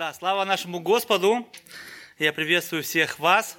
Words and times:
Да, 0.00 0.14
слава 0.14 0.46
нашему 0.46 0.80
Господу. 0.80 1.46
Я 2.18 2.32
приветствую 2.32 2.82
всех 2.82 3.18
вас. 3.18 3.58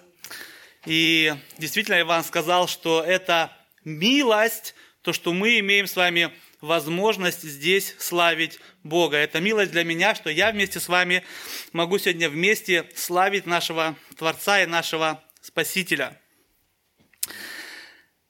И 0.88 1.36
действительно, 1.60 2.02
Иван 2.02 2.24
сказал, 2.24 2.68
что 2.68 3.04
это 3.04 3.56
милость, 3.84 4.74
то, 5.04 5.14
что 5.14 5.34
мы 5.34 5.60
имеем 5.60 5.86
с 5.86 5.96
вами 5.96 6.34
возможность 6.60 7.44
здесь 7.44 7.94
славить 8.00 8.60
Бога. 8.82 9.18
Это 9.18 9.40
милость 9.40 9.72
для 9.72 9.84
меня, 9.84 10.16
что 10.16 10.32
я 10.32 10.52
вместе 10.52 10.80
с 10.80 10.88
вами 10.88 11.24
могу 11.74 12.00
сегодня 12.00 12.28
вместе 12.28 12.90
славить 12.96 13.46
нашего 13.46 13.96
Творца 14.18 14.64
и 14.64 14.66
нашего 14.66 15.24
Спасителя. 15.42 16.20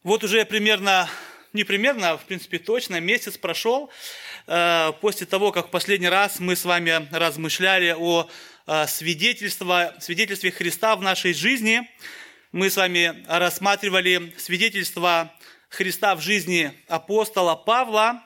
Вот 0.03 0.25
уже 0.25 0.43
примерно, 0.43 1.09
не 1.53 1.63
примерно, 1.63 2.09
а 2.09 2.17
в 2.17 2.25
принципе 2.25 2.59
точно, 2.59 2.99
месяц 2.99 3.37
прошел 3.37 3.89
после 4.99 5.25
того, 5.25 5.53
как 5.53 5.67
в 5.67 5.69
последний 5.69 6.09
раз 6.09 6.39
мы 6.39 6.57
с 6.57 6.65
вами 6.65 7.07
размышляли 7.11 7.95
о 7.97 8.29
э, 8.67 8.87
свидетельстве, 8.87 9.93
свидетельстве 9.99 10.51
Христа 10.51 10.97
в 10.97 11.01
нашей 11.01 11.33
жизни. 11.33 11.89
Мы 12.51 12.69
с 12.69 12.75
вами 12.75 13.23
рассматривали 13.29 14.33
свидетельство 14.37 15.33
Христа 15.69 16.15
в 16.15 16.21
жизни 16.21 16.73
апостола 16.89 17.55
Павла. 17.55 18.21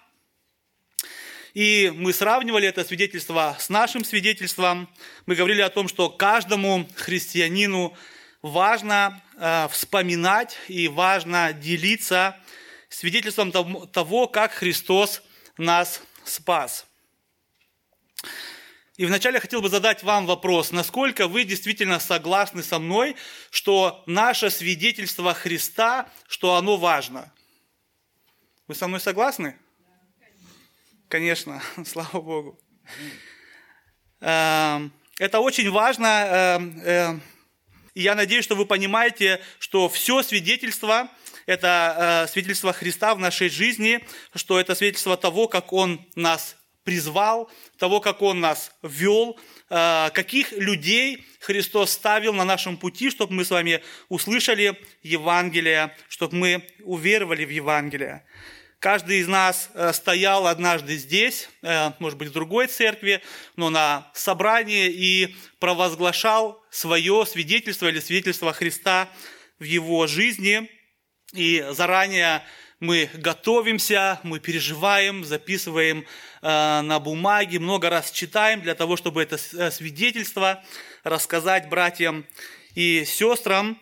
И 1.53 1.93
мы 1.95 2.11
сравнивали 2.11 2.67
это 2.67 2.83
свидетельство 2.83 3.55
с 3.59 3.69
нашим 3.69 4.03
свидетельством. 4.03 4.89
Мы 5.27 5.35
говорили 5.35 5.61
о 5.61 5.69
том, 5.69 5.87
что 5.87 6.09
каждому 6.09 6.89
христианину 6.95 7.95
важно 8.41 9.21
э, 9.37 9.67
вспоминать 9.69 10.57
и 10.69 10.87
важно 10.87 11.53
делиться 11.53 12.35
свидетельством 12.89 13.51
того, 13.51 14.27
как 14.27 14.53
Христос 14.53 15.21
нас 15.57 16.01
спас. 16.25 16.85
И 18.97 19.05
вначале 19.05 19.41
хотел 19.41 19.61
бы 19.61 19.69
задать 19.69 20.03
вам 20.03 20.25
вопрос, 20.25 20.71
насколько 20.71 21.27
вы 21.27 21.43
действительно 21.43 21.99
согласны 21.99 22.63
со 22.63 22.79
мной, 22.79 23.17
что 23.49 24.03
наше 24.05 24.49
свидетельство 24.49 25.33
Христа, 25.33 26.09
что 26.27 26.55
оно 26.55 26.77
важно? 26.77 27.33
Вы 28.67 28.75
со 28.75 28.87
мной 28.87 29.01
согласны? 29.01 29.57
Конечно, 31.09 31.61
слава 31.85 32.21
Богу. 32.21 32.59
Эм, 34.21 34.93
это 35.19 35.39
очень 35.39 35.69
важно. 35.69 36.07
Эм, 36.07 36.81
эм, 36.81 37.21
и 37.93 38.01
я 38.01 38.15
надеюсь, 38.15 38.45
что 38.45 38.55
вы 38.55 38.65
понимаете, 38.65 39.41
что 39.59 39.87
все 39.87 40.23
свидетельство, 40.23 41.09
это 41.45 42.25
э, 42.25 42.31
свидетельство 42.31 42.73
Христа 42.73 43.13
в 43.15 43.19
нашей 43.19 43.49
жизни, 43.49 44.01
что 44.33 44.59
это 44.59 44.75
свидетельство 44.75 45.15
того, 45.17 45.47
как 45.47 45.73
Он 45.73 46.05
нас 46.15 46.57
призвал, 46.83 47.49
того, 47.77 47.99
как 47.99 48.21
Он 48.21 48.39
нас 48.39 48.71
вел, 48.81 49.39
э, 49.69 50.09
каких 50.13 50.51
людей 50.53 51.25
Христос 51.39 51.91
ставил 51.91 52.33
на 52.33 52.45
нашем 52.45 52.77
пути, 52.77 53.09
чтобы 53.09 53.33
мы 53.33 53.45
с 53.45 53.51
вами 53.51 53.81
услышали 54.09 54.79
Евангелие, 55.03 55.95
чтобы 56.09 56.35
мы 56.35 56.67
уверовали 56.83 57.45
в 57.45 57.49
Евангелие. 57.49 58.25
Каждый 58.79 59.19
из 59.19 59.27
нас 59.27 59.69
э, 59.73 59.93
стоял 59.93 60.47
однажды 60.47 60.97
здесь, 60.97 61.49
может 61.99 62.19
быть, 62.19 62.29
в 62.29 62.33
другой 62.33 62.67
церкви, 62.67 63.21
но 63.55 63.69
на 63.69 64.11
собрании 64.13 64.89
и 64.89 65.35
провозглашал 65.59 66.63
свое 66.69 67.25
свидетельство 67.25 67.87
или 67.87 67.99
свидетельство 67.99 68.53
Христа 68.53 69.09
в 69.57 69.63
его 69.63 70.05
жизни. 70.05 70.69
И 71.35 71.65
заранее 71.71 72.43
мы 72.79 73.09
готовимся, 73.13 74.19
мы 74.23 74.39
переживаем, 74.39 75.25
записываем 75.25 76.05
э, 76.41 76.81
на 76.81 76.99
бумаге, 76.99 77.59
много 77.59 77.89
раз 77.89 78.11
читаем 78.11 78.61
для 78.61 78.73
того, 78.73 78.95
чтобы 78.95 79.21
это 79.21 79.35
э, 79.35 79.69
свидетельство 79.69 80.63
рассказать 81.03 81.67
братьям 81.67 82.25
и 82.73 83.03
сестрам. 83.05 83.77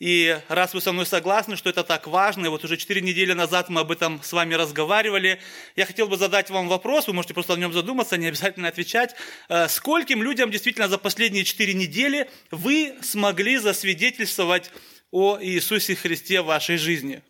И 0.00 0.38
раз 0.48 0.74
вы 0.74 0.80
со 0.80 0.92
мной 0.92 1.06
согласны, 1.06 1.56
что 1.56 1.70
это 1.70 1.84
так 1.84 2.06
важно, 2.06 2.46
и 2.46 2.48
вот 2.48 2.64
уже 2.64 2.76
четыре 2.76 3.00
недели 3.00 3.32
назад 3.32 3.68
мы 3.68 3.82
об 3.82 3.92
этом 3.92 4.22
с 4.22 4.32
вами 4.32 4.54
разговаривали, 4.54 5.40
я 5.76 5.86
хотел 5.86 6.08
бы 6.08 6.16
задать 6.16 6.50
вам 6.50 6.68
вопрос, 6.68 7.06
вы 7.06 7.12
можете 7.12 7.32
просто 7.32 7.54
о 7.54 7.56
нем 7.56 7.72
задуматься, 7.72 8.16
не 8.16 8.26
обязательно 8.26 8.68
отвечать. 8.68 9.14
Э, 9.48 9.68
скольким 9.68 10.22
людям 10.22 10.50
действительно 10.50 10.88
за 10.88 10.98
последние 10.98 11.44
четыре 11.44 11.74
недели 11.74 12.30
вы 12.50 12.94
смогли 13.02 13.58
засвидетельствовать 13.58 14.70
о 15.14 15.38
Иисусе 15.40 15.94
Христе 15.94 16.42
в 16.42 16.46
вашей 16.46 16.76
жизни? 16.76 17.22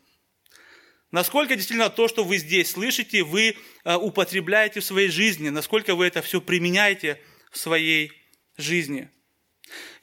Насколько 1.10 1.54
действительно 1.54 1.90
то, 1.90 2.08
что 2.08 2.24
вы 2.24 2.38
здесь 2.38 2.70
слышите, 2.70 3.22
вы 3.22 3.56
э, 3.84 3.94
употребляете 3.94 4.80
в 4.80 4.84
своей 4.86 5.10
жизни, 5.10 5.50
насколько 5.50 5.94
вы 5.94 6.06
это 6.06 6.22
все 6.22 6.40
применяете 6.40 7.20
в 7.52 7.58
своей 7.58 8.10
жизни. 8.56 9.10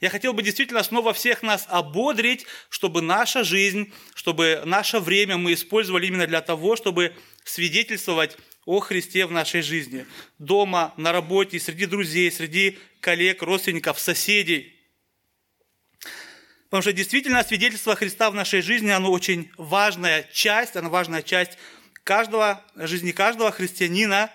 Я 0.00 0.10
хотел 0.10 0.32
бы 0.32 0.44
действительно 0.44 0.84
снова 0.84 1.12
всех 1.12 1.42
нас 1.42 1.66
ободрить, 1.68 2.46
чтобы 2.68 3.02
наша 3.02 3.42
жизнь, 3.42 3.92
чтобы 4.14 4.62
наше 4.64 5.00
время 5.00 5.36
мы 5.36 5.52
использовали 5.52 6.06
именно 6.06 6.28
для 6.28 6.40
того, 6.40 6.76
чтобы 6.76 7.12
свидетельствовать 7.44 8.36
о 8.64 8.78
Христе 8.78 9.26
в 9.26 9.32
нашей 9.32 9.60
жизни. 9.60 10.06
Дома, 10.38 10.94
на 10.96 11.10
работе, 11.10 11.58
среди 11.58 11.86
друзей, 11.86 12.30
среди 12.30 12.78
коллег, 13.00 13.42
родственников, 13.42 13.98
соседей. 13.98 14.72
Потому 16.72 16.80
что 16.80 16.94
действительно 16.94 17.44
свидетельство 17.44 17.94
Христа 17.94 18.30
в 18.30 18.34
нашей 18.34 18.62
жизни, 18.62 18.88
оно 18.88 19.12
очень 19.12 19.52
важная 19.58 20.26
часть, 20.32 20.74
оно 20.74 20.88
важная 20.88 21.20
часть 21.20 21.58
каждого, 22.02 22.64
жизни 22.76 23.12
каждого 23.12 23.50
христианина. 23.50 24.30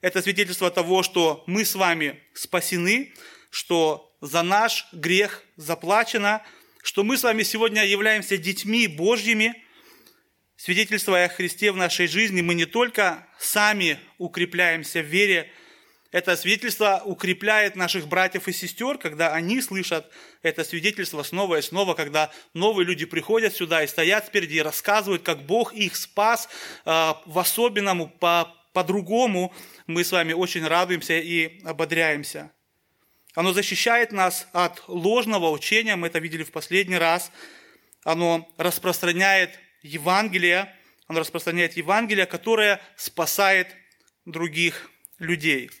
Это 0.00 0.22
свидетельство 0.22 0.70
того, 0.70 1.02
что 1.02 1.42
мы 1.48 1.64
с 1.64 1.74
вами 1.74 2.22
спасены, 2.32 3.12
что 3.50 4.16
за 4.20 4.42
наш 4.42 4.86
грех 4.92 5.42
заплачено, 5.56 6.44
что 6.84 7.02
мы 7.02 7.18
с 7.18 7.24
вами 7.24 7.42
сегодня 7.42 7.84
являемся 7.84 8.36
детьми 8.36 8.86
Божьими. 8.86 9.60
Свидетельство 10.54 11.24
о 11.24 11.28
Христе 11.28 11.72
в 11.72 11.76
нашей 11.76 12.06
жизни, 12.06 12.40
мы 12.40 12.54
не 12.54 12.66
только 12.66 13.26
сами 13.40 13.98
укрепляемся 14.18 15.00
в 15.00 15.06
вере, 15.06 15.50
это 16.14 16.36
свидетельство 16.36 17.02
укрепляет 17.04 17.74
наших 17.74 18.06
братьев 18.06 18.46
и 18.46 18.52
сестер, 18.52 18.98
когда 18.98 19.34
они 19.34 19.60
слышат 19.60 20.08
это 20.42 20.62
свидетельство 20.62 21.24
снова 21.24 21.58
и 21.58 21.62
снова, 21.62 21.94
когда 21.94 22.30
новые 22.52 22.86
люди 22.86 23.04
приходят 23.04 23.52
сюда 23.52 23.82
и 23.82 23.88
стоят 23.88 24.28
спереди 24.28 24.58
и 24.58 24.62
рассказывают, 24.62 25.24
как 25.24 25.44
Бог 25.44 25.74
их 25.74 25.96
спас 25.96 26.48
э, 26.84 27.14
в 27.26 27.36
особенному, 27.36 28.08
по, 28.08 28.54
по-другому. 28.72 29.52
Мы 29.88 30.04
с 30.04 30.12
вами 30.12 30.34
очень 30.34 30.64
радуемся 30.64 31.18
и 31.18 31.60
ободряемся. 31.64 32.52
Оно 33.34 33.52
защищает 33.52 34.12
нас 34.12 34.46
от 34.52 34.84
ложного 34.86 35.50
учения, 35.50 35.96
мы 35.96 36.06
это 36.06 36.20
видели 36.20 36.44
в 36.44 36.52
последний 36.52 36.96
раз. 36.96 37.32
Оно 38.04 38.48
распространяет 38.56 39.58
Евангелие, 39.82 40.72
оно 41.08 41.18
распространяет 41.18 41.76
Евангелие, 41.76 42.26
которое 42.26 42.80
спасает 42.94 43.74
других 44.24 44.88
людей. 45.18 45.72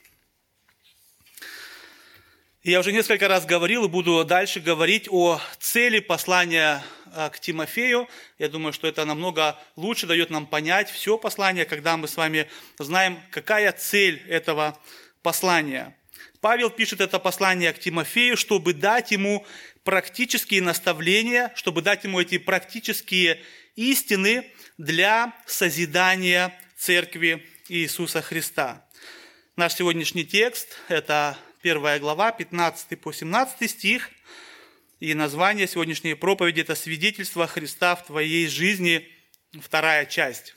Я 2.64 2.80
уже 2.80 2.92
несколько 2.92 3.28
раз 3.28 3.44
говорил 3.44 3.84
и 3.84 3.88
буду 3.88 4.24
дальше 4.24 4.58
говорить 4.58 5.06
о 5.10 5.38
цели 5.60 5.98
послания 5.98 6.82
а, 7.12 7.28
к 7.28 7.38
Тимофею. 7.38 8.08
Я 8.38 8.48
думаю, 8.48 8.72
что 8.72 8.88
это 8.88 9.04
намного 9.04 9.60
лучше 9.76 10.06
дает 10.06 10.30
нам 10.30 10.46
понять 10.46 10.88
все 10.88 11.18
послание, 11.18 11.66
когда 11.66 11.98
мы 11.98 12.08
с 12.08 12.16
вами 12.16 12.48
знаем, 12.78 13.20
какая 13.30 13.70
цель 13.72 14.22
этого 14.30 14.78
послания. 15.20 15.94
Павел 16.40 16.70
пишет 16.70 17.02
это 17.02 17.18
послание 17.18 17.74
к 17.74 17.80
Тимофею, 17.80 18.34
чтобы 18.34 18.72
дать 18.72 19.10
ему 19.10 19.44
практические 19.82 20.62
наставления, 20.62 21.52
чтобы 21.56 21.82
дать 21.82 22.04
ему 22.04 22.18
эти 22.18 22.38
практические 22.38 23.42
истины 23.76 24.50
для 24.78 25.34
созидания 25.44 26.58
церкви 26.78 27.46
Иисуса 27.68 28.22
Христа. 28.22 28.86
Наш 29.54 29.74
сегодняшний 29.74 30.24
текст– 30.24 30.78
это 30.88 31.36
первая 31.64 31.98
глава, 31.98 32.30
15 32.30 33.00
по 33.00 33.10
17 33.10 33.70
стих. 33.70 34.10
И 35.00 35.14
название 35.14 35.66
сегодняшней 35.66 36.12
проповеди– 36.12 36.60
это 36.60 36.74
«Свидетельство 36.74 37.46
Христа 37.46 37.96
в 37.96 38.04
твоей 38.04 38.48
жизни», 38.48 39.08
вторая 39.62 40.04
часть. 40.04 40.54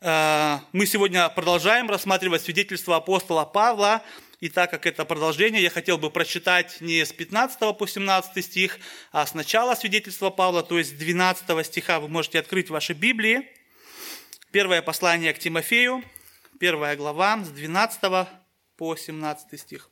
Э, 0.00 0.60
мы 0.70 0.86
сегодня 0.86 1.28
продолжаем 1.28 1.90
рассматривать 1.90 2.42
свидетельство 2.42 2.94
апостола 2.94 3.44
Павла, 3.44 4.00
и 4.38 4.48
так 4.48 4.70
как 4.70 4.86
это 4.86 5.04
продолжение, 5.04 5.60
я 5.60 5.70
хотел 5.70 5.98
бы 5.98 6.08
прочитать 6.08 6.80
не 6.80 7.04
с 7.04 7.12
15 7.12 7.76
по 7.76 7.88
17 7.88 8.44
стих, 8.44 8.78
а 9.10 9.26
с 9.26 9.34
начала 9.34 9.74
свидетельства 9.74 10.30
Павла, 10.30 10.62
то 10.62 10.78
есть 10.78 10.90
с 10.90 10.92
12 10.92 11.66
стиха. 11.66 11.98
Вы 11.98 12.06
можете 12.06 12.38
открыть 12.38 12.70
ваши 12.70 12.92
Библии. 12.92 13.50
Первое 14.52 14.82
послание 14.82 15.34
к 15.34 15.40
Тимофею, 15.40 16.04
первая 16.60 16.94
глава, 16.94 17.42
с 17.44 17.48
12 17.48 18.43
по 18.76 18.96
17 18.96 19.60
стих. 19.60 19.90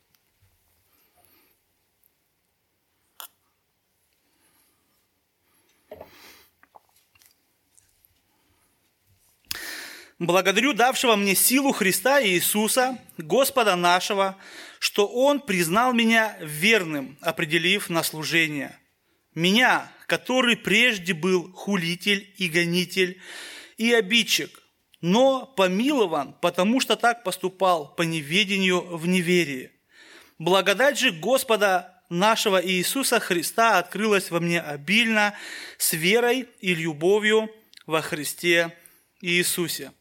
Благодарю 10.19 10.73
давшего 10.73 11.17
мне 11.17 11.35
силу 11.35 11.73
Христа 11.73 12.23
Иисуса, 12.23 12.97
Господа 13.17 13.75
нашего, 13.75 14.37
что 14.79 15.05
Он 15.05 15.41
признал 15.41 15.91
меня 15.91 16.37
верным, 16.39 17.17
определив 17.19 17.89
на 17.89 18.03
служение. 18.03 18.79
Меня, 19.35 19.91
который 20.07 20.55
прежде 20.55 21.13
был 21.13 21.51
хулитель 21.51 22.33
и 22.37 22.47
гонитель 22.47 23.19
и 23.77 23.91
обидчик, 23.91 24.62
но 25.03 25.45
помилован, 25.45 26.33
потому 26.39 26.79
что 26.79 26.95
так 26.95 27.25
поступал 27.25 27.93
по 27.93 28.03
неведению 28.03 28.79
в 28.79 29.05
неверии. 29.05 29.69
Благодать 30.39 30.97
же 30.97 31.11
Господа 31.11 32.01
нашего 32.07 32.65
Иисуса 32.65 33.19
Христа 33.19 33.79
открылась 33.79 34.31
во 34.31 34.39
мне 34.39 34.61
обильно 34.61 35.35
с 35.77 35.91
верой 35.91 36.47
и 36.61 36.73
любовью 36.73 37.53
во 37.85 38.01
Христе 38.01 38.77
Иисусе. 39.19 39.91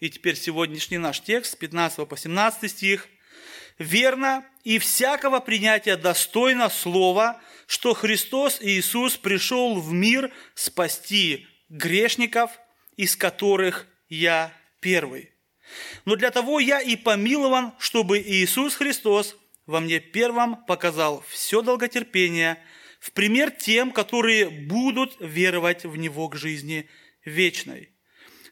И 0.00 0.10
теперь 0.10 0.34
сегодняшний 0.34 0.98
наш 0.98 1.20
текст, 1.20 1.56
15 1.56 2.08
по 2.08 2.16
17 2.16 2.68
стих. 2.68 3.06
«Верно 3.78 4.44
и 4.64 4.80
всякого 4.80 5.38
принятия 5.38 5.96
достойно 5.96 6.68
слова, 6.68 7.40
что 7.68 7.94
Христос 7.94 8.58
Иисус 8.60 9.16
пришел 9.16 9.80
в 9.80 9.92
мир 9.92 10.32
спасти 10.56 11.46
грешников, 11.68 12.50
из 12.96 13.14
которых 13.14 13.86
я 14.08 14.52
первый. 14.80 15.32
Но 16.04 16.16
для 16.16 16.30
того 16.30 16.60
я 16.60 16.80
и 16.80 16.96
помилован, 16.96 17.72
чтобы 17.78 18.18
Иисус 18.20 18.74
Христос 18.74 19.36
во 19.66 19.80
мне 19.80 20.00
первым 20.00 20.56
показал 20.64 21.22
все 21.28 21.62
долготерпение 21.62 22.58
в 23.00 23.12
пример 23.12 23.50
тем, 23.50 23.92
которые 23.92 24.48
будут 24.48 25.16
веровать 25.20 25.84
в 25.84 25.96
Него 25.96 26.28
к 26.28 26.36
жизни 26.36 26.88
вечной. 27.24 27.90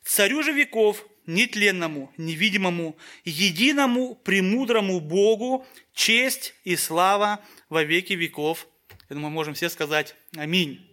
Царю 0.04 0.42
же 0.42 0.52
веков, 0.52 1.06
нетленному, 1.26 2.12
невидимому, 2.16 2.96
единому, 3.24 4.14
премудрому 4.14 5.00
Богу, 5.00 5.66
честь 5.94 6.54
и 6.64 6.76
слава 6.76 7.40
во 7.68 7.82
веки 7.82 8.12
веков. 8.12 8.68
Я 9.08 9.14
думаю, 9.14 9.30
можем 9.30 9.54
все 9.54 9.68
сказать 9.68 10.14
Аминь. 10.36 10.85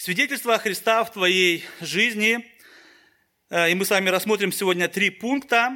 Свидетельство 0.00 0.56
Христа 0.60 1.02
в 1.02 1.12
твоей 1.12 1.64
жизни. 1.80 2.48
Э, 3.50 3.68
и 3.68 3.74
мы 3.74 3.84
с 3.84 3.90
вами 3.90 4.10
рассмотрим 4.10 4.52
сегодня 4.52 4.86
три 4.86 5.10
пункта. 5.10 5.72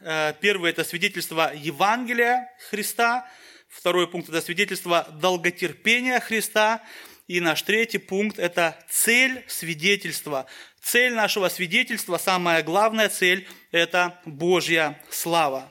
Э, 0.00 0.34
первый– 0.38 0.70
это 0.72 0.84
свидетельство 0.84 1.50
Евангелия 1.54 2.52
Христа. 2.68 3.26
Второй 3.70 4.06
пункт– 4.06 4.28
это 4.28 4.42
свидетельство 4.42 5.08
долготерпения 5.18 6.20
Христа. 6.20 6.82
И 7.26 7.40
наш 7.40 7.62
третий 7.62 7.96
пункт– 7.96 8.38
это 8.38 8.78
цель 8.90 9.42
свидетельства. 9.48 10.44
Цель 10.82 11.14
нашего 11.14 11.48
свидетельства, 11.48 12.18
самая 12.18 12.62
главная 12.62 13.08
цель– 13.08 13.48
это 13.72 14.20
Божья 14.26 15.02
слава. 15.08 15.66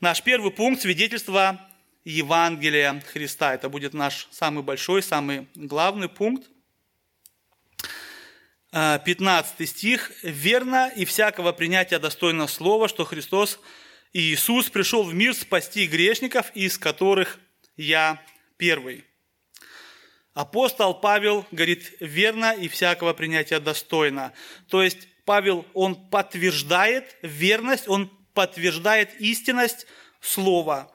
Наш 0.00 0.20
первый 0.24 0.50
пункт– 0.50 0.82
свидетельство 0.82 1.69
Евангелия 2.04 3.02
Христа. 3.12 3.54
Это 3.54 3.68
будет 3.68 3.94
наш 3.94 4.28
самый 4.30 4.62
большой, 4.62 5.02
самый 5.02 5.48
главный 5.54 6.08
пункт. 6.08 6.48
15 8.72 9.68
стих. 9.68 10.12
«Верно 10.22 10.90
и 10.94 11.04
всякого 11.04 11.52
принятия 11.52 11.98
достойно 11.98 12.46
слова, 12.46 12.88
что 12.88 13.04
Христос 13.04 13.58
и 14.12 14.20
Иисус 14.20 14.70
пришел 14.70 15.02
в 15.02 15.12
мир 15.12 15.34
спасти 15.34 15.86
грешников, 15.86 16.50
из 16.54 16.78
которых 16.78 17.38
я 17.76 18.22
первый». 18.56 19.04
Апостол 20.32 20.94
Павел 20.94 21.44
говорит, 21.50 21.92
верно 21.98 22.52
и 22.52 22.68
всякого 22.68 23.12
принятия 23.12 23.58
достойно. 23.58 24.32
То 24.68 24.82
есть 24.82 25.08
Павел, 25.24 25.66
он 25.74 25.96
подтверждает 25.96 27.16
верность, 27.22 27.88
он 27.88 28.08
подтверждает 28.32 29.20
истинность 29.20 29.86
слова. 30.20 30.90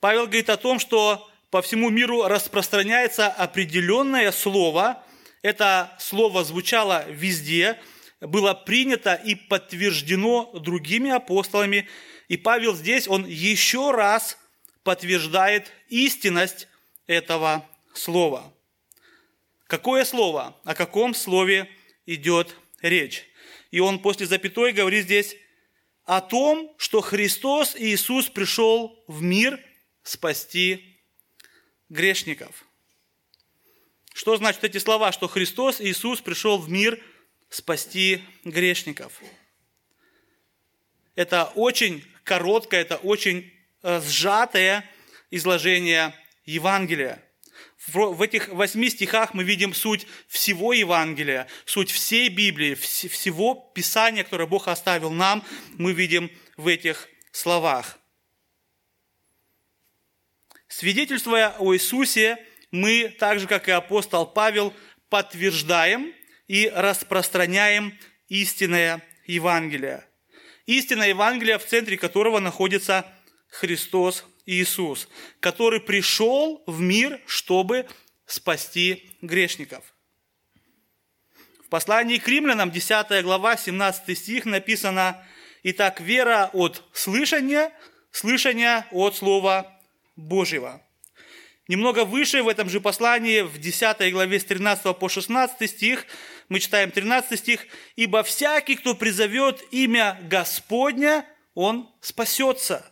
Павел 0.00 0.24
говорит 0.24 0.48
о 0.48 0.56
том, 0.56 0.78
что 0.78 1.30
по 1.50 1.60
всему 1.60 1.90
миру 1.90 2.26
распространяется 2.26 3.28
определенное 3.28 4.32
слово. 4.32 5.04
Это 5.42 5.94
слово 5.98 6.42
звучало 6.42 7.04
везде, 7.08 7.78
было 8.20 8.54
принято 8.54 9.14
и 9.14 9.34
подтверждено 9.34 10.50
другими 10.54 11.10
апостолами. 11.10 11.86
И 12.28 12.36
Павел 12.38 12.74
здесь, 12.74 13.08
он 13.08 13.26
еще 13.26 13.90
раз 13.90 14.38
подтверждает 14.84 15.70
истинность 15.88 16.66
этого 17.06 17.66
слова. 17.92 18.52
Какое 19.66 20.04
слово? 20.04 20.56
О 20.64 20.74
каком 20.74 21.14
слове 21.14 21.68
идет 22.06 22.56
речь? 22.80 23.26
И 23.70 23.80
он 23.80 23.98
после 23.98 24.26
запятой 24.26 24.72
говорит 24.72 25.04
здесь 25.04 25.36
о 26.04 26.20
том, 26.20 26.74
что 26.78 27.02
Христос 27.02 27.76
Иисус 27.76 28.28
пришел 28.30 29.04
в 29.06 29.20
мир– 29.20 29.60
спасти 30.10 30.98
грешников. 31.88 32.64
Что 34.12 34.36
значит 34.36 34.64
эти 34.64 34.78
слова, 34.78 35.12
что 35.12 35.28
Христос, 35.28 35.80
Иисус 35.80 36.20
пришел 36.20 36.58
в 36.58 36.68
мир 36.68 37.00
спасти 37.48 38.20
грешников? 38.44 39.12
Это 41.14 41.44
очень 41.54 42.04
короткое, 42.24 42.80
это 42.80 42.96
очень 42.96 43.52
э, 43.82 44.00
сжатое 44.00 44.84
изложение 45.30 46.12
Евангелия. 46.44 47.24
В 47.86 48.20
этих 48.20 48.48
восьми 48.48 48.90
стихах 48.90 49.32
мы 49.32 49.44
видим 49.44 49.74
суть 49.74 50.06
всего 50.26 50.72
Евангелия, 50.72 51.46
суть 51.64 51.90
всей 51.90 52.28
Библии, 52.28 52.74
всего 52.74 53.54
Писания, 53.74 54.24
которое 54.24 54.46
Бог 54.46 54.66
оставил 54.66 55.12
нам, 55.12 55.44
мы 55.78 55.92
видим 55.92 56.30
в 56.56 56.66
этих 56.66 57.08
словах. 57.32 57.99
Свидетельствуя 60.70 61.56
о 61.58 61.74
Иисусе, 61.74 62.38
мы, 62.70 63.14
так 63.18 63.40
же 63.40 63.48
как 63.48 63.68
и 63.68 63.72
апостол 63.72 64.24
Павел, 64.24 64.72
подтверждаем 65.08 66.14
и 66.46 66.70
распространяем 66.72 67.98
истинное 68.28 69.02
Евангелие. 69.26 70.06
Истинное 70.66 71.08
Евангелие, 71.08 71.58
в 71.58 71.66
центре 71.66 71.98
которого 71.98 72.38
находится 72.38 73.04
Христос 73.48 74.24
Иисус, 74.46 75.08
который 75.40 75.80
пришел 75.80 76.62
в 76.68 76.80
мир, 76.80 77.20
чтобы 77.26 77.88
спасти 78.24 79.10
грешников. 79.22 79.82
В 81.66 81.68
послании 81.68 82.18
к 82.18 82.28
римлянам, 82.28 82.70
10 82.70 83.24
глава, 83.24 83.56
17 83.56 84.16
стих 84.16 84.44
написано, 84.44 85.20
«Итак, 85.64 86.00
вера 86.00 86.48
от 86.52 86.84
слышания, 86.92 87.72
слышания 88.12 88.86
от 88.92 89.16
слова 89.16 89.79
Божьего. 90.20 90.82
Немного 91.68 92.04
выше 92.04 92.42
в 92.42 92.48
этом 92.48 92.68
же 92.68 92.80
послании, 92.80 93.42
в 93.42 93.58
10 93.58 94.12
главе 94.12 94.40
с 94.40 94.44
13 94.44 94.96
по 94.98 95.08
16 95.08 95.70
стих, 95.70 96.06
мы 96.48 96.58
читаем 96.58 96.90
13 96.90 97.38
стих, 97.38 97.66
«Ибо 97.94 98.22
всякий, 98.24 98.74
кто 98.74 98.94
призовет 98.94 99.62
имя 99.70 100.18
Господня, 100.28 101.24
он 101.54 101.88
спасется». 102.00 102.84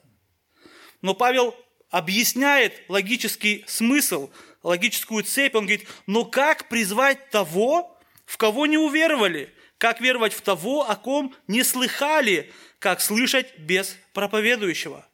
Но 1.02 1.14
Павел 1.14 1.56
объясняет 1.90 2.82
логический 2.88 3.64
смысл, 3.66 4.30
логическую 4.62 5.24
цепь. 5.24 5.54
Он 5.54 5.66
говорит, 5.66 5.88
но 6.06 6.24
как 6.24 6.68
призвать 6.68 7.30
того, 7.30 7.98
в 8.26 8.36
кого 8.36 8.66
не 8.66 8.78
уверовали? 8.78 9.52
Как 9.78 10.00
веровать 10.00 10.32
в 10.32 10.40
того, 10.40 10.88
о 10.88 10.96
ком 10.96 11.34
не 11.46 11.62
слыхали? 11.62 12.52
Как 12.78 13.00
слышать 13.00 13.58
без 13.58 13.96
проповедующего? 14.12 15.06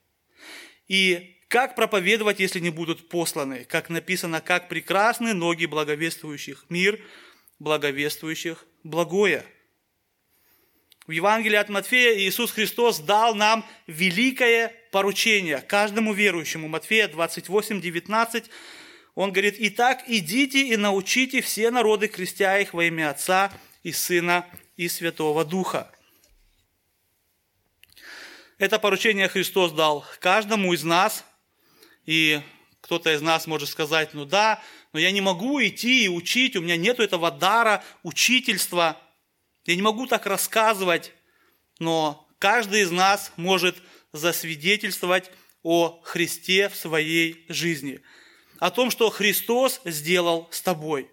И 0.89 1.34
как 1.55 1.77
проповедовать, 1.77 2.41
если 2.41 2.59
не 2.59 2.71
будут 2.71 3.09
посланы? 3.09 3.65
Как 3.65 3.89
написано, 3.89 4.41
как 4.41 4.69
прекрасны 4.69 5.35
ноги 5.35 5.67
благовествующих 5.67 6.67
мир, 6.69 7.01
благовествующих 7.61 8.67
благое. 8.83 9.47
В 11.07 11.13
Евангелии 11.13 11.55
от 11.55 11.69
Матфея 11.69 12.19
Иисус 12.19 12.51
Христос 12.51 12.99
дал 12.99 13.37
нам 13.37 13.65
великое 13.87 14.73
поручение 14.91 15.59
каждому 15.59 16.13
верующему. 16.13 16.67
Матфея 16.67 17.07
28, 17.07 17.81
19. 17.81 18.51
Он 19.15 19.31
говорит, 19.31 19.55
«Итак, 19.57 20.03
идите 20.09 20.61
и 20.61 20.77
научите 20.77 21.41
все 21.41 21.71
народы, 21.71 22.09
крестя 22.09 22.59
их 22.59 22.75
во 22.75 22.83
имя 22.83 23.11
Отца 23.11 23.53
и 23.85 23.93
Сына 23.93 24.45
и 24.77 24.89
Святого 24.89 25.45
Духа». 25.45 25.89
Это 28.59 28.81
поручение 28.81 29.29
Христос 29.29 29.71
дал 29.71 30.05
каждому 30.19 30.73
из 30.73 30.83
нас– 30.83 31.25
и 32.07 32.41
кто-то 32.81 33.15
из 33.15 33.23
нас 33.23 33.47
может 33.47 33.69
сказать, 33.69 34.13
ну 34.13 34.25
да, 34.25 34.63
но 34.93 34.99
я 34.99 35.11
не 35.11 35.21
могу 35.21 35.63
идти 35.63 36.05
и 36.05 36.09
учить, 36.09 36.55
у 36.55 36.61
меня 36.61 36.77
нет 36.77 37.01
этого 37.01 37.31
дара 37.31 37.83
учительства, 38.03 39.01
я 39.65 39.75
не 39.75 39.83
могу 39.83 40.07
так 40.07 40.27
рассказывать, 40.27 41.13
но 41.79 42.29
каждый 42.39 42.83
из 42.83 42.91
нас 42.91 43.33
может 43.37 43.77
засвидетельствовать 44.13 45.31
о 45.63 46.01
Христе 46.03 46.69
в 46.69 46.77
своей 46.77 47.47
жизни, 47.49 48.03
о 48.59 48.71
том, 48.71 48.91
что 48.91 49.09
Христос 49.11 49.81
сделал 49.85 50.49
с 50.51 50.61
тобой. 50.61 51.11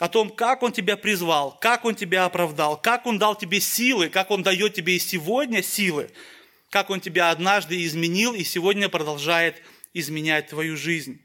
о 0.00 0.08
том, 0.08 0.30
как 0.30 0.64
Он 0.64 0.72
тебя 0.72 0.96
призвал, 0.96 1.56
как 1.60 1.84
Он 1.84 1.94
тебя 1.94 2.24
оправдал, 2.24 2.76
как 2.76 3.06
Он 3.06 3.16
дал 3.16 3.36
тебе 3.36 3.60
силы, 3.60 4.08
как 4.08 4.32
Он 4.32 4.42
дает 4.42 4.74
тебе 4.74 4.96
и 4.96 4.98
сегодня 4.98 5.62
силы, 5.62 6.10
как 6.70 6.90
Он 6.90 7.00
тебя 7.00 7.30
однажды 7.30 7.80
изменил 7.84 8.34
и 8.34 8.42
сегодня 8.42 8.88
продолжает 8.88 9.62
изменять 9.94 10.48
твою 10.48 10.76
жизнь. 10.76 11.24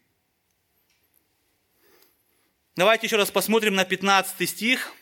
Давайте 2.77 3.07
еще 3.07 3.17
раз 3.17 3.29
посмотрим 3.29 3.75
на 3.75 3.83
15 3.83 4.49
стих. 4.49 4.93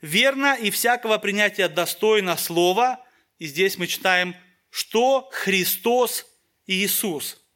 «Верно 0.00 0.54
и 0.54 0.70
всякого 0.70 1.18
принятия 1.18 1.68
достойно 1.68 2.36
слова». 2.36 3.04
И 3.38 3.46
здесь 3.46 3.76
мы 3.76 3.86
читаем, 3.86 4.34
что 4.70 5.28
Христос 5.30 6.26
Иисус– 6.66 7.38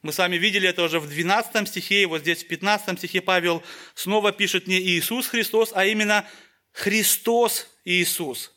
мы 0.00 0.12
с 0.12 0.18
вами 0.18 0.36
видели 0.36 0.68
это 0.68 0.84
уже 0.84 1.00
в 1.00 1.08
12 1.08 1.68
стихе, 1.68 2.02
и 2.02 2.06
вот 2.06 2.20
здесь 2.20 2.44
в 2.44 2.46
15 2.46 2.98
стихе 2.98 3.20
Павел 3.20 3.64
снова 3.94 4.30
пишет 4.30 4.68
не 4.68 4.80
Иисус 4.80 5.26
Христос, 5.26 5.72
а 5.74 5.86
именно 5.86 6.24
Христос 6.72 7.66
Иисус. 7.84 8.54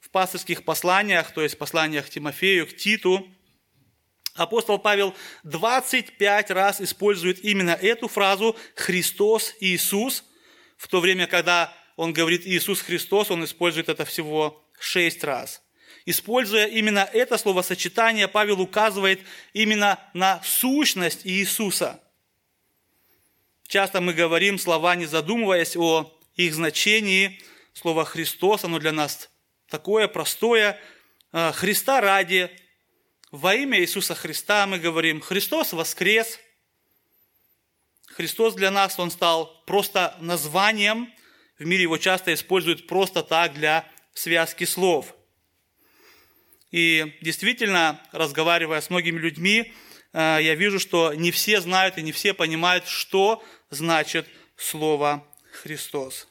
В 0.00 0.10
пастырских 0.10 0.64
посланиях, 0.64 1.32
то 1.32 1.40
есть 1.40 1.56
посланиях 1.56 2.10
Тимофею, 2.10 2.66
к 2.66 2.76
Титу, 2.76 3.26
апостол 4.34 4.78
Павел 4.78 5.14
25 5.44 6.50
раз 6.50 6.80
использует 6.80 7.44
именно 7.44 7.72
эту 7.72 8.08
фразу 8.08 8.56
«Христос 8.74 9.54
Иисус», 9.60 10.24
в 10.76 10.88
то 10.88 11.00
время, 11.00 11.26
когда 11.26 11.72
он 11.96 12.12
говорит 12.12 12.46
«Иисус 12.46 12.80
Христос», 12.80 13.30
он 13.30 13.44
использует 13.44 13.88
это 13.88 14.04
всего 14.04 14.64
6 14.78 15.24
раз– 15.24 15.62
Используя 16.04 16.66
именно 16.66 17.08
это 17.12 17.38
словосочетание, 17.38 18.26
Павел 18.26 18.60
указывает 18.60 19.20
именно 19.52 20.00
на 20.14 20.42
сущность 20.42 21.20
Иисуса. 21.24 22.02
Часто 23.68 24.00
мы 24.00 24.12
говорим 24.12 24.58
слова, 24.58 24.96
не 24.96 25.06
задумываясь 25.06 25.76
о 25.76 26.12
их 26.34 26.54
значении. 26.54 27.40
Слово 27.72 28.04
«Христос», 28.04 28.64
оно 28.64 28.78
для 28.78 28.92
нас 28.92 29.30
такое 29.68 30.08
простое. 30.08 30.78
«Э, 31.32 31.52
Христа 31.52 32.00
ради, 32.00 32.50
во 33.32 33.54
имя 33.56 33.80
Иисуса 33.80 34.14
Христа 34.14 34.66
мы 34.68 34.78
говорим 34.78 35.20
«Христос 35.20 35.72
воскрес». 35.72 36.38
Христос 38.06 38.54
для 38.54 38.70
нас, 38.70 38.98
Он 39.00 39.10
стал 39.10 39.64
просто 39.66 40.16
названием. 40.20 41.12
В 41.58 41.64
мире 41.64 41.82
его 41.82 41.98
часто 41.98 42.32
используют 42.32 42.86
просто 42.86 43.24
так 43.24 43.54
для 43.54 43.90
связки 44.14 44.62
слов– 44.62 45.16
и 46.72 47.18
действительно, 47.20 48.00
разговаривая 48.12 48.80
с 48.80 48.88
многими 48.88 49.18
людьми, 49.18 49.72
э, 50.14 50.38
я 50.40 50.54
вижу, 50.54 50.80
что 50.80 51.12
не 51.12 51.30
все 51.30 51.60
знают 51.60 51.98
и 51.98 52.02
не 52.02 52.12
все 52.12 52.32
понимают, 52.32 52.88
что 52.88 53.44
значит 53.68 54.26
слово 54.56 55.24
Христос. 55.52 56.28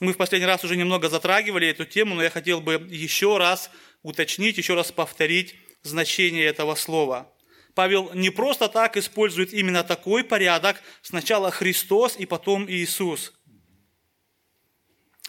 Мы 0.00 0.12
в 0.12 0.16
последний 0.16 0.48
раз 0.48 0.64
уже 0.64 0.76
немного 0.76 1.08
затрагивали 1.08 1.68
эту 1.68 1.84
тему, 1.84 2.16
но 2.16 2.24
я 2.24 2.30
хотел 2.30 2.60
бы 2.60 2.74
еще 2.90 3.38
раз 3.38 3.70
уточнить, 4.04 4.56
еще 4.56 4.74
раз 4.74 4.92
повторить 4.92 5.56
значение 5.82 6.44
этого 6.44 6.76
слова. 6.76 7.28
Павел 7.74 8.12
не 8.14 8.30
просто 8.30 8.68
так 8.68 8.96
использует 8.96 9.52
именно 9.52 9.82
такой 9.82 10.22
порядок, 10.22 10.80
сначала 11.02 11.50
Христос 11.50 12.16
и 12.16 12.24
потом 12.24 12.70
Иисус. 12.70 13.32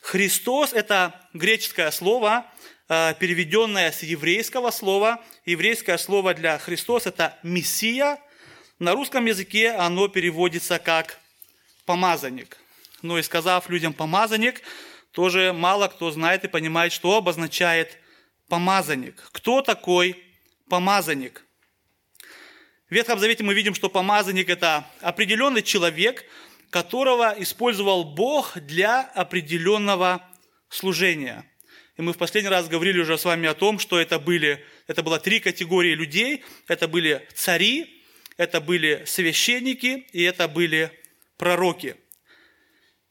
Христос– 0.03 0.73
это 0.73 1.27
греческое 1.33 1.89
слово, 1.89 2.45
Э, 2.87 3.15
переведенное 3.17 3.91
с 3.91 4.03
еврейского 4.03 4.69
слова. 4.69 5.23
Еврейское 5.45 5.97
слово 5.97 6.35
для 6.35 6.59
Христос– 6.59 7.05
это 7.07 7.37
«мессия». 7.41 8.19
На 8.77 8.93
русском 8.93 9.25
языке 9.25 9.71
оно 9.71 10.07
переводится 10.07 10.77
как 10.77 11.19
«помазанник». 11.85 12.57
Но 13.01 13.17
и 13.17 13.23
сказав 13.23 13.69
людям 13.69 13.93
«помазанник», 13.93 14.61
тоже 15.11 15.51
мало 15.51 15.87
кто 15.87 16.11
знает 16.11 16.43
и 16.43 16.47
понимает, 16.47 16.91
что 16.91 17.15
обозначает 17.15 17.97
помазанник. 18.47 19.21
Кто 19.31 19.61
такой 19.61 20.23
помазанник? 20.69 21.45
В 22.89 22.93
Ветхом 22.93 23.19
Завете 23.19 23.43
мы 23.43 23.53
видим, 23.53 23.73
что 23.73 23.89
помазанник– 23.89 24.49
это 24.49 24.87
определенный 25.01 25.63
человек, 25.63 26.25
которого 26.69 27.33
использовал 27.37 28.03
Бог 28.03 28.57
для 28.59 29.01
определенного 29.01 30.21
служения– 30.69 31.49
и 31.97 32.01
мы 32.01 32.11
в 32.11 32.17
последний 32.17 32.49
раз 32.49 32.67
говорили 32.67 32.99
уже 32.99 33.17
с 33.17 33.23
вами 33.23 33.47
о 33.47 33.53
том, 33.53 33.79
что 33.79 33.99
это, 33.99 34.19
были, 34.19 34.63
это 34.87 35.01
было 35.01 35.17
три 35.17 35.39
категории 35.39 35.93
людей. 35.93 36.43
Это 36.67 36.87
были 36.87 37.25
цари, 37.33 38.03
это 38.37 38.59
были 38.59 39.03
священники 39.05 40.05
и 40.11 40.21
это 40.23 40.47
были 40.47 40.91
пророки. 41.37 41.95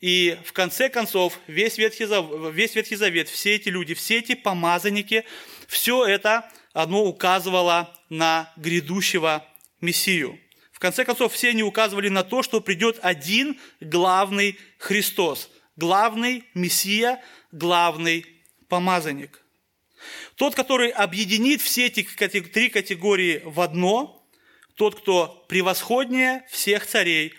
И 0.00 0.38
в 0.44 0.52
конце 0.52 0.88
концов, 0.88 1.38
весь 1.46 1.78
Ветхий, 1.78 2.04
Завет, 2.04 2.54
весь 2.54 2.74
Ветхий 2.74 2.96
Завет, 2.96 3.28
все 3.28 3.54
эти 3.54 3.68
люди, 3.68 3.94
все 3.94 4.18
эти 4.18 4.34
помазанники, 4.34 5.24
все 5.66 6.04
это, 6.04 6.50
оно 6.72 7.04
указывало 7.04 7.94
на 8.10 8.52
грядущего 8.56 9.46
Мессию. 9.80 10.38
В 10.72 10.78
конце 10.78 11.04
концов, 11.04 11.32
все 11.32 11.50
они 11.50 11.62
указывали 11.62 12.08
на 12.08 12.24
то, 12.24 12.42
что 12.42 12.60
придет 12.60 12.98
один 13.00 13.58
главный 13.80 14.58
Христос, 14.78 15.50
главный 15.76 16.44
Мессия, 16.54 17.22
главный 17.52 18.26
помазанник. 18.68 19.40
Тот, 20.36 20.54
который 20.54 20.90
объединит 20.90 21.62
все 21.62 21.86
эти 21.86 22.02
три 22.02 22.68
категории 22.68 23.40
в 23.44 23.60
одно, 23.60 24.26
тот, 24.74 25.00
кто 25.00 25.46
превосходнее 25.48 26.44
всех 26.50 26.86
царей, 26.86 27.34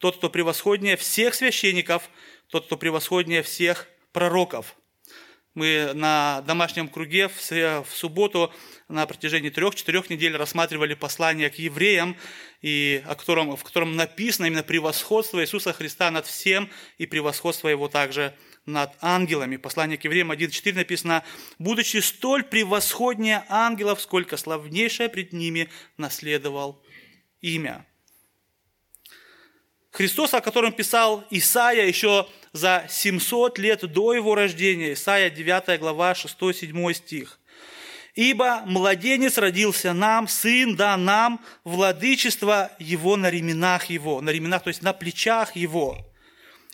тот, 0.00 0.16
кто 0.16 0.30
превосходнее 0.30 0.96
всех 0.96 1.34
священников, 1.34 2.10
тот, 2.48 2.66
кто 2.66 2.76
превосходнее 2.76 3.42
всех 3.42 3.86
пророков. 4.12 4.74
Мы 5.54 5.90
на 5.94 6.42
домашнем 6.46 6.88
круге 6.88 7.28
в 7.28 7.86
субботу 7.92 8.52
на 8.88 9.04
протяжении 9.06 9.50
трех-четырех 9.50 10.08
недель 10.08 10.36
рассматривали 10.36 10.94
послание 10.94 11.50
к 11.50 11.56
евреям, 11.56 12.16
и 12.62 13.02
о 13.04 13.14
котором, 13.16 13.56
в 13.56 13.64
котором 13.64 13.96
написано 13.96 14.46
именно 14.46 14.62
превосходство 14.62 15.42
Иисуса 15.42 15.72
Христа 15.72 16.10
над 16.10 16.26
всем 16.26 16.70
и 16.98 17.06
превосходство 17.06 17.68
Его 17.68 17.88
также 17.88 18.34
над 18.64 18.92
ангелами. 19.00 19.56
Послание 19.56 19.98
к 19.98 20.04
евреям 20.04 20.30
1.4 20.30 20.74
написано, 20.74 21.24
«Будучи 21.58 21.96
столь 21.96 22.44
превосходнее 22.44 23.44
ангелов, 23.48 24.00
сколько 24.00 24.36
славнейшее 24.36 25.08
пред 25.08 25.32
ними 25.32 25.68
наследовал 25.96 26.80
имя». 27.40 27.86
Христос, 30.00 30.32
о 30.32 30.40
котором 30.40 30.72
писал 30.72 31.26
Исаия 31.28 31.84
еще 31.84 32.26
за 32.54 32.86
700 32.88 33.58
лет 33.58 33.80
до 33.92 34.14
его 34.14 34.34
рождения, 34.34 34.94
Исаия 34.94 35.28
9 35.28 35.78
глава 35.78 36.12
6-7 36.12 36.94
стих. 36.94 37.38
«Ибо 38.14 38.62
младенец 38.64 39.36
родился 39.36 39.92
нам, 39.92 40.26
сын 40.26 40.74
да 40.74 40.96
нам, 40.96 41.44
владычество 41.64 42.70
его 42.78 43.18
на 43.18 43.28
ременах 43.28 43.90
его». 43.90 44.22
На 44.22 44.30
ременах, 44.30 44.62
то 44.62 44.68
есть 44.68 44.80
на 44.80 44.94
плечах 44.94 45.54
его 45.54 45.98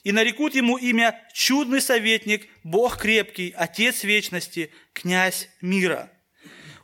и 0.04 0.12
нарекут 0.12 0.54
ему 0.54 0.76
имя 0.76 1.20
чудный 1.32 1.80
советник, 1.80 2.46
Бог 2.62 2.96
крепкий, 2.96 3.52
Отец 3.56 4.04
вечности, 4.04 4.70
князь 4.92 5.48
мира. 5.60 6.12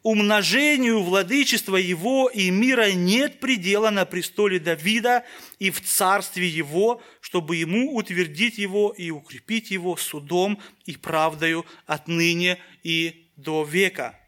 Умножению 0.02 1.00
владычества 1.02 1.76
его 1.76 2.28
и 2.28 2.50
мира 2.50 2.90
нет 2.92 3.38
предела 3.38 3.90
на 3.90 4.04
престоле 4.04 4.58
Давида 4.58 5.24
и 5.60 5.70
в 5.70 5.80
царстве 5.80 6.48
его, 6.48 7.00
чтобы 7.20 7.54
ему 7.54 7.94
утвердить 7.94 8.58
его 8.58 8.90
и 8.90 9.10
укрепить 9.10 9.70
его 9.70 9.96
судом 9.96 10.60
и 10.86 10.96
правдою 10.96 11.64
отныне 11.86 12.58
и 12.82 13.30
до 13.36 13.62
века. 13.62 14.18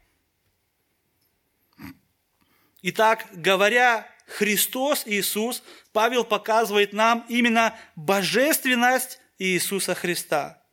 Итак, 2.81 3.27
говоря 3.33 4.07
Христос 4.27 5.03
Иисус, 5.05 5.61
Павел 5.91 6.23
показывает 6.23 6.93
нам 6.93 7.25
именно 7.27 7.77
божественность 7.97 9.19
Иисуса 9.39 9.93
Христа. 9.93 10.64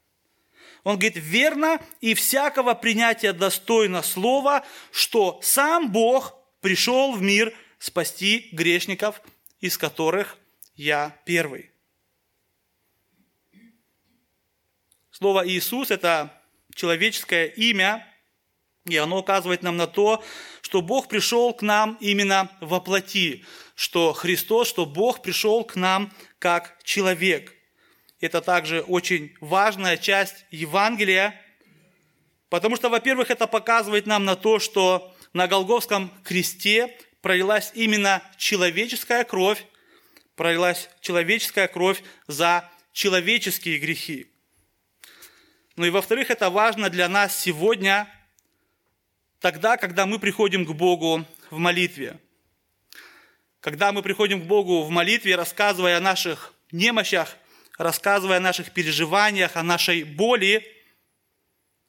Он 0.85 0.97
говорит, 0.97 1.17
верно 1.17 1.81
и 2.01 2.15
всякого 2.15 2.75
принятия 2.75 3.33
достойно 3.33 4.03
слова, 4.03 4.65
что 4.91 5.39
сам 5.43 5.93
Бог 5.93 6.35
пришел 6.61 7.13
в 7.13 7.23
мир 7.23 7.55
спасти 7.79 8.49
грешников, 8.53 9.23
из 9.61 9.79
которых 9.79 10.37
я 10.75 11.17
первый. 11.25 11.71
Слово 15.11 15.47
Иисус– 15.49 15.91
это 15.91 16.43
человеческое 16.75 17.47
имя, 17.47 18.07
и 18.87 18.97
оно 18.97 19.21
указывает 19.21 19.63
нам 19.63 19.77
на 19.77 19.87
то, 19.87 20.25
что 20.63 20.83
Бог 20.83 21.09
пришел 21.09 21.55
к 21.55 21.63
нам 21.63 21.97
именно 22.01 22.51
во 22.61 22.81
плоти, 22.81 23.45
что 23.77 24.13
Христос, 24.13 24.69
что 24.69 24.85
Бог 24.85 25.23
пришел 25.23 25.65
к 25.65 25.77
нам 25.77 26.13
как 26.41 26.83
человек. 26.83 27.55
Это 28.23 28.41
также 28.41 28.83
очень 28.83 29.35
важная 29.41 29.97
часть 29.97 30.47
Евангелия, 30.53 31.35
потому 32.51 32.77
что, 32.77 32.89
во-первых, 32.89 33.33
это 33.33 33.49
показывает 33.49 34.07
нам 34.07 34.25
на 34.25 34.37
то, 34.37 34.61
что 34.61 35.13
на 35.33 35.49
Голговском 35.49 36.09
кресте 36.23 36.97
пролилась 37.21 37.73
именно 37.75 38.23
человеческая 38.39 39.25
кровь, 39.25 39.67
Пролилась 40.37 40.89
человеческая 41.03 41.69
кровь 41.69 42.03
за 42.27 42.71
человеческие 42.93 43.79
грехи. 43.79 44.29
Ну 45.77 45.85
и 45.85 45.91
во-вторых, 45.91 46.31
это 46.31 46.49
важно 46.49 46.89
для 46.89 47.07
нас 47.09 47.37
сегодня, 47.37 48.09
тогда, 49.41 49.77
когда 49.77 50.07
мы 50.07 50.19
приходим 50.19 50.65
к 50.65 50.71
Богу 50.71 51.27
в 51.51 51.59
молитве. 51.59 52.19
Когда 53.61 53.93
мы 53.93 54.03
приходим 54.03 54.41
к 54.41 54.47
Богу 54.47 54.83
в 54.83 54.91
молитве, 54.91 55.37
рассказывая 55.37 55.99
о 55.99 56.01
наших 56.01 56.55
немощах, 56.71 57.37
рассказывая 57.79 58.39
о 58.39 58.41
наших 58.41 58.73
переживаниях, 58.73 59.57
о 59.57 59.63
нашей 59.63 60.05
боли, 60.05 60.67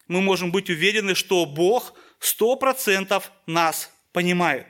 мы 0.07 0.21
можем 0.21 0.51
быть 0.51 0.69
уверены, 0.69 1.15
что 1.15 1.45
Бог 1.45 1.93
сто 2.19 2.55
процентов 2.55 3.31
нас 3.45 3.91
понимает. 4.11 4.67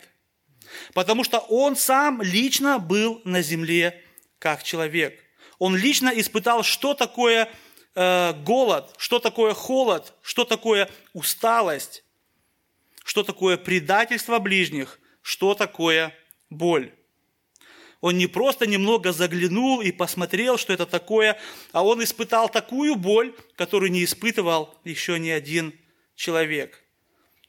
Потому 0.93 1.23
что 1.23 1.39
Он 1.39 1.75
сам 1.75 2.21
лично 2.21 2.79
был 2.79 3.21
на 3.25 3.41
земле 3.41 4.01
как 4.39 4.63
человек. 4.63 5.19
Он 5.59 5.75
лично 5.75 6.11
испытал, 6.13 6.63
что 6.63 6.93
такое 6.93 7.49
э, 7.95 8.33
голод, 8.43 8.93
что 8.97 9.19
такое 9.19 9.53
холод, 9.53 10.13
что 10.21 10.45
такое 10.45 10.89
усталость, 11.13 12.03
что 13.03 13.23
такое 13.23 13.57
предательство 13.57 14.39
ближних, 14.39 14.99
что 15.21 15.53
такое 15.53 16.13
боль. 16.49 16.93
Он 18.03 18.17
не 18.17 18.27
просто 18.27 18.67
немного 18.67 19.13
заглянул 19.13 19.79
и 19.79 19.93
посмотрел, 19.93 20.57
что 20.57 20.73
это 20.73 20.85
такое, 20.85 21.39
а 21.71 21.85
он 21.85 22.03
испытал 22.03 22.49
такую 22.49 22.97
боль, 22.97 23.33
которую 23.55 23.93
не 23.93 24.03
испытывал 24.03 24.77
еще 24.83 25.17
ни 25.17 25.29
один 25.29 25.73
человек. 26.13 26.83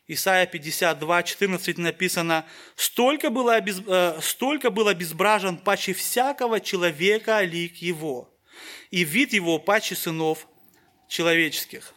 Исайя 0.07 0.47
52, 0.47 1.23
14 1.25 1.79
написано, 1.79 2.47
«Столько 2.77 3.31
было, 3.31 3.57
обез... 3.57 3.83
Э, 3.85 4.21
столько 4.23 4.71
было 4.71 4.95
безбражен 4.95 5.59
паче 5.59 5.93
всякого 5.93 6.61
человека 6.61 7.41
лик 7.41 7.79
его, 7.79 8.33
и 8.93 9.03
вид 9.03 9.33
его 9.33 9.59
паче 9.59 9.97
сынов 9.97 10.47
человеческих». 11.09 11.95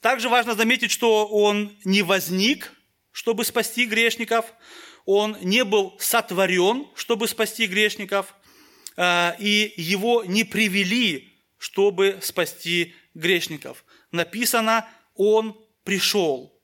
Также 0.00 0.30
важно 0.30 0.54
заметить, 0.54 0.90
что 0.90 1.26
он 1.26 1.76
не 1.84 2.00
возник 2.00 2.72
чтобы 3.14 3.44
спасти 3.44 3.86
грешников, 3.86 4.44
он 5.06 5.36
не 5.40 5.62
был 5.64 5.96
сотворен, 6.00 6.88
чтобы 6.96 7.28
спасти 7.28 7.66
грешников, 7.66 8.34
э, 8.96 9.36
и 9.38 9.72
его 9.76 10.24
не 10.24 10.42
привели, 10.42 11.32
чтобы 11.56 12.18
спасти 12.20 12.92
грешников. 13.14 13.84
Написано, 14.10 14.88
он 15.14 15.56
пришел. 15.84 16.60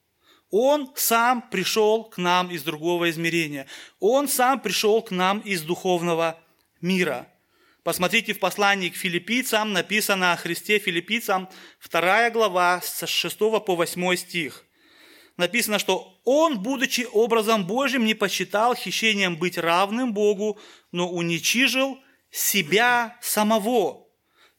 Он 0.50 0.92
сам 0.96 1.48
пришел 1.50 2.04
к 2.04 2.18
нам 2.18 2.50
из 2.50 2.64
другого 2.64 3.08
измерения. 3.10 3.68
Он 4.00 4.26
сам 4.26 4.58
пришел 4.58 5.02
к 5.02 5.12
нам 5.12 5.38
из 5.38 5.62
духовного 5.62 6.36
мира. 6.80 7.28
Посмотрите, 7.84 8.34
в 8.34 8.40
послании 8.40 8.88
к 8.88 8.96
филиппийцам 8.96 9.72
написано 9.72 10.32
о 10.32 10.36
Христе 10.36 10.80
филиппийцам, 10.80 11.48
2 11.88 12.30
глава, 12.30 12.80
с 12.82 13.06
6 13.06 13.38
по 13.38 13.76
8 13.76 14.16
стих– 14.16 14.64
написано, 15.36 15.78
что 15.78 16.20
он, 16.24 16.60
будучи 16.62 17.06
образом 17.12 17.66
Божьим, 17.66 18.04
не 18.04 18.14
посчитал 18.14 18.74
хищением 18.74 19.36
быть 19.36 19.58
равным 19.58 20.12
Богу, 20.12 20.58
но 20.92 21.10
уничижил 21.10 21.98
себя 22.30 23.18
самого, 23.20 24.06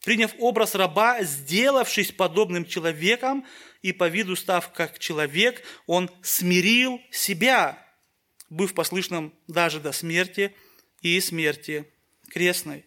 приняв 0.04 0.32
образ 0.40 0.76
раба, 0.76 1.24
сделавшись 1.24 2.12
подобным 2.12 2.66
человеком, 2.66 3.46
и 3.82 3.94
по 3.94 4.08
виду 4.08 4.36
став 4.36 4.72
как 4.74 5.00
человек, 5.00 5.64
он 5.88 6.10
смирил 6.22 7.00
себя, 7.12 7.84
быв 8.50 8.74
послышным 8.74 9.34
даже 9.48 9.80
до 9.80 9.92
смерти 9.92 10.54
и 11.02 11.20
смерти 11.20 11.92
крестной. 12.30 12.86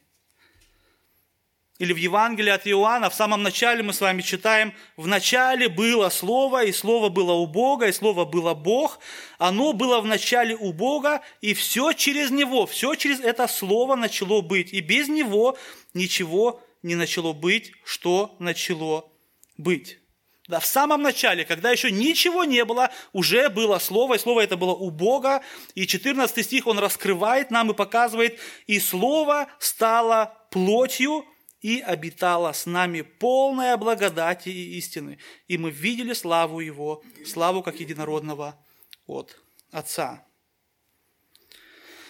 Или 1.81 1.93
в 1.93 1.97
Евангелии 1.97 2.50
от 2.50 2.69
Иоанна, 2.69 3.11
в 3.11 3.14
самом 3.14 3.43
начале 3.43 3.83
мы 3.83 3.93
с 3.93 4.00
вами 4.00 4.23
читаем, 4.23 4.75
в 4.97 5.09
начале 5.09 5.69
было 5.69 6.09
Слово, 6.09 6.64
и 6.64 6.72
Слово 6.72 7.09
было 7.09 7.33
у 7.33 7.46
Бога, 7.46 7.88
и 7.88 7.92
Слово 7.92 8.25
было 8.25 8.55
Бог. 8.55 9.01
Оно 9.38 9.72
было 9.72 10.01
в 10.01 10.07
начале 10.07 10.55
у 10.55 10.72
Бога, 10.72 11.20
и 11.40 11.53
все 11.53 11.92
через 11.92 12.31
Него, 12.31 12.66
все 12.66 12.94
через 12.94 13.18
это 13.18 13.48
Слово 13.48 13.96
начало 13.96 14.40
быть. 14.40 14.72
И 14.72 14.81
без 14.81 15.09
Него 15.09 15.59
ничего 15.94 16.62
не 16.85 16.94
начало 16.94 17.33
быть, 17.33 17.72
что 17.85 18.37
начало 18.38 19.11
быть. 19.57 19.98
Да, 20.46 20.61
в 20.61 20.66
самом 20.66 21.03
начале, 21.03 21.44
когда 21.44 21.70
еще 21.70 21.90
ничего 21.90 22.44
не 22.44 22.64
было, 22.64 22.90
уже 23.12 23.48
было 23.48 23.81
Слово, 23.81 24.14
и 24.14 24.18
Слово 24.18 24.42
это 24.42 24.57
было 24.57 24.75
у 24.75 24.90
Бога. 24.90 25.42
И 25.75 25.88
14 25.88 26.44
стих 26.44 26.68
он 26.68 26.79
раскрывает 26.79 27.51
нам 27.51 27.72
и 27.72 27.75
показывает, 27.75 28.38
и 28.68 28.79
Слово 28.79 29.48
стало 29.59 30.37
плотью, 30.51 31.25
и 31.64 31.81
обитала 31.81 32.53
с 32.53 32.66
нами 32.66 33.00
полная 33.00 33.79
благодати 33.79 34.50
и 34.50 34.77
истины. 34.77 35.18
И 35.48 35.57
мы 35.57 35.70
видели 35.70 36.12
славу 36.12 36.61
Его, 36.61 37.03
славу 37.24 37.62
как 37.62 37.81
единородного 37.81 38.62
от 39.07 39.40
Отца. 39.70 40.27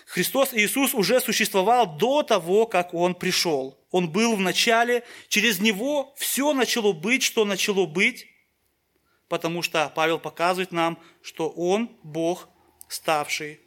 Христос 0.06 0.52
Иисус 0.54 0.92
уже 0.92 1.20
существовал 1.20 1.96
до 1.96 2.24
того, 2.24 2.66
как 2.66 2.94
Он 2.94 3.14
пришел. 3.14 3.78
Он 3.92 4.10
был 4.10 4.34
в 4.34 4.40
начале, 4.40 5.04
через 5.28 5.60
Него 5.60 6.12
все 6.16 6.52
начало 6.52 6.92
быть, 6.92 7.22
что 7.22 7.44
начало 7.44 7.86
быть, 7.86 8.26
потому 9.28 9.62
что 9.62 9.88
Павел 9.94 10.18
показывает 10.18 10.72
нам, 10.72 10.98
что 11.22 11.48
Он 11.48 11.96
Бог, 12.02 12.48
ставший 12.88 13.60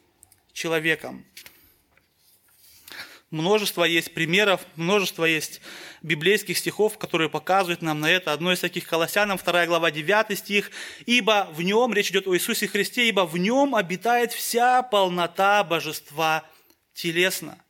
человеком. 0.52 1.26
Множество 3.30 3.84
есть 3.84 4.14
примеров, 4.14 4.62
множество 4.78 5.26
есть 5.26 5.60
библейских 6.02 6.58
стихов, 6.58 6.98
которые 6.98 7.30
показывают 7.30 7.82
нам 7.82 8.00
на 8.00 8.10
это. 8.10 8.32
Одно 8.32 8.54
из 8.54 8.62
таких 8.62 8.88
Колоссянам, 8.88 9.38
2 9.38 9.66
глава, 9.66 9.92
9 9.92 10.38
стих. 10.38 10.72
«Ибо 11.06 11.50
в 11.52 11.62
нем, 11.62 11.94
речь 11.94 12.10
идет 12.10 12.26
о 12.26 12.36
Иисусе 12.36 12.70
Христе, 12.70 13.10
ибо 13.10 13.26
в 13.26 13.38
нем 13.38 13.76
обитает 13.76 14.32
вся 14.32 14.82
полнота 14.82 15.66
божества 15.66 16.46
телесно». 16.94 17.62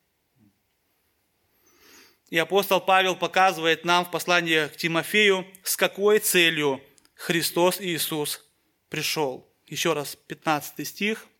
И 2.29 2.37
апостол 2.37 2.79
Павел 2.79 3.15
показывает 3.15 3.83
нам 3.83 4.05
в 4.05 4.11
послании 4.11 4.67
к 4.67 4.77
Тимофею, 4.77 5.47
с 5.63 5.75
какой 5.75 6.19
целью 6.19 6.83
Христос 7.15 7.81
Иисус 7.81 8.45
пришел. 8.89 9.51
Еще 9.65 9.93
раз, 9.93 10.15
15 10.27 10.87
стих– 10.87 11.25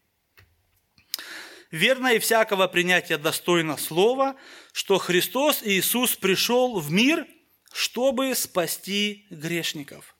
верно 1.72 2.14
и 2.14 2.20
всякого 2.20 2.68
принятия 2.68 3.18
достойно 3.18 3.78
слова, 3.78 4.36
что 4.74 4.98
Христос 4.98 5.62
Иисус 5.64 6.16
пришел 6.16 6.80
в 6.80 6.92
мир, 6.92 7.28
чтобы 7.72 8.36
спасти 8.36 9.26
грешников. 9.30 10.16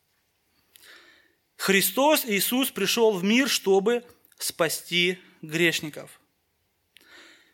Христос 1.56 2.24
Иисус 2.24 2.70
пришел 2.70 3.12
в 3.12 3.24
мир, 3.24 3.48
чтобы 3.48 4.04
спасти 4.38 5.18
грешников. 5.42 6.20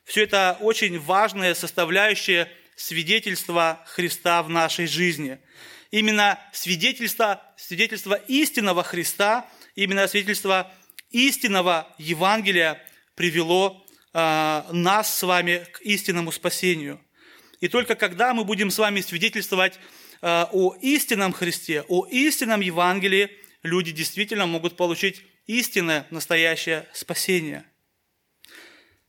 Все 0.05 0.25
это 0.25 0.59
очень 0.61 0.99
важная 0.99 1.55
составляющая 1.55 2.51
свидетельства 2.77 3.83
Христа 3.87 4.43
в 4.43 4.51
нашей 4.51 4.87
жизни. 4.87 5.39
Именно 5.91 6.39
свидетельство, 6.53 7.43
свидетельство 7.57 8.15
истинного 8.15 8.83
Христа, 8.83 9.49
именно 9.75 10.07
свидетельство 10.07 10.71
истинного 11.11 11.95
Евангелия 11.99 12.85
привело 13.15 13.84
нас 14.15 15.13
с 15.13 15.23
вами 15.23 15.67
к 15.73 15.81
истинному 15.81 16.31
спасению. 16.31 17.01
И 17.61 17.69
только 17.69 17.95
когда 17.95 18.35
мы 18.35 18.45
будем 18.45 18.71
с 18.71 18.79
вами 18.79 19.01
свидетельствовать 19.01 19.79
а, 20.21 20.49
о 20.53 20.75
истинном 20.81 21.33
Христе, 21.33 21.83
о 21.89 22.07
истинном 22.07 22.61
Евангелии, 22.61 23.31
люди 23.63 23.93
действительно 23.93 24.47
могут 24.47 24.77
получить 24.77 25.23
истинное, 25.47 26.07
настоящее 26.11 26.87
спасение. 26.93 27.65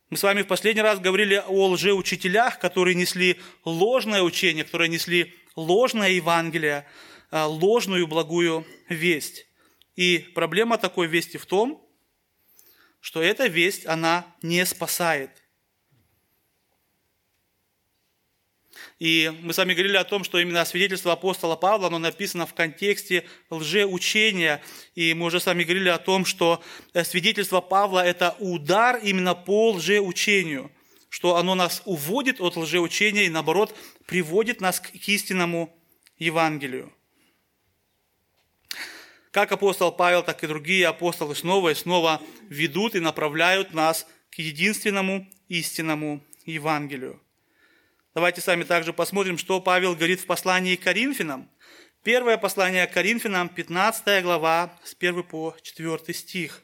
Мы 0.09 0.17
с 0.17 0.23
вами 0.23 0.41
в 0.41 0.47
последний 0.47 0.81
раз 0.81 0.99
говорили 0.99 1.43
о 1.47 1.67
лжеучителях, 1.67 2.59
которые 2.59 2.95
несли 2.95 3.37
ложное 3.63 4.21
учение, 4.21 4.63
которые 4.63 4.89
несли 4.89 5.33
ложное 5.55 6.09
Евангелие, 6.09 6.85
а, 7.31 7.47
ложную 7.47 8.07
благую 8.07 8.65
весть. 8.89 9.47
И 9.95 10.19
проблема 10.33 10.77
такой 10.77 11.07
вести 11.07 11.37
в 11.37 11.45
том, 11.45 11.85
что 13.05 13.21
эта 13.21 13.45
весть, 13.45 13.85
она 13.85 14.25
не 14.41 14.65
спасает. 14.65 15.29
И 18.97 19.31
мы 19.43 19.53
с 19.53 19.57
вами 19.59 19.75
говорили 19.75 19.97
о 19.97 20.03
том, 20.03 20.23
что 20.23 20.39
именно 20.39 20.65
свидетельство 20.65 21.13
апостола 21.13 21.55
Павла, 21.55 21.89
оно 21.89 21.99
написано 21.99 22.47
в 22.47 22.55
контексте 22.55 23.27
лжеучения. 23.51 24.59
И 24.95 25.13
мы 25.13 25.27
уже 25.27 25.39
с 25.39 25.45
вами 25.45 25.63
говорили 25.63 25.89
о 25.89 25.99
том, 25.99 26.25
что 26.25 26.63
э, 26.95 27.03
свидетельство 27.03 27.61
Павла– 27.61 28.03
это 28.03 28.35
удар 28.39 28.95
именно 28.97 29.35
по 29.35 29.73
лжеучению, 29.73 30.71
что 31.09 31.35
оно 31.35 31.53
нас 31.53 31.83
уводит 31.85 32.41
от 32.41 32.55
лжеучения 32.55 33.25
и, 33.25 33.29
наоборот, 33.29 33.77
приводит 34.07 34.61
нас 34.61 34.79
к 34.79 34.89
истинному 35.07 35.71
Евангелию. 36.17 36.91
Как 39.36 39.52
апостол 39.52 39.91
Павел, 39.91 40.24
так 40.24 40.41
и 40.45 40.48
другие 40.48 40.88
апостолы 40.88 41.36
снова 41.36 41.71
и 41.71 41.74
снова 41.74 42.21
ведут 42.48 42.95
и 42.95 43.02
направляют 43.02 43.74
нас 43.74 44.08
к 44.30 44.36
единственному 44.36 45.28
истинному 45.50 46.24
Евангелию. 46.45 47.21
Давайте 48.13 48.39
сами 48.39 48.63
также 48.63 48.93
посмотрим, 48.93 49.38
что 49.38 49.60
Павел 49.60 49.93
говорит 49.93 50.21
в 50.21 50.26
послании 50.26 50.78
к 50.78 50.84
Коринфянам. 50.84 51.50
Первое 52.02 52.38
послание 52.38 52.88
к 52.88 52.93
Коринфянам, 52.93 53.50
15 53.50 54.24
глава, 54.24 54.80
с 54.86 54.95
1 54.98 55.24
по 55.24 55.54
4 55.62 56.13
стих. 56.13 56.63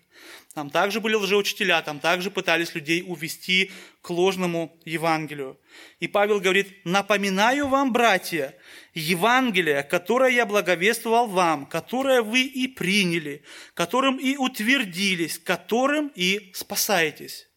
Там 0.53 0.69
также 0.69 0.99
были 0.99 1.15
лжеучителя, 1.15 1.81
там 1.81 1.99
также 1.99 2.29
пытались 2.29 2.75
людей 2.75 3.03
увести 3.07 3.71
к 4.01 4.09
ложному 4.09 4.77
Евангелию. 4.83 5.59
И 5.99 6.07
Павел 6.07 6.41
говорит, 6.41 6.85
напоминаю 6.85 7.67
вам, 7.67 7.93
братья, 7.93 8.55
Евангелие, 8.93 9.83
которое 9.83 10.31
я 10.31 10.45
благовествовал 10.45 11.27
вам, 11.27 11.65
которое 11.65 12.21
вы 12.21 12.41
и 12.41 12.67
приняли, 12.67 13.43
которым 13.73 14.17
и 14.17 14.35
утвердились, 14.35 15.39
которым 15.39 16.11
и 16.15 16.51
спасаетесь 16.53 17.47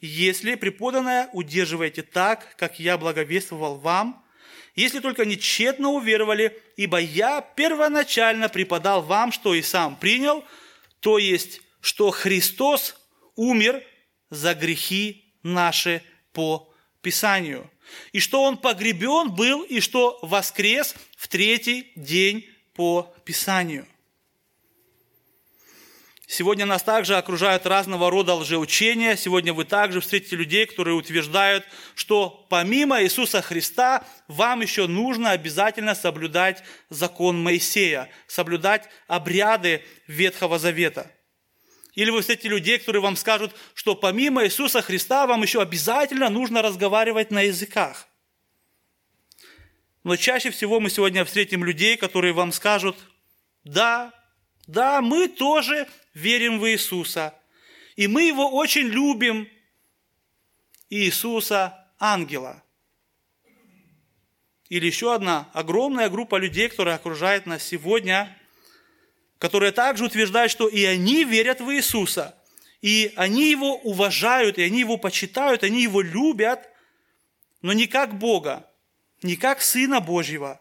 если 0.00 0.54
преподанное 0.54 1.28
удерживаете 1.32 2.02
так, 2.02 2.56
как 2.56 2.78
я 2.78 2.98
благовествовал 2.98 3.76
вам, 3.76 4.22
если 4.74 5.00
только 5.00 5.24
не 5.24 5.38
тщетно 5.38 5.90
уверовали, 5.90 6.60
ибо 6.76 6.98
я 6.98 7.40
первоначально 7.40 8.48
преподал 8.48 9.02
вам, 9.02 9.32
что 9.32 9.54
и 9.54 9.62
сам 9.62 9.96
принял, 9.96 10.44
то 11.00 11.18
есть, 11.18 11.62
что 11.86 12.10
Христос 12.10 12.96
умер 13.36 13.80
за 14.28 14.56
грехи 14.56 15.32
наши 15.44 16.02
по 16.32 16.74
Писанию, 17.00 17.70
и 18.10 18.18
что 18.18 18.42
Он 18.42 18.58
погребен 18.58 19.30
был, 19.30 19.62
и 19.62 19.78
что 19.78 20.18
воскрес 20.20 20.96
в 21.16 21.28
третий 21.28 21.92
день 21.94 22.44
по 22.74 23.14
Писанию. 23.24 23.86
Сегодня 26.26 26.66
нас 26.66 26.82
также 26.82 27.16
окружают 27.16 27.66
разного 27.66 28.10
рода 28.10 28.34
лжеучения. 28.34 29.14
Сегодня 29.14 29.54
вы 29.54 29.64
также 29.64 30.00
встретите 30.00 30.34
людей, 30.34 30.66
которые 30.66 30.96
утверждают, 30.96 31.64
что 31.94 32.48
помимо 32.50 33.00
Иисуса 33.04 33.42
Христа 33.42 34.04
вам 34.26 34.60
еще 34.60 34.88
нужно 34.88 35.30
обязательно 35.30 35.94
соблюдать 35.94 36.64
закон 36.90 37.40
Моисея, 37.40 38.10
соблюдать 38.26 38.88
обряды 39.06 39.84
Ветхого 40.08 40.58
Завета. 40.58 41.12
Или 41.96 42.10
вы 42.10 42.20
встретите 42.20 42.50
людей, 42.50 42.78
которые 42.78 43.00
вам 43.00 43.16
скажут, 43.16 43.56
что 43.74 43.96
помимо 43.96 44.44
Иисуса 44.44 44.82
Христа 44.82 45.26
вам 45.26 45.42
еще 45.42 45.62
обязательно 45.62 46.28
нужно 46.28 46.60
разговаривать 46.62 47.30
на 47.30 47.40
языках. 47.40 48.06
Но 50.04 50.14
чаще 50.16 50.50
всего 50.50 50.78
мы 50.78 50.90
сегодня 50.90 51.24
встретим 51.24 51.64
людей, 51.64 51.96
которые 51.96 52.34
вам 52.34 52.52
скажут, 52.52 52.96
да, 53.64 54.12
да, 54.66 55.00
мы 55.00 55.26
тоже 55.26 55.88
верим 56.12 56.60
в 56.60 56.68
Иисуса, 56.70 57.34
и 57.96 58.06
мы 58.06 58.24
Его 58.24 58.50
очень 58.50 58.86
любим, 58.86 59.48
Иисуса 60.90 61.88
ангела. 61.98 62.62
Или 64.68 64.86
еще 64.86 65.14
одна 65.14 65.48
огромная 65.54 66.10
группа 66.10 66.36
людей, 66.36 66.68
которая 66.68 66.96
окружает 66.96 67.46
нас 67.46 67.62
сегодня, 67.62 68.36
которые 69.38 69.72
также 69.72 70.04
утверждают, 70.04 70.50
что 70.50 70.68
и 70.68 70.84
они 70.84 71.24
верят 71.24 71.60
в 71.60 71.70
Иисуса, 71.72 72.36
и 72.80 73.12
они 73.16 73.50
Его 73.50 73.76
уважают, 73.76 74.58
и 74.58 74.62
они 74.62 74.80
Его 74.80 74.96
почитают, 74.96 75.62
они 75.62 75.82
Его 75.82 76.00
любят, 76.00 76.68
но 77.62 77.72
не 77.72 77.86
как 77.86 78.18
Бога, 78.18 78.70
не 79.22 79.36
как 79.36 79.60
Сына 79.60 80.00
Божьего, 80.00 80.60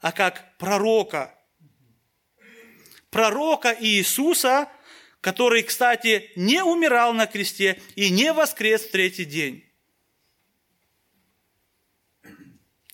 а 0.00 0.12
как 0.12 0.56
пророка, 0.58 1.34
пророка 3.10 3.76
Иисуса, 3.78 4.68
который, 5.20 5.62
кстати, 5.62 6.30
не 6.36 6.62
умирал 6.62 7.12
на 7.12 7.26
кресте 7.26 7.80
и 7.96 8.10
не 8.10 8.32
воскрес 8.32 8.82
в 8.82 8.90
третий 8.90 9.24
день. 9.24 9.64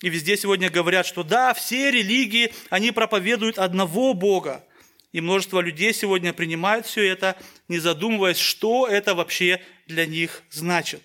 И 0.01 0.09
везде 0.09 0.37
сегодня 0.37 0.69
говорят, 0.69 1.07
что 1.07 1.23
да, 1.23 1.55
все 1.55 1.91
религии, 1.91 2.53
они 2.71 2.91
проповедуют 2.91 3.59
одного 3.59 4.15
Бога. 4.15 4.67
И 5.13 5.21
множество 5.21 5.61
людей 5.61 5.93
сегодня 5.93 6.33
принимают 6.33 6.87
все 6.87 7.07
это, 7.07 7.37
не 7.69 7.79
задумываясь, 7.79 8.39
что 8.39 8.89
это 8.89 9.15
вообще 9.15 9.63
для 9.87 10.07
них 10.07 10.43
значит. 10.51 11.03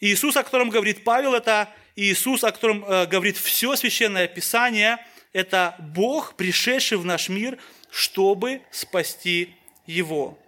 Иисус, 0.00 0.36
о 0.36 0.44
котором 0.44 0.70
говорит 0.70 1.04
Павел, 1.04 1.34
это 1.34 1.68
Иисус, 1.94 2.44
о 2.44 2.52
котором 2.52 2.84
э, 2.84 3.06
говорит 3.06 3.36
все 3.36 3.76
священное 3.76 4.28
Писание– 4.28 4.98
это 5.32 5.76
Бог, 5.78 6.36
пришедший 6.36 6.98
в 6.98 7.04
наш 7.04 7.28
мир, 7.28 7.58
чтобы 7.90 8.62
спасти 8.70 9.54
его. 9.86 10.38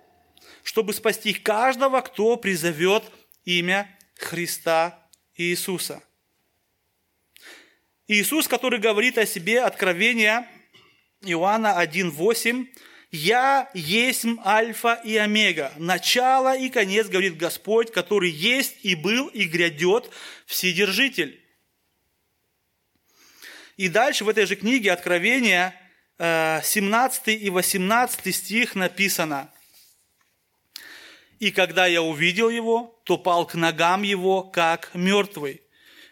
Чтобы 0.62 0.92
спасти 0.92 1.32
каждого, 1.32 2.00
кто 2.00 2.36
призовет 2.36 3.04
имя 3.44 3.90
Христа 4.16 4.98
Иисуса. 5.36 6.02
Иисус, 8.06 8.46
который 8.46 8.78
говорит 8.78 9.16
о 9.16 9.26
себе, 9.26 9.62
Откровение 9.62 10.46
Иоанна 11.24 11.82
1,8, 11.82 12.66
«Я 13.10 13.70
есть 13.74 14.26
Альфа 14.44 15.00
и 15.04 15.16
Омега, 15.16 15.72
начало 15.76 16.56
и 16.56 16.68
конец, 16.68 17.08
говорит 17.08 17.36
Господь, 17.36 17.92
который 17.92 18.30
есть 18.30 18.76
и 18.82 18.94
был 18.94 19.28
и 19.28 19.44
грядет, 19.44 20.10
Вседержитель». 20.46 21.40
И 23.76 23.88
дальше 23.88 24.24
в 24.24 24.28
этой 24.28 24.46
же 24.46 24.56
книге 24.56 24.92
Откровения 24.92 25.74
17 26.18 27.28
э, 27.28 27.32
и 27.32 27.50
18 27.50 28.34
стих 28.34 28.74
написано. 28.74 29.50
«И 31.40 31.50
когда 31.50 31.86
я 31.86 32.02
увидел 32.02 32.50
его, 32.50 33.00
то 33.04 33.18
пал 33.18 33.46
к 33.46 33.54
ногам 33.54 34.02
его, 34.02 34.42
как 34.42 34.90
мертвый. 34.94 35.63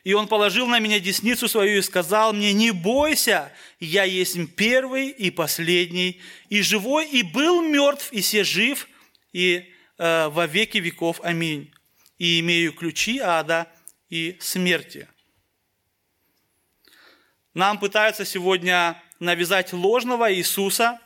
И 0.04 0.14
он 0.14 0.26
положил 0.26 0.66
на 0.66 0.80
меня 0.80 0.98
десницу 0.98 1.46
свою 1.46 1.78
и 1.78 1.82
сказал 1.82 2.32
мне, 2.32 2.52
не 2.52 2.72
бойся, 2.72 3.52
я 3.78 4.02
есть 4.02 4.36
первый 4.56 5.08
и 5.08 5.30
последний, 5.30 6.20
и 6.48 6.60
живой, 6.60 7.08
и 7.08 7.22
был 7.22 7.62
мертв, 7.62 8.12
и 8.12 8.20
се 8.20 8.42
жив, 8.42 8.88
и 9.32 9.72
э, 9.98 10.28
во 10.28 10.46
веки 10.46 10.78
веков. 10.78 11.20
Аминь. 11.22 11.72
И 12.18 12.40
имею 12.40 12.72
ключи 12.72 13.18
ада 13.18 13.68
и 14.10 14.36
смерти. 14.40 15.08
Нам 17.54 17.78
пытаются 17.78 18.24
сегодня 18.24 19.00
навязать 19.20 19.72
ложного 19.72 20.34
Иисуса, 20.34 20.98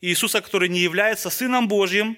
Иисуса, 0.00 0.40
который 0.40 0.68
не 0.68 0.80
является 0.80 1.30
Сыном 1.30 1.68
Божьим, 1.68 2.16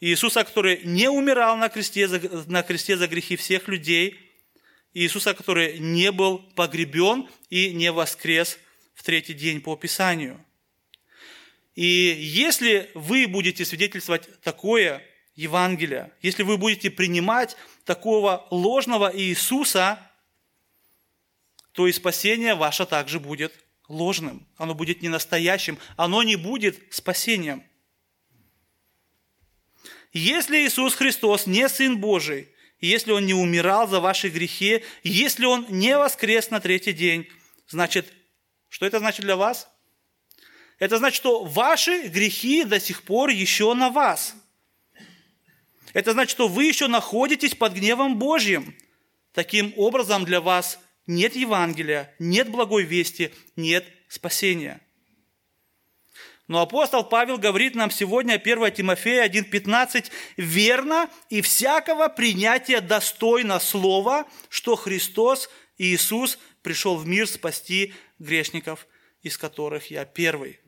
Иисуса, 0.00 0.44
который 0.44 0.80
не 0.84 1.08
умирал 1.08 1.56
на 1.56 1.68
кресте, 1.68 2.08
на 2.46 2.62
кресте 2.62 2.96
за 2.96 3.08
грехи 3.08 3.36
всех 3.36 3.68
людей, 3.68 4.18
Иисуса, 4.94 5.34
который 5.34 5.78
не 5.78 6.10
был 6.12 6.38
погребен 6.38 7.28
и 7.50 7.72
не 7.72 7.92
воскрес 7.92 8.58
в 8.94 9.02
третий 9.02 9.34
день 9.34 9.60
по 9.60 9.76
Писанию. 9.76 10.42
И 11.74 11.84
если 11.84 12.90
вы 12.94 13.26
будете 13.26 13.64
свидетельствовать 13.64 14.40
такое 14.40 15.02
Евангелие, 15.34 16.12
если 16.22 16.44
вы 16.44 16.56
будете 16.56 16.90
принимать 16.90 17.56
такого 17.84 18.46
ложного 18.50 19.10
Иисуса– 19.14 19.98
то 21.74 21.88
и 21.88 21.92
спасение 21.92 22.54
ваше 22.54 22.86
также 22.86 23.18
будет 23.18 23.52
ложным. 23.88 24.46
Оно 24.56 24.74
будет 24.74 25.02
не 25.02 25.08
настоящим. 25.08 25.76
Оно 25.96 26.22
не 26.22 26.36
будет 26.36 26.80
спасением. 26.90 27.64
Если 30.12 30.64
Иисус 30.64 30.94
Христос 30.94 31.46
не 31.46 31.68
Сын 31.68 31.98
Божий, 31.98 32.48
если 32.86 33.12
Он 33.12 33.24
не 33.24 33.34
умирал 33.34 33.88
за 33.88 34.00
ваши 34.00 34.28
грехи, 34.28 34.84
если 35.02 35.46
Он 35.46 35.66
не 35.68 35.96
воскрес 35.96 36.50
на 36.50 36.60
третий 36.60 36.92
день, 36.92 37.28
значит, 37.68 38.12
что 38.68 38.86
это 38.86 38.98
значит 38.98 39.24
для 39.24 39.36
вас? 39.36 39.68
Это 40.78 40.98
значит, 40.98 41.16
что 41.16 41.44
ваши 41.44 42.08
грехи 42.08 42.64
до 42.64 42.80
сих 42.80 43.02
пор 43.02 43.30
еще 43.30 43.72
на 43.74 43.90
вас. 43.90 44.34
Это 45.92 46.12
значит, 46.12 46.30
что 46.30 46.48
вы 46.48 46.64
еще 46.64 46.88
находитесь 46.88 47.54
под 47.54 47.72
гневом 47.74 48.18
Божьим. 48.18 48.76
Таким 49.32 49.72
образом, 49.76 50.24
для 50.24 50.40
вас 50.40 50.78
нет 51.06 51.36
Евангелия, 51.36 52.14
нет 52.18 52.48
благой 52.48 52.82
вести, 52.82 53.32
нет 53.56 53.86
спасения. 54.08 54.80
Но 56.54 56.60
апостол 56.60 57.02
Павел 57.02 57.36
говорит 57.36 57.74
нам 57.74 57.90
сегодня, 57.90 58.34
1 58.34 58.70
Тимофея 58.74 59.28
1,15, 59.28 60.08
«Верно 60.36 61.10
и 61.28 61.40
всякого 61.40 62.06
принятия 62.06 62.80
достойно 62.80 63.58
слова, 63.58 64.24
что 64.50 64.76
Христос 64.76 65.50
Иисус 65.78 66.38
пришел 66.62 66.96
в 66.96 67.08
мир 67.08 67.26
спасти 67.26 67.92
грешников, 68.20 68.86
из 69.20 69.36
которых 69.36 69.90
я 69.90 70.04
первый». 70.04 70.60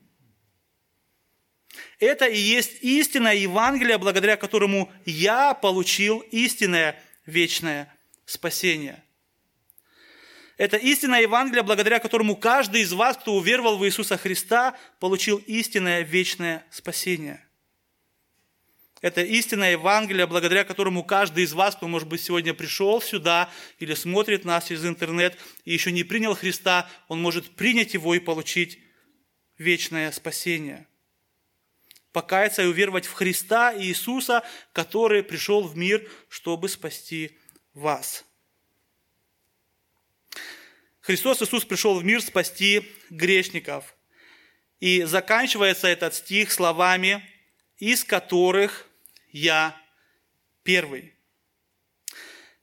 Это 1.99 2.25
и 2.25 2.37
есть 2.37 2.83
истинное 2.83 3.35
Евангелие, 3.35 3.97
благодаря 3.97 4.35
которому 4.35 4.91
я 5.05 5.53
получил 5.53 6.19
истинное 6.31 7.01
вечное 7.25 7.97
спасение– 8.25 9.01
Это 10.57 10.77
истинное 10.77 11.21
Евангелие, 11.21 11.61
благодаря 11.61 11.99
которому 11.99 12.35
каждый 12.35 12.81
из 12.81 12.91
вас, 12.91 13.15
кто 13.15 13.35
уверовал 13.35 13.77
в 13.77 13.85
Иисуса 13.85 14.17
Христа, 14.17 14.75
получил 14.99 15.37
истинное 15.45 16.01
вечное 16.01 16.65
спасение. 16.71 17.43
Это 19.01 19.21
истинное 19.21 19.73
Евангелие, 19.73 20.25
благодаря 20.25 20.63
которому 20.63 21.03
каждый 21.03 21.43
из 21.43 21.53
вас, 21.53 21.75
кто, 21.75 21.87
может 21.87 22.07
быть, 22.07 22.21
сегодня 22.21 22.55
пришел 22.55 22.99
сюда 22.99 23.51
или 23.77 23.93
смотрит 23.93 24.43
нас 24.43 24.67
через 24.67 24.85
интернет 24.85 25.37
и 25.65 25.73
еще 25.73 25.91
не 25.91 26.03
принял 26.03 26.33
Христа, 26.33 26.89
он 27.07 27.21
может 27.21 27.51
принять 27.51 27.93
его 27.93 28.15
и 28.15 28.19
получить 28.19 28.79
вечное 29.59 30.11
спасение. 30.11 30.87
Покаяться 32.11 32.63
и 32.63 32.65
уверовать 32.65 33.05
в 33.05 33.13
Христа 33.13 33.71
и 33.71 33.83
Иисуса, 33.83 34.43
который 34.73 35.21
пришел 35.21 35.61
в 35.61 35.77
мир, 35.77 36.09
чтобы 36.29 36.67
спасти 36.67 37.37
вас. 37.75 38.25
Христос 41.07 41.41
Иисус 41.41 41.63
пришел 41.63 41.97
в 41.97 42.03
мир 42.03 42.21
спасти 42.21 42.83
грешников. 43.09 43.95
И 44.81 45.03
заканчивается 45.03 45.87
этот 45.87 46.13
стих 46.13 46.51
словами, 46.51 47.23
из 47.77 48.03
которых 48.03 48.89
я 49.31 49.73
первый. 50.63 51.13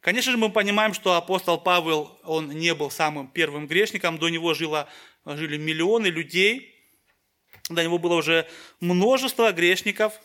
Конечно 0.00 0.30
же, 0.30 0.36
мы 0.36 0.52
понимаем, 0.52 0.92
что 0.92 1.14
апостол 1.14 1.56
Павел, 1.56 2.20
он 2.22 2.50
не 2.50 2.74
был 2.74 2.90
самым 2.90 3.28
первым 3.28 3.66
грешником, 3.66 4.18
до 4.18 4.28
него 4.28 4.52
жило, 4.52 4.90
жили 5.24 5.56
миллионы 5.56 6.08
людей, 6.08 6.74
до 7.70 7.82
него 7.82 7.96
было 7.96 8.16
уже 8.16 8.46
множество 8.78 9.52
грешников. 9.52 10.20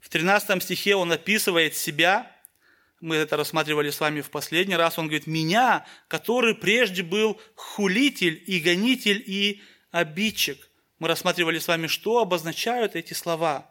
В 0.00 0.08
13 0.08 0.62
стихе 0.62 0.96
он 0.96 1.12
описывает 1.12 1.76
себя, 1.76 2.34
мы 3.00 3.16
это 3.16 3.36
рассматривали 3.36 3.90
с 3.90 4.00
вами 4.00 4.20
в 4.20 4.30
последний 4.30 4.76
раз, 4.76 4.98
он 4.98 5.06
говорит, 5.06 5.26
«Меня, 5.26 5.86
который 6.08 6.54
прежде 6.54 7.02
был 7.02 7.40
хулитель 7.54 8.42
и 8.46 8.58
гонитель 8.60 9.22
и 9.24 9.62
обидчик». 9.90 10.68
Мы 10.98 11.08
рассматривали 11.08 11.58
с 11.58 11.68
вами, 11.68 11.86
что 11.86 12.18
обозначают 12.18 12.96
эти 12.96 13.14
слова. 13.14 13.70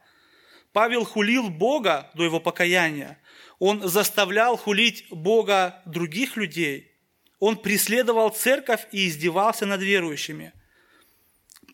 Павел 0.72 1.04
хулил 1.04 1.50
Бога 1.50 2.10
до 2.14 2.24
его 2.24 2.40
покаяния. 2.40 3.20
Он 3.60 3.88
заставлял 3.88 4.56
хулить 4.56 5.06
Бога 5.10 5.82
других 5.86 6.38
людей. 6.38 6.92
Он 7.40 7.58
преследовал 7.58 8.30
церковь 8.30 8.88
и 8.92 9.08
издевался 9.08 9.66
над 9.66 9.82
верующими. 9.82 10.54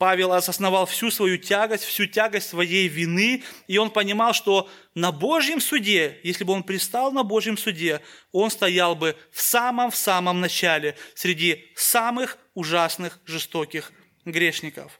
Павел 0.03 0.33
осознавал 0.33 0.85
всю 0.85 1.09
свою 1.11 1.37
тягость, 1.37 1.85
всю 1.85 2.07
тягость 2.07 2.49
своей 2.49 2.89
вины, 2.89 3.41
и 3.67 3.77
он 3.77 3.89
понимал, 3.89 4.33
что 4.33 4.69
на 4.95 5.13
Божьем 5.13 5.61
суде, 5.61 6.19
если 6.23 6.43
бы 6.43 6.51
он 6.51 6.63
пристал 6.63 7.13
на 7.13 7.23
Божьем 7.23 7.57
суде, 7.57 8.01
он 8.33 8.51
стоял 8.51 8.97
бы 8.97 9.15
в 9.31 9.39
самом-в 9.39 9.95
самом 9.95 10.41
начале, 10.41 10.97
среди 11.15 11.71
самых 11.75 12.37
ужасных, 12.53 13.21
жестоких 13.25 13.93
грешников. 14.25 14.99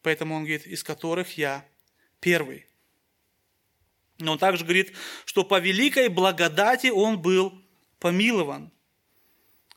Поэтому 0.00 0.36
он 0.36 0.42
говорит, 0.42 0.64
из 0.64 0.84
которых 0.84 1.36
я 1.36 1.66
первый. 2.20 2.68
Но 4.20 4.34
он 4.34 4.38
также 4.38 4.62
говорит, 4.62 4.92
что 5.24 5.42
по 5.42 5.58
великой 5.58 6.06
благодати 6.06 6.86
он 6.86 7.20
был 7.20 7.52
помилован– 7.98 8.70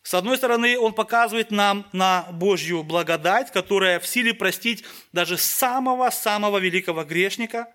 с 0.05 0.13
одной 0.13 0.37
стороны, 0.37 0.77
он 0.77 0.93
показывает 0.93 1.49
нам 1.49 1.89
на 1.91 2.27
Божью 2.31 2.83
благодать, 2.83 3.51
которая 3.51 3.99
в 3.99 4.05
силе 4.05 4.35
простить 4.35 4.83
даже 5.13 5.35
самого-самого 5.35 6.59
великого 6.59 7.03
грешника. 7.03 7.73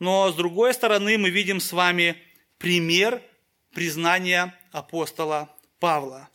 Но 0.00 0.32
с 0.32 0.34
другой 0.34 0.74
стороны, 0.74 1.18
мы 1.18 1.30
видим 1.30 1.60
с 1.60 1.70
вами 1.70 2.16
пример 2.58 3.22
признания 3.72 4.52
апостола 4.72 5.48
Павла. 5.78 6.28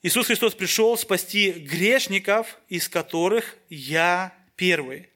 Иисус 0.00 0.28
Христос 0.28 0.54
пришел 0.54 0.96
спасти 0.96 1.50
грешников, 1.52 2.58
из 2.70 2.88
которых 2.88 3.58
я 3.68 4.32
первый. 4.56 5.10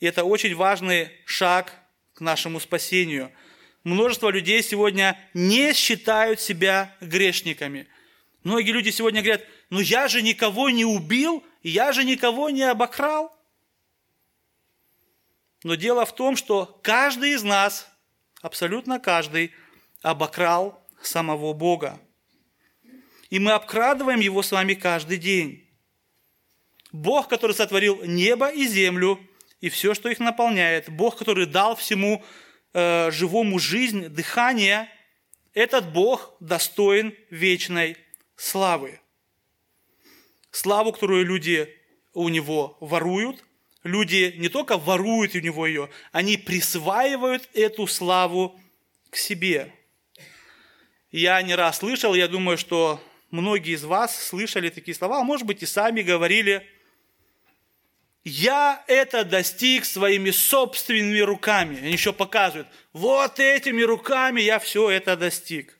И 0.00 0.06
это 0.06 0.24
очень 0.24 0.54
важный 0.54 1.10
шаг 1.26 1.70
к 2.14 2.22
нашему 2.22 2.60
спасению– 2.60 3.30
множество 3.88 4.30
людей 4.30 4.62
сегодня 4.62 5.18
не 5.34 5.72
считают 5.72 6.40
себя 6.40 6.94
грешниками. 7.00 7.86
Многие 8.44 8.70
люди 8.72 8.90
сегодня 8.90 9.22
говорят, 9.22 9.44
ну 9.70 9.80
я 9.80 10.08
же 10.08 10.22
никого 10.22 10.70
не 10.70 10.84
убил, 10.84 11.44
я 11.62 11.92
же 11.92 12.04
никого 12.04 12.50
не 12.50 12.62
обокрал. 12.62 13.34
Но 15.64 15.74
дело 15.74 16.06
в 16.06 16.14
том, 16.14 16.36
что 16.36 16.78
каждый 16.82 17.32
из 17.32 17.42
нас, 17.42 17.88
абсолютно 18.42 19.00
каждый, 19.00 19.52
обокрал 20.02 20.80
самого 21.02 21.52
Бога. 21.52 22.00
И 23.30 23.38
мы 23.38 23.52
обкрадываем 23.52 24.20
его 24.20 24.42
с 24.42 24.52
вами 24.52 24.74
каждый 24.74 25.18
день. 25.18 25.68
Бог, 26.92 27.28
который 27.28 27.52
сотворил 27.52 28.02
небо 28.04 28.48
и 28.48 28.66
землю, 28.66 29.20
и 29.60 29.68
все, 29.68 29.94
что 29.94 30.08
их 30.08 30.20
наполняет. 30.20 30.88
Бог, 30.88 31.18
который 31.18 31.46
дал 31.46 31.76
всему 31.76 32.24
э, 32.72 33.10
живому 33.10 33.58
жизнь, 33.58 34.08
дыхание, 34.08 34.88
этот 35.54 35.92
Бог 35.92 36.34
достоин 36.40 37.14
вечной 37.30 37.96
славы. 38.36 39.00
Славу, 40.50 40.92
которую 40.92 41.24
люди 41.24 41.74
у 42.14 42.28
него 42.28 42.76
воруют, 42.80 43.44
люди 43.82 44.34
не 44.38 44.48
только 44.48 44.76
воруют 44.76 45.34
у 45.34 45.40
него 45.40 45.66
ее, 45.66 45.90
они 46.12 46.36
присваивают 46.36 47.48
эту 47.54 47.86
славу 47.86 48.58
к 49.10 49.16
себе. 49.16 49.72
Я 51.10 51.40
не 51.42 51.54
раз 51.54 51.78
слышал, 51.78 52.14
я 52.14 52.28
думаю, 52.28 52.58
что 52.58 53.02
многие 53.30 53.74
из 53.74 53.84
вас 53.84 54.26
слышали 54.26 54.68
такие 54.68 54.94
слова, 54.94 55.20
а 55.20 55.24
может 55.24 55.46
быть 55.46 55.62
и 55.62 55.66
сами 55.66 56.02
говорили– 56.02 56.66
я 58.24 58.84
это 58.86 59.24
достиг 59.24 59.84
своими 59.84 60.30
собственными 60.30 61.20
руками. 61.20 61.78
Они 61.78 61.92
еще 61.92 62.12
показывают, 62.12 62.68
вот 62.92 63.40
этими 63.40 63.82
руками 63.82 64.40
я 64.40 64.58
все 64.58 64.90
это 64.90 65.16
достиг. 65.16 65.78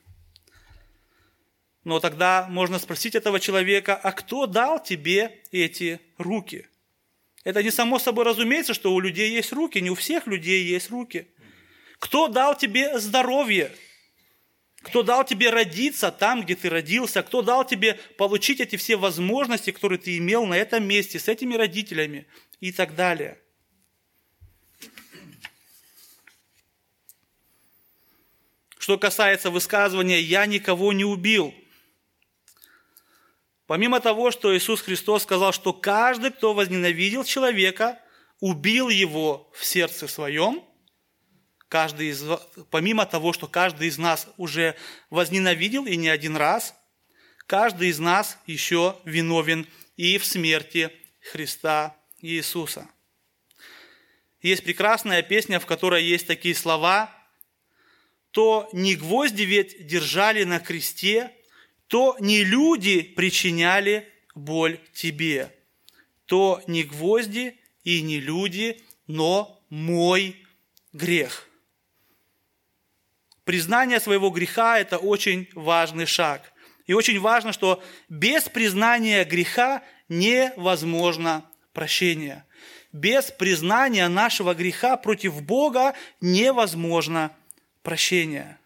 Но 1.83 1.99
тогда 1.99 2.47
можно 2.49 2.77
спросить 2.77 3.15
этого 3.15 3.39
человека, 3.39 3.95
а 3.95 4.11
кто 4.11 4.45
дал 4.45 4.83
тебе 4.83 5.41
эти 5.51 5.99
руки? 6.17 6.67
Это 7.43 7.63
не 7.63 7.71
само 7.71 7.99
собой 7.99 8.25
разумеется, 8.25 8.73
что 8.73 8.93
у 8.93 8.99
людей 8.99 9.31
есть 9.31 9.53
руки, 9.53 9.79
не 9.79 9.89
у 9.89 9.95
всех 9.95 10.27
людей 10.27 10.63
есть 10.63 10.89
руки. 10.89 11.27
Кто 11.97 12.27
дал 12.27 12.57
тебе 12.57 12.99
здоровье? 12.99 13.71
Кто 14.81 15.03
дал 15.03 15.25
тебе 15.25 15.49
родиться 15.49 16.11
там, 16.11 16.41
где 16.43 16.55
ты 16.55 16.69
родился? 16.69 17.21
Кто 17.21 17.41
дал 17.41 17.65
тебе 17.65 17.95
получить 18.17 18.61
эти 18.61 18.77
все 18.77 18.95
возможности, 18.95 19.71
которые 19.71 19.99
ты 19.99 20.17
имел 20.17 20.45
на 20.45 20.53
этом 20.55 20.85
месте, 20.85 21.19
с 21.19 21.27
этими 21.27 21.55
родителями 21.55 22.27
и 22.61 22.71
так 22.71 22.95
далее? 22.95 23.39
Что 28.77 28.97
касается 28.97 29.51
высказывания 29.51 30.21
«я 30.21 30.45
никого 30.45 30.93
не 30.93 31.03
убил», 31.03 31.53
помимо 33.67 33.99
того, 33.99 34.31
что 34.31 34.55
Иисус 34.57 34.81
Христос 34.81 35.23
сказал, 35.23 35.51
что 35.51 35.73
каждый, 35.73 36.31
кто 36.31 36.53
возненавидел 36.53 37.25
человека, 37.25 37.99
убил 38.39 38.87
его 38.87 39.51
в 39.53 39.65
сердце 39.65 40.07
своем– 40.07 40.63
каждый 41.69 42.09
из, 42.09 42.23
помимо 42.71 43.05
того, 43.05 43.31
что 43.31 43.47
каждый 43.47 43.87
из 43.87 43.97
нас 43.97 44.27
уже 44.37 44.75
возненавидел 45.09 45.85
и 45.85 45.95
не 45.95 46.09
один 46.09 46.35
раз, 46.35 46.75
каждый 47.45 47.89
из 47.89 47.99
нас 47.99 48.37
еще 48.47 48.97
виновен 49.05 49.67
и 49.95 50.17
в 50.17 50.25
смерти 50.25 50.91
Христа 51.31 51.95
Иисуса. 52.21 52.89
Есть 54.41 54.63
прекрасная 54.63 55.21
песня, 55.21 55.59
в 55.59 55.65
которой 55.65 56.03
есть 56.03 56.25
такие 56.25 56.55
слова, 56.55 57.15
то 58.31 58.69
не 58.73 58.95
гвозди 58.95 59.43
ведь 59.43 59.85
держали 59.85 60.43
на 60.43 60.59
кресте, 60.59 61.31
то 61.87 62.15
не 62.19 62.43
люди 62.43 63.01
причиняли 63.01 64.07
боль 64.33 64.79
тебе, 64.93 65.53
то 66.25 66.63
не 66.67 66.83
гвозди 66.83 67.59
и 67.83 68.01
не 68.01 68.19
люди, 68.19 68.81
но 69.07 69.61
мой 69.69 70.35
грех. 70.93 71.48
Признание 73.49 73.99
своего 73.99 74.29
греха– 74.29 74.77
это 74.79 74.99
очень 74.99 75.49
важный 75.55 76.05
шаг. 76.05 76.53
И 76.85 76.93
очень 76.93 77.19
важно, 77.19 77.51
что 77.51 77.81
без 78.07 78.43
признания 78.43 79.25
греха 79.25 79.81
невозможно 80.07 81.43
прощение. 81.73 82.45
Без 82.93 83.31
признания 83.31 84.07
нашего 84.07 84.53
греха 84.53 84.97
против 84.97 85.41
Бога 85.41 85.95
невозможно 86.21 87.35
прощение. 87.81 88.59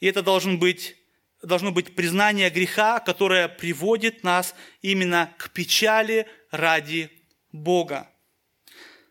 И 0.00 0.08
это 0.08 0.24
должен 0.24 0.58
быть, 0.58 0.96
должно 1.40 1.70
быть 1.70 1.94
признание 1.94 2.50
греха, 2.50 2.98
которое 2.98 3.46
приводит 3.46 4.24
нас 4.24 4.56
именно 4.82 5.32
к 5.38 5.50
печали 5.50 6.26
ради 6.50 7.12
Бога. 7.52 8.10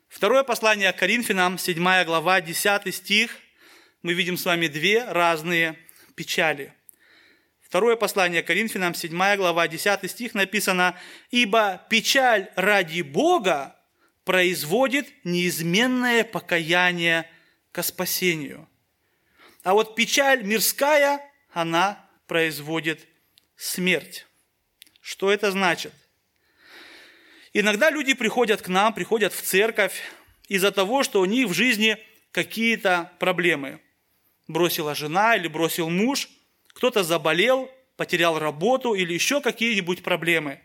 Второе 0.09 0.43
послание 0.43 0.91
к 0.91 0.97
Коринфянам, 0.97 1.57
7 1.57 2.03
глава, 2.03 2.41
10 2.41 2.93
стих– 2.93 3.37
мы 4.01 4.13
видим 4.13 4.37
с 4.37 4.45
вами 4.45 4.67
две 4.67 5.03
разные 5.03 5.77
печали. 6.15 6.73
Второе 7.61 7.95
послание 7.95 8.43
Коринфянам, 8.43 8.93
7 8.93 9.35
глава, 9.35 9.67
10 9.67 10.09
стих 10.09 10.33
написано, 10.33 10.97
«Ибо 11.31 11.85
печаль 11.89 12.49
ради 12.55 13.01
Бога 13.01 13.77
производит 14.27 15.07
неизменное 15.23 16.25
покаяние 16.25 17.29
ко 17.71 17.81
спасению. 17.81 18.67
А 19.63 19.73
вот 19.73 19.95
печаль 19.95 20.43
мирская, 20.43 21.21
она 21.53 22.05
производит 22.27 23.07
смерть. 23.55 24.27
Что 24.99 25.31
это 25.31 25.49
значит? 25.51 25.93
Иногда 27.53 27.89
люди 27.89 28.15
приходят 28.15 28.61
к 28.61 28.67
нам, 28.67 28.93
приходят 28.93 29.31
в 29.31 29.41
церковь 29.41 30.01
из-за 30.49 30.71
того, 30.71 31.03
что 31.03 31.21
у 31.21 31.25
них 31.25 31.47
в 31.47 31.53
жизни 31.53 31.97
какие-то 32.31 33.13
проблемы. 33.19 33.79
Бросила 34.47 34.95
жена 34.95 35.35
или 35.35 35.47
бросил 35.47 35.89
муж, 35.89 36.29
кто-то 36.69 37.03
заболел, 37.03 37.69
потерял 37.97 38.39
работу 38.39 38.93
или 38.93 39.13
еще 39.13 39.41
какие-нибудь 39.41 40.03
проблемы. 40.03 40.61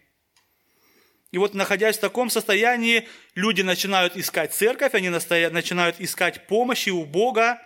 И 1.33 1.39
вот, 1.39 1.55
находясь 1.55 1.97
в 1.97 2.01
таком 2.01 2.29
состоянии, 2.29 3.09
люди 3.35 3.63
начинают 3.63 4.17
искать 4.17 4.53
церковь, 4.53 4.95
они 4.95 5.09
начинают 5.09 5.97
искать 5.99 6.47
помощи 6.47 6.91
у 6.91 7.05
Бога, 7.07 7.61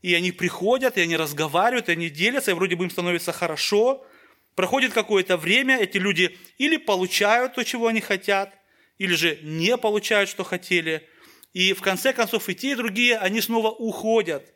и 0.00 0.14
они 0.14 0.30
приходят, 0.30 0.96
и 0.96 1.00
они 1.00 1.16
разговаривают, 1.16 1.88
и 1.88 1.92
они 1.92 2.08
делятся, 2.08 2.52
и 2.52 2.54
вроде 2.54 2.76
бы 2.76 2.84
им 2.84 2.90
становится 2.90 3.32
хорошо. 3.32 4.06
Проходит 4.54 4.92
какое-то 4.92 5.36
время, 5.36 5.78
эти 5.78 5.98
люди 5.98 6.38
или 6.56 6.76
получают 6.76 7.54
то, 7.54 7.64
чего 7.64 7.88
они 7.88 8.00
хотят, 8.00 8.54
или 8.98 9.14
же 9.14 9.40
не 9.42 9.76
получают, 9.76 10.30
что 10.30 10.44
хотели. 10.44 11.08
И 11.52 11.72
в 11.72 11.80
конце 11.80 12.12
концов 12.12 12.48
и 12.48 12.54
те, 12.54 12.72
и 12.72 12.74
другие, 12.76 13.16
они 13.18 13.40
снова 13.40 13.70
уходят 13.70 14.53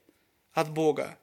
от 0.53 0.71
Бога. 0.71 1.19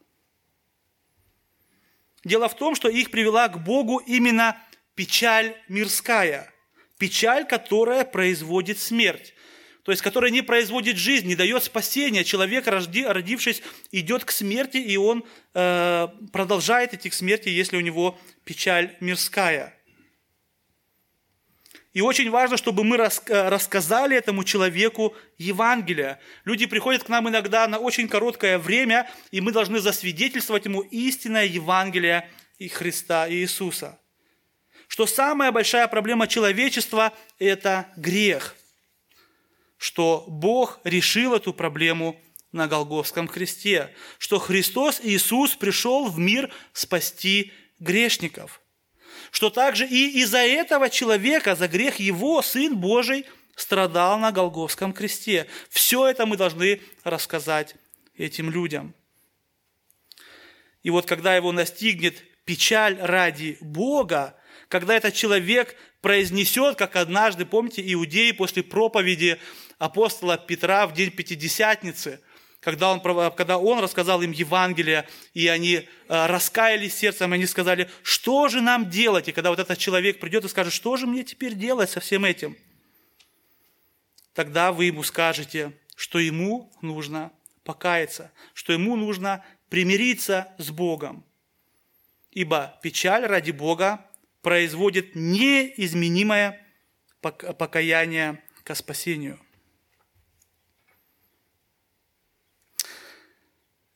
Дело 2.23 2.49
в 2.49 2.55
том, 2.55 2.75
что 2.75 2.89
их 2.89 3.11
привела 3.11 3.47
к 3.49 3.63
Богу 3.63 3.97
именно 3.99 4.57
печаль 4.95 5.55
мирская– 5.67 6.51
Печаль, 6.97 7.45
которая 7.45 8.05
производит 8.05 8.79
смерть. 8.79 9.33
То 9.83 9.91
есть, 9.91 10.01
которая 10.01 10.31
не 10.31 10.41
производит 10.41 10.97
жизнь, 10.97 11.27
не 11.27 11.35
дает 11.35 11.63
спасения. 11.63 12.23
Человек, 12.23 12.67
родившись, 12.67 13.61
идет 13.91 14.23
к 14.23 14.31
смерти, 14.31 14.77
и 14.77 14.97
он 14.97 15.25
э, 15.53 16.07
продолжает 16.31 16.93
идти 16.93 17.09
к 17.09 17.13
смерти, 17.13 17.49
если 17.49 17.77
у 17.77 17.81
него 17.81 18.17
печаль 18.45 18.95
мирская. 18.99 19.77
И 21.95 22.01
очень 22.01 22.29
важно, 22.29 22.57
чтобы 22.57 22.83
мы 22.83 22.97
э, 22.97 23.09
рассказали 23.47 24.17
этому 24.17 24.43
человеку 24.43 25.15
Евангелие. 25.37 26.19
Люди 26.43 26.65
приходят 26.65 27.05
к 27.05 27.09
нам 27.09 27.29
иногда 27.29 27.65
на 27.69 27.79
очень 27.79 28.09
короткое 28.09 28.59
время, 28.59 29.09
и 29.31 29.39
мы 29.39 29.53
должны 29.53 29.79
засвидетельствовать 29.79 30.65
ему 30.65 30.81
истинное 30.81 31.45
Евангелие 31.45 32.29
и 32.59 32.67
Христа 32.67 33.29
и 33.29 33.35
Иисуса. 33.35 33.97
Что 34.89 35.07
самая 35.07 35.53
большая 35.53 35.87
проблема 35.87 36.27
человечества– 36.27 37.13
это 37.39 37.87
грех, 37.95 38.57
что 39.77 40.25
Бог 40.27 40.81
решил 40.83 41.33
эту 41.33 41.53
проблему 41.53 42.19
на 42.51 42.67
Голговском 42.67 43.29
кресте, 43.29 43.95
что 44.17 44.37
Христос 44.39 44.99
Иисус 45.01 45.55
пришел 45.55 46.09
в 46.09 46.19
мир 46.19 46.51
спасти 46.73 47.53
грешников, 47.79 48.59
что 49.35 49.49
также 49.49 49.85
и 49.85 50.21
из-за 50.21 50.37
этого 50.37 50.89
человека, 50.89 51.55
за 51.55 51.67
грех 51.67 51.99
его, 51.99 52.41
Сын 52.41 52.77
Божий 52.77 53.25
страдал 53.57 54.17
на 54.17 54.31
Голговском 54.31 54.93
кресте. 54.93 55.45
Все 55.69 56.07
это 56.07 56.25
мы 56.25 56.37
должны 56.37 56.79
рассказать 57.03 57.75
этим 58.15 58.49
людям. 58.49 58.95
И 60.83 60.89
вот 60.89 61.05
когда 61.05 61.35
его 61.35 61.51
настигнет 61.51 62.23
печаль 62.45 62.97
ради 62.97 63.57
Бога, 63.59 64.37
когда 64.69 64.95
этот 64.95 65.13
человек 65.13 65.75
произнесет, 65.99 66.77
как 66.77 66.95
однажды, 66.95 67.45
помните, 67.45 67.83
иудеи 67.85 68.31
после 68.31 68.63
проповеди 68.63 69.37
апостола 69.79 70.37
Петра 70.37 70.87
в 70.87 70.93
день 70.93 71.11
Пятидесятницы, 71.11 72.21
когда 72.65 72.91
он, 72.91 72.99
когда 73.35 73.59
он 73.59 73.79
рассказал 73.79 74.23
им 74.23 74.31
Евангелие, 74.31 75.07
и 75.35 75.47
они 75.47 75.75
э, 75.75 75.85
раскаялись 76.07 76.95
сердцем, 76.95 77.31
и 77.31 77.35
они 77.35 77.45
сказали, 77.45 77.87
что 78.01 78.47
же 78.47 78.59
нам 78.59 78.89
делать? 78.89 79.27
И 79.27 79.31
когда 79.31 79.51
вот 79.51 79.59
этот 79.59 79.77
человек 79.77 80.19
придет 80.19 80.45
и 80.45 80.47
скажет, 80.47 80.73
что 80.73 80.97
же 80.97 81.05
мне 81.05 81.23
теперь 81.23 81.53
делать 81.53 81.91
со 81.91 81.99
всем 81.99 82.25
этим? 82.25 82.57
Тогда 84.33 84.71
вы 84.71 84.85
ему 84.85 85.03
скажете, 85.03 85.73
что 85.95 86.17
ему 86.17 86.73
нужно 86.81 87.31
покаяться, 87.63 88.31
что 88.55 88.73
ему 88.73 88.95
нужно 88.95 89.45
примириться 89.69 90.51
с 90.57 90.71
Богом. 90.71 91.23
Ибо 92.31 92.79
печаль 92.81 93.27
ради 93.27 93.51
Бога 93.51 94.03
производит 94.41 95.13
неизменимое 95.13 96.65
покаяние 97.21 98.41
к 98.63 98.73
спасению. 98.73 99.39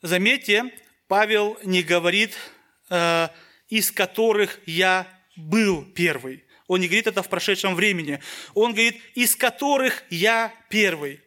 Заметьте, 0.01 0.73
Павел 1.07 1.57
не 1.63 1.83
говорит, 1.83 2.37
э, 2.89 3.27
из 3.67 3.91
которых 3.91 4.59
я 4.65 5.07
был 5.35 5.83
первый. 5.83 6.45
Он 6.67 6.79
не 6.79 6.87
говорит 6.87 7.07
это 7.07 7.21
в 7.21 7.27
прошедшем 7.27 7.75
времени. 7.75 8.21
Он 8.53 8.71
говорит, 8.71 9.01
из 9.15 9.35
которых 9.35 10.03
я 10.09 10.53
первый. 10.69 11.19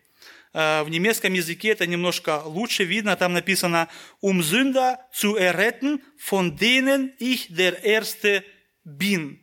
Э, 0.54 0.82
в 0.84 0.88
немецком 0.88 1.34
языке 1.34 1.68
это 1.68 1.86
немножко 1.86 2.42
лучше 2.44 2.84
видно. 2.84 3.14
Там 3.16 3.34
написано 3.34 3.88
«Um 4.22 4.40
Sünder 4.40 4.96
zu 5.12 5.36
erretten, 5.36 6.00
von 6.16 6.56
denen 6.56 7.12
ich 7.18 7.48
der 7.54 7.84
Erste 7.84 8.42
бин, 8.84 9.38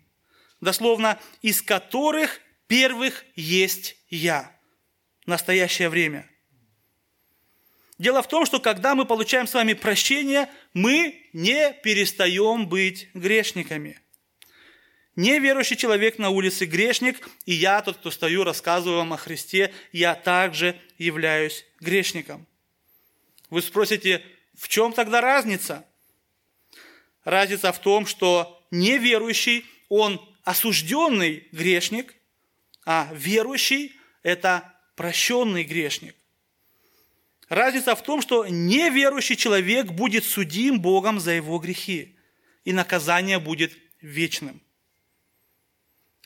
дословно, 0.60 1.20
из 1.44 1.62
которых 1.62 2.42
первых 2.68 3.26
есть 3.36 3.96
я. 4.10 4.58
Настоящее 5.28 5.90
время. 5.90 6.28
Дело 8.00 8.24
в 8.24 8.30
том, 8.30 8.46
что 8.46 8.62
когда 8.62 8.96
мы 8.96 9.06
получаем 9.06 9.46
с 9.46 9.54
вами 9.54 9.74
прощение, 9.74 10.50
мы 10.74 11.28
не 11.34 11.74
перестаем 11.84 12.68
быть 12.68 13.10
грешниками. 13.14 14.00
Неверующий 15.18 15.76
человек 15.76 16.18
на 16.18 16.30
улице 16.30 16.66
грешник, 16.66 17.28
и 17.46 17.54
я, 17.54 17.82
тот, 17.82 17.98
кто 17.98 18.10
стою, 18.10 18.46
рассказываю 18.46 19.00
вам 19.00 19.12
о 19.12 19.18
Христе, 19.18 19.74
я 19.92 20.16
также 20.16 20.80
являюсь 20.98 21.66
грешником. 21.82 22.48
Вы 23.50 23.62
спросите, 23.62 24.24
в 24.58 24.70
чем 24.70 24.94
тогда 24.94 25.20
разница? 25.20 25.86
Разница 27.26 27.74
в 27.74 27.80
том, 27.80 28.06
что 28.06 28.66
неверующий, 28.72 29.66
он 29.90 30.26
осужденный 30.46 31.50
грешник, 31.52 32.16
а 32.86 33.10
верующий– 33.12 33.94
это 34.24 34.74
прощенный 34.96 35.66
грешник. 35.66 36.16
Разница 37.50 37.96
в 37.96 38.04
том, 38.04 38.22
что 38.22 38.48
неверующий 38.48 39.36
человек 39.36 39.88
будет 39.88 40.24
судим 40.24 40.80
Богом 40.80 41.20
за 41.20 41.32
его 41.32 41.58
грехи, 41.58 42.16
и 42.64 42.72
наказание 42.72 43.40
будет 43.40 43.74
вечным. 44.02 44.62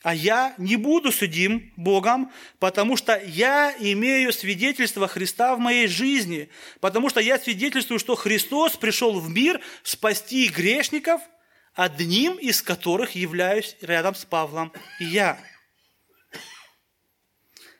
А 0.02 0.14
я 0.14 0.54
не 0.58 0.76
буду 0.76 1.10
судим 1.10 1.72
Богом, 1.76 2.30
потому 2.58 2.96
что 2.96 3.18
я 3.24 3.74
имею 3.78 4.32
свидетельство 4.32 5.08
Христа 5.08 5.56
в 5.56 5.58
моей 5.58 5.86
жизни, 5.86 6.50
потому 6.80 7.08
что 7.08 7.20
я 7.20 7.38
свидетельствую, 7.38 7.98
что 7.98 8.14
Христос 8.14 8.76
пришел 8.76 9.18
в 9.18 9.30
мир 9.30 9.60
спасти 9.82 10.48
грешников– 10.48 11.20
одним 11.74 12.34
из 12.34 12.62
которых 12.62 13.12
являюсь 13.12 13.76
рядом 13.80 14.14
с 14.14 14.24
Павлом 14.24 14.72
и 15.00 15.04
я. 15.04 15.38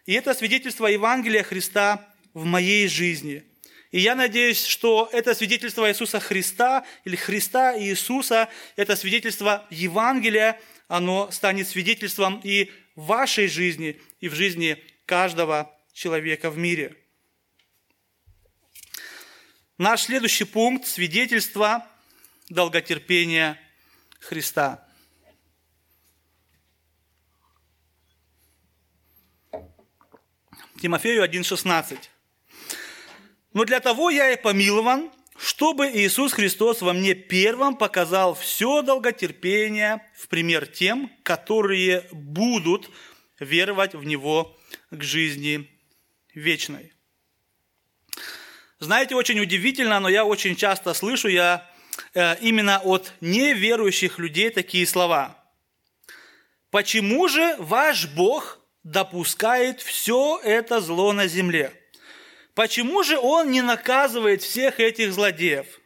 И 0.04 0.12
это 0.12 0.34
свидетельство 0.34 0.86
Евангелия 0.86 1.42
Христа 1.42 2.13
в 2.34 2.44
моей 2.44 2.88
жизни. 2.88 3.44
И 3.92 4.00
я 4.00 4.16
надеюсь, 4.16 4.66
что 4.66 5.08
это 5.12 5.34
свидетельство 5.34 5.88
Иисуса 5.88 6.18
Христа 6.18 6.84
или 7.04 7.14
Христа 7.14 7.74
и 7.74 7.84
Иисуса, 7.84 8.48
это 8.74 8.96
свидетельство 8.96 9.66
Евангелия, 9.70 10.60
оно 10.88 11.30
станет 11.30 11.68
свидетельством 11.68 12.40
и 12.42 12.72
в 12.96 13.06
вашей 13.06 13.46
жизни, 13.46 14.00
и 14.20 14.28
в 14.28 14.34
жизни 14.34 14.82
каждого 15.06 15.72
человека 15.92 16.50
в 16.50 16.58
мире. 16.58 16.96
Наш 19.78 20.02
следующий 20.02 20.44
пункт– 20.44 20.86
свидетельство 20.88 21.86
долготерпения 22.48 23.60
Христа. 24.20 24.86
Тимофею 30.80 31.24
1,16. 31.24 31.98
«Но 33.54 33.64
для 33.64 33.80
того 33.80 34.10
я 34.10 34.32
и 34.32 34.36
помилован, 34.36 35.10
чтобы 35.38 35.90
Иисус 35.90 36.32
Христос 36.32 36.82
во 36.82 36.92
мне 36.92 37.14
первым 37.14 37.76
показал 37.76 38.34
все 38.34 38.82
долготерпение 38.82 40.02
в 40.14 40.28
пример 40.28 40.66
тем, 40.66 41.10
которые 41.22 42.06
будут 42.12 42.90
веровать 43.40 43.94
в 43.94 44.04
Него 44.04 44.58
к 44.90 45.02
жизни 45.02 45.70
вечной». 46.34 46.92
Знаете, 48.80 49.14
очень 49.14 49.40
удивительно, 49.40 50.00
но 50.00 50.08
я 50.08 50.24
очень 50.24 50.56
часто 50.56 50.92
слышу, 50.92 51.28
я 51.28 51.70
э, 52.12 52.36
именно 52.40 52.80
от 52.84 53.14
неверующих 53.20 54.18
людей 54.18 54.50
такие 54.50 54.86
слова. 54.86 55.42
«Почему 56.70 57.28
же 57.28 57.56
ваш 57.58 58.08
Бог 58.08 58.58
допускает 58.82 59.80
все 59.80 60.40
это 60.42 60.80
зло 60.80 61.12
на 61.12 61.28
земле? 61.28 61.72
Почему 62.54 63.02
же 63.02 63.18
Он 63.18 63.50
не 63.50 63.62
наказывает 63.62 64.42
всех 64.42 64.80
этих 64.80 65.12
злодеев?» 65.12 65.80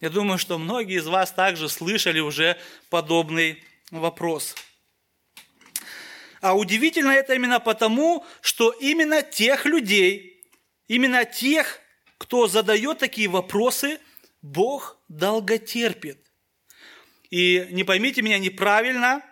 Я 0.00 0.10
думаю, 0.10 0.38
что 0.38 0.58
многие 0.58 0.98
из 0.98 1.06
вас 1.06 1.32
также 1.32 1.68
слышали 1.68 2.20
уже 2.20 2.56
подобный 2.88 3.62
вопрос. 3.90 4.54
А 6.40 6.56
удивительно 6.56 7.10
это 7.10 7.34
именно 7.34 7.58
потому, 7.58 8.24
что 8.40 8.70
именно 8.70 9.22
тех 9.22 9.66
людей, 9.66 10.40
именно 10.86 11.24
тех, 11.24 11.80
кто 12.16 12.46
задает 12.46 12.98
такие 12.98 13.28
вопросы, 13.28 13.98
Бог 14.40 14.98
долготерпит. 15.08 16.24
И 17.30 17.66
не 17.70 17.82
поймите 17.82 18.22
меня 18.22 18.38
неправильно, 18.38 19.22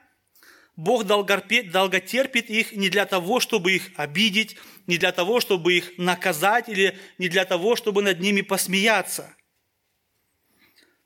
Бог 0.74 1.04
долготерпит 1.04 2.50
их 2.50 2.72
не 2.72 2.90
для 2.90 3.06
того, 3.06 3.38
чтобы 3.38 3.72
их 3.72 3.90
обидеть, 3.96 4.56
не 4.86 4.98
для 4.98 5.12
того, 5.12 5.40
чтобы 5.40 5.74
их 5.74 5.98
наказать 5.98 6.68
или 6.68 6.96
не 7.18 7.28
для 7.28 7.44
того, 7.44 7.76
чтобы 7.76 8.02
над 8.02 8.20
ними 8.20 8.40
посмеяться. 8.40 9.34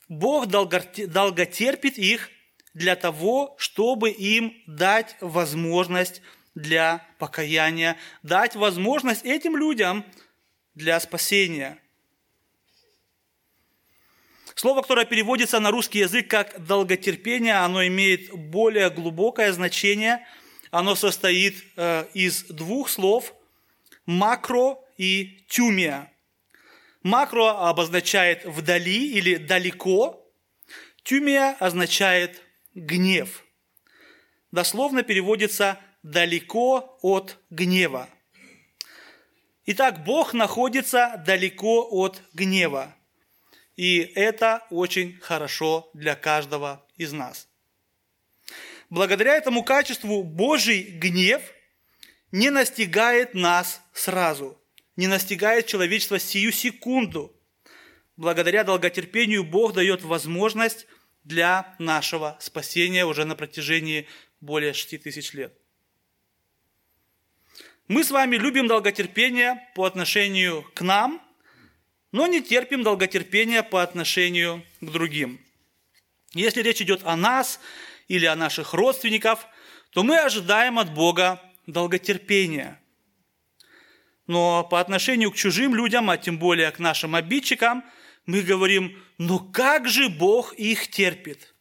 Бог 0.09 0.47
долготерпит 0.47 1.99
их 1.99 2.31
для 2.75 2.97
того, 2.97 3.55
чтобы 3.59 4.11
им 4.11 4.55
дать 4.67 5.17
возможность 5.21 6.21
для 6.55 7.07
покаяния, 7.19 7.97
дать 8.23 8.57
возможность 8.57 9.25
этим 9.25 9.57
людям 9.57 10.05
для 10.75 10.99
спасения. 11.01 11.79
Слово, 14.57 14.83
которое 14.83 15.07
переводится 15.07 15.59
на 15.59 15.71
русский 15.71 16.01
язык 16.01 16.29
как 16.29 16.67
долготерпение, 16.67 17.55
оно 17.55 17.87
имеет 17.87 18.31
более 18.33 18.91
глубокое 18.91 19.53
значение. 19.53 20.27
Оно 20.71 20.95
состоит 20.97 21.65
э, 21.77 22.05
из 22.13 22.45
двух 22.45 22.91
слов– 22.91 23.33
макро 24.11 24.77
и 24.99 25.45
тюмия. 25.49 26.13
Макро 27.05 27.69
обозначает 27.69 28.45
вдали 28.45 29.07
или 29.13 29.37
далеко, 29.37 30.29
тюмия 31.05 31.57
означает 31.61 32.43
гнев. 32.75 33.45
Дословно 34.51 35.05
переводится 35.05 35.79
далеко 36.03 36.99
от 37.03 37.39
гнева. 37.51 38.09
Итак, 39.67 40.03
Бог 40.03 40.35
находится 40.35 41.23
далеко 41.25 41.87
от 41.89 42.21
гнева. 42.35 42.93
И 43.77 43.99
это 44.01 44.67
очень 44.71 45.19
хорошо 45.21 45.89
для 45.95 46.17
каждого 46.17 46.85
из 46.97 47.13
нас. 47.13 47.49
Благодаря 48.91 49.37
этому 49.37 49.63
качеству 49.63 50.25
Божий 50.25 50.83
гнев 50.83 51.43
не 52.33 52.51
настигает 52.51 53.35
нас 53.35 53.83
сразу, 53.93 54.61
не 54.97 55.07
настигает 55.07 55.67
человечество 55.67 56.19
сию 56.19 56.53
секунду. 56.53 57.35
Благодаря 58.17 58.65
долготерпению 58.65 59.45
Бог 59.45 59.73
дает 59.73 60.03
возможность 60.03 60.87
для 61.25 61.75
нашего 61.79 62.37
спасения 62.41 63.05
уже 63.05 63.25
на 63.25 63.35
протяжении 63.35 64.07
более 64.41 64.73
6 64.73 65.03
тысяч 65.03 65.33
лет. 65.33 65.57
Мы 67.89 68.05
с 68.05 68.11
вами 68.11 68.37
любим 68.37 68.69
долготерпение 68.69 69.69
по 69.75 69.85
отношению 69.85 70.63
к 70.75 70.83
нам, 70.83 71.21
но 72.13 72.27
не 72.27 72.41
терпим 72.41 72.83
долготерпения 72.83 73.63
по 73.63 73.83
отношению 73.83 74.65
к 74.81 74.91
другим. 74.91 75.41
Если 76.33 76.63
речь 76.63 76.81
идет 76.81 77.01
о 77.05 77.17
нас 77.17 77.59
или 78.07 78.27
о 78.27 78.37
наших 78.37 78.75
родственников, 78.75 79.47
то 79.91 80.05
мы 80.05 80.19
ожидаем 80.19 80.79
от 80.79 80.95
Бога 80.95 81.43
долготерпения. 81.73 82.81
Но 84.27 84.65
по 84.65 84.81
отношению 84.81 85.31
к 85.31 85.37
чужим 85.37 85.75
людям, 85.75 86.09
а 86.11 86.17
тем 86.17 86.39
более 86.39 86.71
к 86.71 86.79
нашим 86.79 87.15
обидчикам– 87.15 87.85
мы 88.27 88.43
говорим, 88.43 88.97
но 89.19 89.39
как 89.39 89.89
же 89.89 90.09
Бог 90.09 90.55
их 90.55 90.89
терпит? 90.89 91.55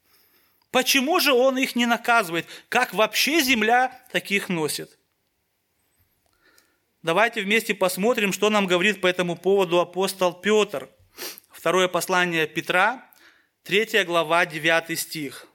Почему 0.72 1.20
же 1.20 1.34
Он 1.34 1.58
их 1.58 1.76
не 1.76 1.86
наказывает? 1.86 2.46
Как 2.70 2.94
вообще 2.94 3.42
земля 3.42 4.06
таких 4.12 4.50
носит? 4.50 5.00
Давайте 7.02 7.42
вместе 7.42 7.74
посмотрим, 7.74 8.34
что 8.34 8.50
нам 8.50 8.68
говорит 8.68 9.02
по 9.02 9.08
этому 9.08 9.36
поводу 9.36 9.80
апостол 9.80 10.34
Петр. 10.34 10.90
Второе 11.50 11.88
послание 11.88 12.46
Петра, 12.46 13.10
3 13.64 14.04
глава, 14.04 14.46
9 14.46 15.00
стих. 15.00 15.48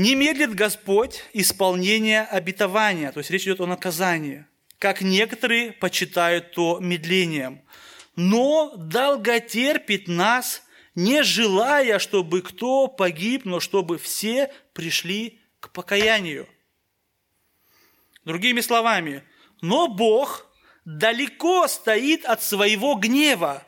«Не 0.00 0.14
медлит 0.14 0.54
Господь 0.54 1.24
исполнение 1.34 2.22
обетования», 2.22 3.12
то 3.12 3.18
есть 3.18 3.30
речь 3.30 3.42
идет 3.42 3.60
о 3.60 3.66
наказании, 3.66 4.46
как 4.78 5.02
некоторые 5.02 5.72
почитают 5.72 6.52
то 6.52 6.78
медлением– 6.80 7.62
но 8.16 8.74
долготерпит 8.76 10.08
нас, 10.08 10.62
не 10.94 11.22
желая, 11.22 11.98
чтобы 11.98 12.42
кто 12.42 12.86
погиб, 12.86 13.46
но 13.46 13.60
чтобы 13.60 13.96
все 13.96 14.52
пришли 14.74 15.40
к 15.60 15.72
покаянию. 15.72 16.46
Другими 18.24 18.60
словами, 18.60 19.24
но 19.62 19.88
Бог 19.88 20.46
далеко 20.84 21.66
стоит 21.68 22.24
от 22.24 22.42
своего 22.42 22.94
гнева, 22.94 23.66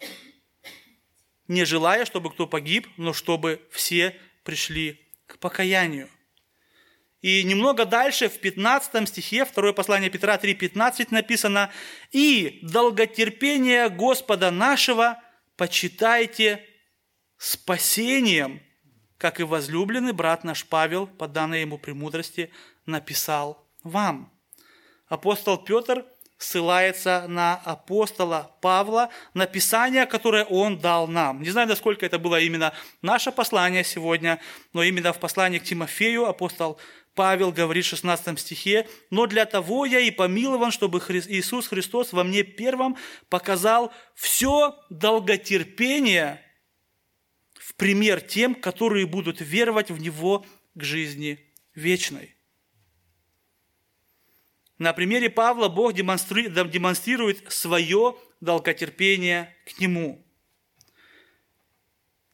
не 1.49 1.64
желая, 1.64 2.05
чтобы 2.05 2.30
кто 2.30 2.47
погиб, 2.47 2.87
но 2.99 3.12
чтобы 3.12 3.66
все 3.70 4.18
пришли 4.45 5.01
к 5.26 5.39
покаянию. 5.39 6.11
И 7.23 7.45
немного 7.45 7.85
дальше, 7.85 8.29
в 8.29 8.39
15 8.41 9.09
стихе, 9.09 9.45
второе 9.45 9.73
послание 9.73 10.11
Петра 10.11 10.37
3,15 10.37 11.07
написано, 11.11 11.70
«И 12.11 12.59
долготерпение 12.62 13.89
Господа 13.89 14.51
нашего 14.51 15.23
почитайте 15.57 16.66
спасением, 17.37 18.61
как 19.18 19.39
и 19.39 19.45
возлюбленный 19.45 20.12
брат 20.12 20.43
наш 20.43 20.66
Павел, 20.66 21.07
по 21.07 21.29
данной 21.29 21.61
ему 21.61 21.79
премудрости, 21.79 22.51
написал 22.87 23.68
вам». 23.85 24.33
Апостол 25.07 25.59
Петр 25.59 26.05
ссылается 26.39 27.27
на 27.29 27.55
апостола 27.55 28.57
Павла, 28.61 29.11
на 29.33 29.47
Писание, 29.47 30.07
которое 30.07 30.45
он 30.45 30.79
дал 30.79 31.07
нам. 31.07 31.41
Не 31.43 31.51
знаю, 31.51 31.68
насколько 31.68 32.05
это 32.05 32.18
было 32.18 32.41
именно 32.41 32.73
наше 33.01 33.31
послание 33.31 33.85
сегодня, 33.85 34.41
но 34.73 34.83
именно 34.83 35.12
в 35.12 35.20
послании 35.20 35.61
к 35.61 35.64
Тимофею 35.64 36.27
апостол 36.27 36.75
Павел 36.75 37.02
говорит 37.15 37.85
в 37.85 37.89
16 37.89 38.39
стихе, 38.39 38.89
«Но 39.11 39.27
для 39.27 39.45
того 39.45 39.85
я 39.85 40.01
и 40.01 40.11
помилован, 40.11 40.71
чтобы 40.71 40.99
Иисус 40.99 41.69
Христос 41.69 42.13
во 42.13 42.25
мне 42.25 42.43
первым 42.43 42.97
показал 43.29 43.93
все 44.15 44.79
долготерпение 44.91 46.41
в 47.55 47.75
пример 47.75 48.21
тем, 48.21 48.55
которые 48.55 49.07
будут 49.07 49.41
веровать 49.41 49.91
в 49.91 50.01
Него 50.01 50.47
к 50.75 50.83
жизни 50.83 51.39
вечной». 51.75 52.37
На 54.79 54.93
примере 54.93 55.31
Павла 55.31 55.69
Бог 55.69 55.93
демонстрирует 55.93 57.53
свое 57.53 58.17
долготерпение 58.41 59.55
к 59.67 59.79
Нему. 59.79 60.27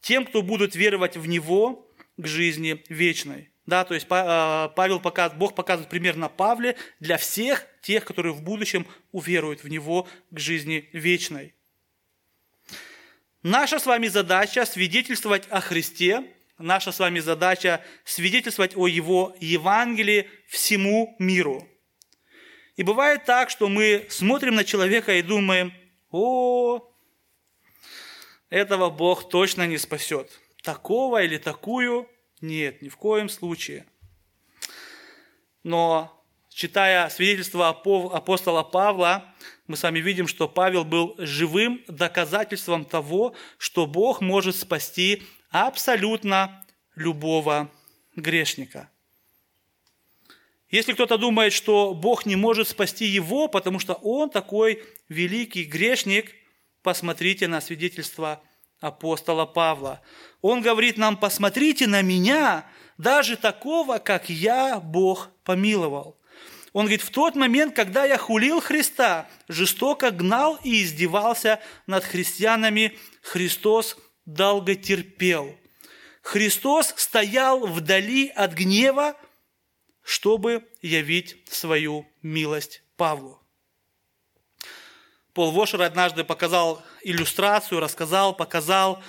Тем, 0.01 0.25
кто 0.25 0.41
будут 0.41 0.75
веровать 0.75 1.17
в 1.17 1.27
Него 1.27 1.93
к 2.17 2.27
жизни 2.27 2.83
вечной– 2.89 3.51
да, 3.69 3.85
то 3.85 3.93
есть 3.93 4.07
а, 4.09 4.69
Павел 4.69 4.99
показывает, 4.99 5.39
Бог 5.39 5.55
показывает 5.55 5.91
пример 5.91 6.17
на 6.17 6.31
Павле 6.31 6.75
для 7.01 7.19
всех 7.19 7.67
тех, 7.83 8.07
которые 8.07 8.33
в 8.33 8.41
будущем 8.41 8.87
уверуют 9.13 9.63
в 9.63 9.69
Него 9.69 10.09
к 10.31 10.39
жизни 10.39 10.89
вечной. 10.95 11.55
Наша 13.43 13.79
с 13.79 13.85
вами 13.85 14.07
задача 14.07 14.65
свидетельствовать 14.65 15.47
о 15.51 15.61
Христе, 15.61 16.25
наша 16.57 16.93
с 16.93 16.99
вами 16.99 17.19
задача 17.19 17.85
свидетельствовать 18.05 18.75
о 18.75 18.87
Его 18.87 19.37
Евангелии 19.39 20.31
всему 20.47 21.15
миру. 21.19 21.69
И 22.77 22.83
бывает 22.83 23.27
так, 23.27 23.51
что 23.51 23.69
мы 23.69 24.07
смотрим 24.09 24.55
на 24.55 24.65
человека 24.65 25.13
и 25.13 25.21
думаем, 25.21 25.75
о, 26.11 26.91
этого 28.49 28.89
Бог 28.89 29.29
точно 29.29 29.67
не 29.67 29.77
спасет. 29.77 30.41
Такого 30.63 31.23
или 31.23 31.37
такую 31.37 32.09
нет, 32.43 32.83
ни 32.83 32.89
в 32.89 32.97
коем 32.97 33.29
случае. 33.29 33.87
Но 35.63 36.25
читая 36.49 37.09
свидетельство 37.09 37.69
апостола 37.69 38.63
Павла, 38.63 39.35
мы 39.67 39.77
с 39.77 39.83
вами 39.83 40.01
видим, 40.01 40.27
что 40.27 40.49
Павел 40.49 40.85
был 40.85 41.15
живым 41.19 41.83
доказательством 41.89 42.85
того, 42.85 43.35
что 43.59 43.87
Бог 43.87 44.21
может 44.21 44.57
спасти 44.57 45.23
абсолютно 45.51 46.67
любого 46.95 47.71
грешника. 48.17 48.91
Если 50.71 50.93
кто-то 50.93 51.17
думает, 51.17 51.53
что 51.53 51.95
Бог 51.95 52.27
не 52.27 52.37
может 52.37 52.69
спасти 52.69 53.07
его, 53.07 53.49
потому 53.49 53.79
что 53.79 53.95
он 53.95 54.29
такой 54.29 54.83
великий 55.09 55.65
грешник, 55.65 56.35
посмотрите 56.83 57.49
на 57.49 57.61
свидетельство 57.61 58.43
апостола 58.81 59.47
Павла. 59.47 60.01
Он 60.41 60.61
говорит 60.61 60.97
нам, 60.97 61.17
посмотрите 61.17 61.87
на 61.87 62.03
меня, 62.03 62.67
даже 62.97 63.37
такого, 63.37 63.99
как 63.99 64.29
я, 64.29 64.81
Бог 64.81 65.31
помиловал. 65.45 66.19
Он 66.73 66.83
говорит, 66.83 67.03
в 67.03 67.11
тот 67.11 67.35
момент, 67.35 67.75
когда 67.75 68.05
я 68.05 68.19
хулил 68.19 68.61
Христа, 68.61 69.29
жестоко 69.49 70.11
гнал 70.11 70.59
и 70.63 70.83
издевался 70.83 71.61
над 71.87 72.05
христианами, 72.05 72.97
Христос 73.23 73.97
долго 74.27 74.75
терпел. 74.75 75.57
Христос 76.23 76.93
стоял 76.97 77.67
вдали 77.67 78.29
от 78.29 78.53
гнева, 78.53 79.17
чтобы 80.03 80.69
явить 80.83 81.37
свою 81.51 82.07
милость 82.23 82.83
Павлу. 82.97 83.41
Пол 85.35 85.53
Вошер 85.53 85.83
однажды 85.83 86.25
показал 86.25 86.83
иллюстрацию, 87.03 87.81
рассказал, 87.81 88.35
показал, 88.35 89.03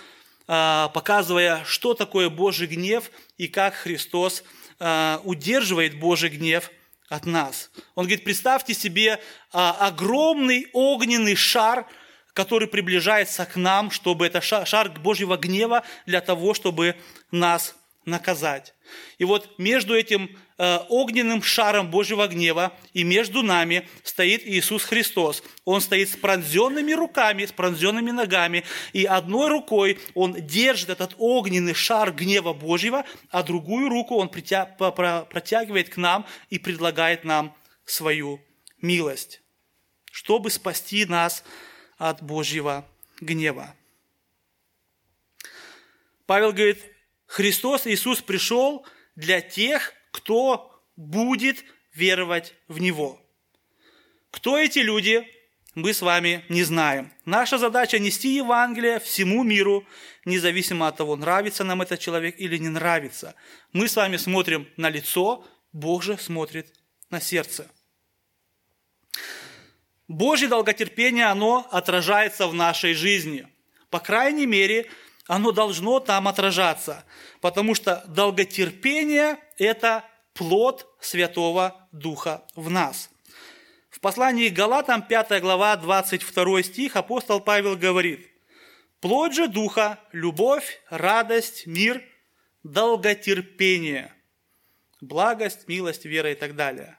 а, 0.48 0.90
показывая, 0.90 1.64
что 1.66 1.94
такое 1.94 2.30
Божий 2.30 2.68
гнев 2.68 3.12
и 3.38 3.48
как 3.48 3.74
Христос 3.74 4.44
а, 4.80 5.22
удерживает 5.24 6.00
Божий 6.00 6.30
гнев 6.30 6.72
от 7.08 7.26
нас. 7.26 7.72
Он 7.96 8.06
говорит, 8.06 8.24
представьте 8.24 8.74
себе 8.74 9.20
а, 9.52 9.88
огромный 9.88 10.68
огненный 10.74 11.36
шар, 11.36 11.88
который 12.34 12.68
приближается 12.68 13.46
к 13.46 13.56
нам, 13.56 13.92
чтобы 13.92 14.26
это 14.26 14.42
шар 14.42 14.90
Божьего 14.90 15.38
гнева 15.38 15.84
для 16.06 16.22
того, 16.22 16.54
чтобы 16.54 16.96
нас 17.32 17.76
наказать. 18.06 18.74
И 19.18 19.26
вот 19.26 19.58
между 19.58 19.96
этим 19.96 20.38
э, 20.58 20.80
огненным 20.90 21.44
шаром 21.44 21.92
Божьего 21.92 22.28
гнева 22.28 22.74
и 22.94 23.04
между 23.04 23.44
нами 23.44 23.88
стоит 24.04 24.44
Иисус 24.46 24.84
Христос. 24.84 25.44
Он 25.66 25.82
стоит 25.82 26.10
с 26.10 26.16
пронзенными 26.16 26.94
руками, 26.94 27.46
с 27.46 27.52
пронзенными 27.52 28.12
ногами, 28.12 28.64
и 28.94 29.06
одной 29.06 29.50
рукой 29.50 30.00
Он 30.14 30.34
держит 30.34 30.90
этот 30.90 31.16
огненный 31.18 31.74
шар 31.74 32.12
гнева 32.12 32.54
Божьего, 32.54 33.06
а 33.30 33.44
другую 33.44 33.90
руку 33.90 34.16
Он 34.16 34.30
протягивает 34.30 35.90
к 35.90 35.98
нам 35.98 36.26
и 36.50 36.60
предлагает 36.60 37.24
нам 37.24 37.56
свою 37.86 38.40
милость, 38.82 39.42
чтобы 40.12 40.50
спасти 40.50 41.06
нас 41.06 41.44
от 41.98 42.24
Божьего 42.24 42.88
гнева. 43.20 43.76
Павел 46.26 46.54
говорит, 46.54 46.80
Христос 47.30 47.86
Иисус 47.86 48.24
пришел 48.24 48.88
для 49.16 49.40
тех, 49.40 49.94
кто 50.10 50.84
будет 50.96 51.64
веровать 51.94 52.56
в 52.68 52.82
Него. 52.82 53.22
Кто 54.32 54.58
эти 54.58 54.80
люди, 54.80 55.28
мы 55.76 55.94
с 55.94 56.02
вами 56.02 56.44
не 56.50 56.64
знаем. 56.64 57.14
Наша 57.26 57.60
задача 57.60 58.00
нести 58.00 58.30
Евангелие 58.30 59.00
всему 59.00 59.44
миру, 59.44 59.86
независимо 60.26 60.88
от 60.88 60.98
того, 60.98 61.16
нравится 61.16 61.64
нам 61.64 61.84
этот 61.84 62.00
человек 62.00 62.34
или 62.40 62.58
не 62.58 62.70
нравится. 62.70 63.36
Мы 63.74 63.88
с 63.88 63.96
вами 63.96 64.18
смотрим 64.18 64.68
на 64.76 64.90
лицо, 64.90 65.46
Бог 65.72 66.02
же 66.02 66.18
смотрит 66.18 66.74
на 67.12 67.22
сердце. 67.22 67.70
Божье 70.08 70.48
долготерпение, 70.48 71.28
оно 71.28 71.68
отражается 71.70 72.48
в 72.48 72.56
нашей 72.56 72.96
жизни. 72.96 73.48
По 73.92 74.00
крайней 74.00 74.48
мере, 74.48 74.90
оно 75.30 75.52
должно 75.52 76.00
там 76.00 76.28
отражаться, 76.28 77.06
потому 77.40 77.76
что 77.76 78.04
долготерпение– 78.08 79.38
это 79.60 80.04
плод 80.34 80.88
Святого 81.00 81.88
Духа 81.92 82.44
в 82.56 82.72
нас. 82.72 83.12
В 83.92 84.00
послании 84.00 84.50
к 84.50 84.54
Галатам, 84.54 85.04
5 85.04 85.40
глава, 85.40 85.76
22 85.76 86.64
стих, 86.64 86.96
апостол 86.96 87.42
Павел 87.42 87.78
говорит, 87.78 88.28
«Плод 89.02 89.36
же 89.36 89.48
Духа– 89.48 90.00
любовь, 90.14 90.82
радость, 90.90 91.68
мир, 91.68 92.04
долготерпение, 92.64 94.12
благость, 95.00 95.68
милость, 95.68 96.06
вера 96.06 96.32
и 96.32 96.36
так 96.36 96.56
далее». 96.56 96.98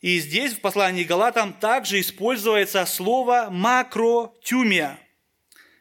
И 0.00 0.20
здесь 0.20 0.52
в 0.52 0.60
послании 0.60 1.02
к 1.02 1.08
Галатам 1.08 1.52
также 1.52 1.98
используется 1.98 2.86
слово 2.86 3.48
«макротюмия», 3.50 5.00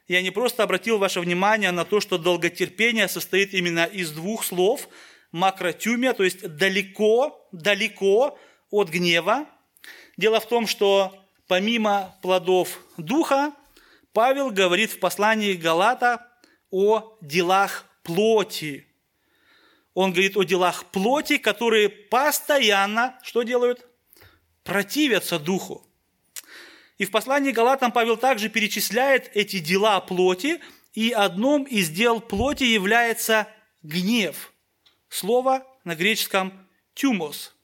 я 0.08 0.22
не 0.22 0.32
просто 0.32 0.64
обратил 0.64 0.98
ваше 0.98 1.20
внимание 1.20 1.72
на 1.72 1.84
то, 1.84 2.00
что 2.00 2.18
долготерпение 2.18 3.08
состоит 3.08 3.54
именно 3.54 3.86
из 3.86 4.12
двух 4.12 4.46
слов 4.46 4.88
макротюмия, 5.32 6.14
то 6.14 6.24
есть 6.24 6.48
далеко, 6.56 7.48
далеко 7.52 8.40
от 8.72 8.90
гнева. 8.90 9.46
Дело 10.16 10.40
в 10.40 10.48
том, 10.48 10.66
что 10.66 11.14
помимо 11.48 12.18
плодов 12.22 12.80
духа, 12.98 13.54
Павел 14.14 14.50
говорит 14.50 14.92
в 14.92 15.00
послании 15.00 15.54
Галата 15.54 16.26
о 16.72 17.18
делах 17.22 17.86
плоти. 18.04 18.88
Он 19.94 20.12
говорит 20.12 20.38
о 20.38 20.44
делах 20.44 20.86
плоти, 20.86 21.38
которые 21.38 21.90
постоянно, 21.90 23.20
что 23.24 23.44
делают? 23.44 23.86
Противятся 24.64 25.40
духу. 25.40 25.87
И 26.98 27.06
в 27.06 27.12
послании 27.12 27.52
Галатам 27.52 27.92
Павел 27.92 28.18
также 28.18 28.50
перечисляет 28.50 29.30
эти 29.36 29.60
дела 29.60 30.00
плоти, 30.02 30.60
и 30.94 31.12
одном 31.12 31.64
из 31.64 31.90
дел 31.90 32.20
плоти 32.20 32.64
является 32.64 33.48
гнев. 33.84 34.52
Слово 35.10 35.66
на 35.84 35.96
греческом 35.96 36.68
«тюмос». 36.96 37.56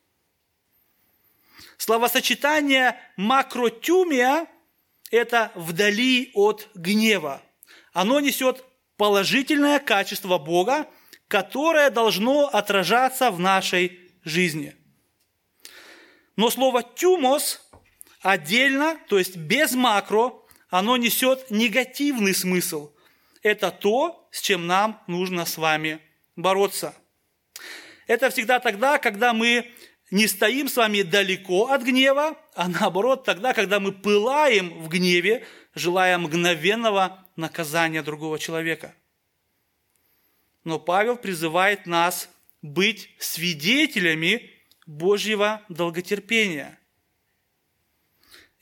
Словосочетание 1.78 3.00
«макротюмия»– 3.18 4.48
это 5.12 5.52
«вдали 5.56 6.32
от 6.36 6.70
гнева». 6.76 7.42
Оно 7.92 8.20
несет 8.20 8.64
положительное 8.98 9.80
качество 9.80 10.38
Бога, 10.38 10.88
которое 11.28 11.90
должно 11.90 12.48
отражаться 12.48 13.32
в 13.32 13.40
нашей 13.40 14.00
жизни. 14.24 14.76
Но 16.36 16.52
слово 16.52 16.84
«тюмос» 16.84 17.63
Отдельно, 18.24 18.98
то 19.10 19.20
есть 19.20 19.36
без 19.36 19.74
макро, 19.74 20.34
оно 20.70 20.96
несет 20.96 21.52
негативный 21.52 22.34
смысл. 22.34 22.90
Это 23.42 23.70
то, 23.70 24.30
с 24.32 24.42
чем 24.42 24.66
нам 24.66 25.04
нужно 25.08 25.46
с 25.46 25.58
вами 25.58 26.00
бороться. 26.38 26.96
Это 28.08 28.30
всегда 28.30 28.62
тогда, 28.62 28.98
когда 28.98 29.34
мы 29.34 29.70
не 30.10 30.28
стоим 30.28 30.70
с 30.70 30.78
вами 30.78 31.02
далеко 31.02 31.68
от 31.68 31.84
гнева, 31.84 32.38
а 32.56 32.70
наоборот 32.70 33.26
тогда, 33.26 33.54
когда 33.54 33.82
мы 33.82 33.92
пылаем 33.92 34.70
в 34.82 34.88
гневе, 34.88 35.46
желая 35.76 36.18
мгновенного 36.18 37.28
наказания 37.36 38.04
другого 38.04 38.40
человека. 38.40 38.96
Но 40.64 40.80
Павел 40.80 41.18
призывает 41.18 41.88
нас 41.88 42.30
быть 42.62 43.10
свидетелями 43.20 44.50
Божьего 44.86 45.62
долготерпения– 45.68 46.80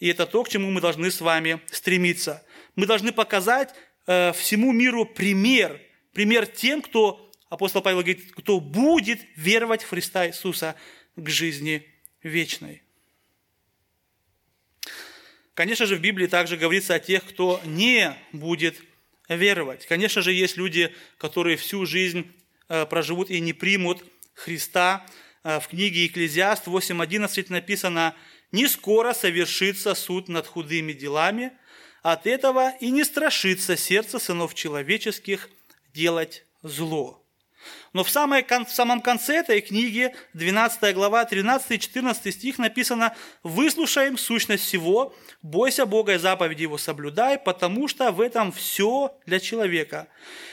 и 0.01 0.07
это 0.07 0.25
то, 0.25 0.43
к 0.43 0.49
чему 0.49 0.71
мы 0.71 0.81
должны 0.81 1.11
с 1.11 1.21
вами 1.21 1.61
стремиться. 1.71 2.43
Мы 2.75 2.87
должны 2.87 3.11
показать 3.11 3.75
э, 4.07 4.33
всему 4.33 4.71
миру 4.71 5.05
пример. 5.05 5.79
Пример 6.11 6.47
тем, 6.47 6.81
кто, 6.81 7.31
апостол 7.49 7.83
Павел 7.83 7.99
говорит, 7.99 8.31
кто 8.35 8.59
будет 8.59 9.19
веровать 9.35 9.83
в 9.83 9.89
Христа 9.89 10.27
Иисуса 10.27 10.75
к 11.15 11.29
жизни 11.29 11.87
вечной. 12.23 12.81
Конечно 15.53 15.85
же, 15.85 15.97
в 15.97 16.01
Библии 16.01 16.25
также 16.25 16.57
говорится 16.57 16.95
о 16.95 16.99
тех, 16.99 17.23
кто 17.23 17.61
не 17.63 18.17
будет 18.31 18.81
веровать. 19.29 19.85
Конечно 19.85 20.23
же, 20.23 20.33
есть 20.33 20.57
люди, 20.57 20.91
которые 21.19 21.57
всю 21.57 21.85
жизнь 21.85 22.25
э, 22.69 22.87
проживут 22.87 23.29
и 23.29 23.39
не 23.39 23.53
примут 23.53 24.03
Христа. 24.33 25.05
Э, 25.43 25.59
в 25.59 25.67
книге 25.67 26.05
Екклезиаст 26.05 26.65
8.11 26.65 27.45
написано– 27.49 28.15
не 28.51 28.67
скоро 28.67 29.13
совершится 29.13 29.95
суд 29.95 30.27
над 30.27 30.47
худыми 30.47 30.93
делами, 30.93 31.53
от 32.01 32.25
этого 32.25 32.71
и 32.79 32.89
не 32.89 33.03
страшится 33.03 33.77
сердце 33.77 34.19
сынов 34.19 34.55
человеческих 34.55 35.49
делать 35.93 36.45
зло. 36.63 37.21
Но 37.93 38.03
в, 38.03 38.09
самой, 38.09 38.43
в 38.43 38.71
самом 38.71 39.01
конце 39.01 39.35
этой 39.35 39.61
книги, 39.61 40.15
12 40.33 40.95
глава, 40.95 41.25
13 41.25 41.71
и 41.71 41.79
14 41.79 42.33
стих 42.33 42.57
написано 42.57 43.15
«Выслушаем 43.43 44.17
сущность 44.17 44.63
всего, 44.63 45.13
бойся 45.43 45.85
Бога 45.85 46.13
и 46.13 46.17
заповеди 46.17 46.63
Его 46.63 46.77
соблюдай, 46.77 47.37
потому 47.37 47.87
что 47.87 48.11
в 48.11 48.21
этом 48.21 48.51
все 48.51 49.15
для 49.25 49.39
человека. 49.39 50.07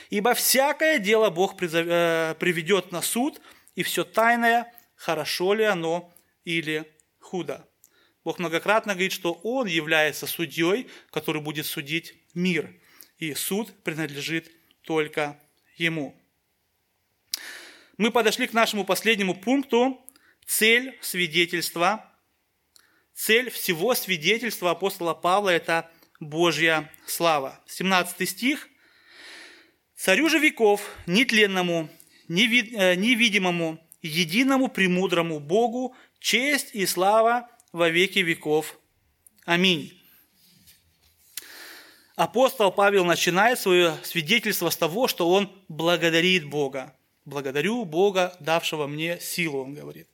Ибо 0.09 0.33
всякое 0.33 0.99
дело 0.99 1.29
Бог 1.29 1.55
э, 1.59 2.35
приведет 2.37 2.91
на 2.91 3.01
суд, 3.01 3.41
и 3.75 3.83
все 3.83 4.03
тайное, 4.03 4.71
хорошо 4.95 5.53
ли 5.53 5.63
оно 5.63 6.13
или 6.43 6.91
худо». 7.19 7.68
Бог 8.29 8.37
многократно 8.37 8.93
говорит, 8.93 9.11
что 9.11 9.33
Он 9.41 9.65
является 9.65 10.27
судьей, 10.27 10.87
который 11.09 11.41
будет 11.41 11.65
судить 11.65 12.13
мир. 12.35 12.71
И 13.17 13.33
суд 13.33 13.73
принадлежит 13.81 14.51
только 14.83 15.41
Ему. 15.77 16.15
Мы 17.97 18.11
подошли 18.11 18.45
к 18.45 18.53
нашему 18.53 18.85
последнему 18.85 19.33
пункту. 19.33 19.99
Цель 20.45 20.95
свидетельства. 21.01 22.05
Цель 23.15 23.49
всего 23.49 23.95
свидетельства 23.95 24.69
апостола 24.69 25.15
Павла– 25.15 25.49
это 25.49 25.89
Божья 26.19 26.87
слава. 27.07 27.59
17 27.65 28.29
стих. 28.29 28.69
«Царю 29.95 30.29
же 30.29 30.37
веков, 30.37 30.87
нетленному, 31.07 31.89
э, 32.27 32.93
невидимому, 32.93 33.83
единому 34.03 34.67
премудрому 34.67 35.39
Богу, 35.39 35.95
честь 36.19 36.75
и 36.75 36.85
слава 36.85 37.49
во 37.71 37.89
веки 37.89 38.19
веков. 38.19 38.79
Аминь». 39.45 39.93
Апостол 42.15 42.71
Павел 42.71 43.05
начинает 43.05 43.59
свое 43.59 43.97
свидетельство 44.03 44.69
с 44.69 44.75
того, 44.75 45.07
что 45.07 45.29
он 45.29 45.49
благодарит 45.69 46.49
Бога. 46.49 46.95
«Благодарю 47.23 47.85
Бога, 47.85 48.35
давшего 48.39 48.87
мне 48.87 49.19
силу», 49.19 49.63
он 49.63 49.73
говорит. 49.73 50.09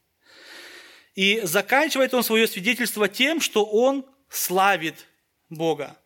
И 1.15 1.39
заканчивает 1.43 2.13
он 2.13 2.23
свое 2.23 2.47
свидетельство 2.47 3.07
тем, 3.07 3.39
что 3.41 3.65
он 3.65 4.05
славит 4.29 5.07
Бога. 5.49 5.97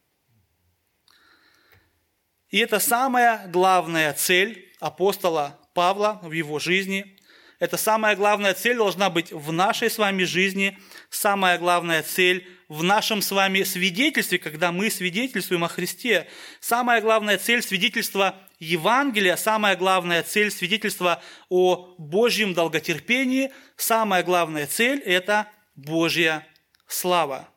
И 2.50 2.60
это 2.60 2.80
самая 2.80 3.48
главная 3.48 4.14
цель 4.14 4.74
апостола 4.80 5.60
Павла 5.74 6.20
в 6.24 6.32
его 6.32 6.60
жизни. 6.60 7.19
Это 7.60 7.76
самая 7.76 8.16
главная 8.16 8.54
цель 8.54 8.78
должна 8.78 9.10
быть 9.10 9.34
в 9.34 9.52
нашей 9.52 9.90
с 9.90 9.98
вами 9.98 10.24
жизни, 10.24 10.78
самая 11.10 11.60
главная 11.60 12.04
цель 12.04 12.48
в 12.70 12.84
нашем 12.84 13.22
с 13.22 13.32
вами 13.32 13.64
свидетельстве, 13.64 14.40
когда 14.40 14.72
мы 14.72 14.90
свидетельствуем 14.90 15.66
о 15.66 15.68
Христе. 15.68 16.28
Самая 16.62 17.02
главная 17.02 17.38
цель 17.38 17.62
свидетельства 17.62 18.36
Евангелия, 18.60 19.36
самая 19.36 19.76
главная 19.76 20.24
цель 20.24 20.52
свидетельства 20.52 21.22
о 21.50 21.96
Божьем 21.98 22.54
долготерпении, 22.54 23.52
самая 23.76 24.24
главная 24.24 24.66
цель– 24.66 25.00
это 25.06 25.48
Божья 25.76 26.48
слава. 26.88 27.50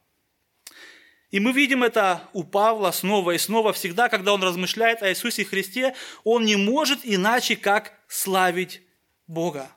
И 1.30 1.38
мы 1.38 1.52
видим 1.52 1.82
это 1.82 2.28
у 2.32 2.42
Павла 2.42 2.90
снова 2.90 3.30
и 3.30 3.38
снова, 3.38 3.72
всегда, 3.72 4.08
когда 4.08 4.34
он 4.34 4.42
размышляет 4.42 5.02
о 5.02 5.10
Иисусе 5.10 5.44
Христе, 5.44 5.94
он 6.24 6.44
не 6.44 6.56
может 6.56 7.00
иначе, 7.04 7.56
как 7.56 7.92
славить 8.08 8.82
Бога. 9.26 9.70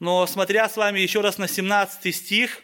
Но 0.00 0.26
смотря 0.26 0.66
с 0.66 0.78
вами 0.78 0.98
еще 0.98 1.20
раз 1.20 1.36
на 1.36 1.46
17 1.46 2.14
стих, 2.14 2.62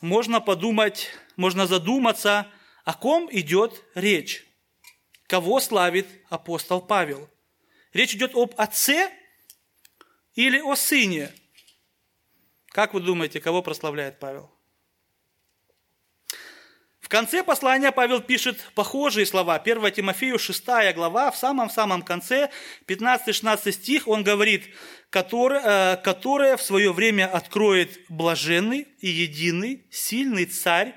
можно 0.00 0.40
подумать, 0.40 1.10
можно 1.36 1.66
задуматься, 1.66 2.50
о 2.84 2.94
ком 2.94 3.28
идет 3.30 3.84
речь. 3.94 4.46
Кого 5.26 5.60
славит 5.60 6.08
апостол 6.30 6.80
Павел? 6.80 7.28
Речь 7.92 8.14
идет 8.14 8.34
об 8.34 8.54
отце 8.56 9.12
или 10.34 10.58
о 10.60 10.76
сыне? 10.76 11.30
Как 12.68 12.94
вы 12.94 13.00
думаете, 13.00 13.38
кого 13.38 13.60
прославляет 13.62 14.18
Павел? 14.18 14.50
В 17.08 17.10
конце 17.10 17.42
послания 17.42 17.90
Павел 17.90 18.20
пишет 18.20 18.58
похожие 18.74 19.24
слова. 19.24 19.54
1 19.54 19.92
Тимофею 19.92 20.38
6 20.38 20.62
глава, 20.94 21.30
в 21.30 21.38
самом-самом 21.38 22.02
конце, 22.02 22.50
15-16 22.86 23.72
стих, 23.72 24.08
он 24.08 24.22
говорит, 24.22 24.64
которое, 25.08 25.96
которое 25.96 26.58
в 26.58 26.62
свое 26.62 26.92
время 26.92 27.24
откроет 27.24 27.98
блаженный 28.10 28.88
и 29.00 29.08
единый, 29.08 29.86
сильный 29.90 30.44
царь, 30.44 30.96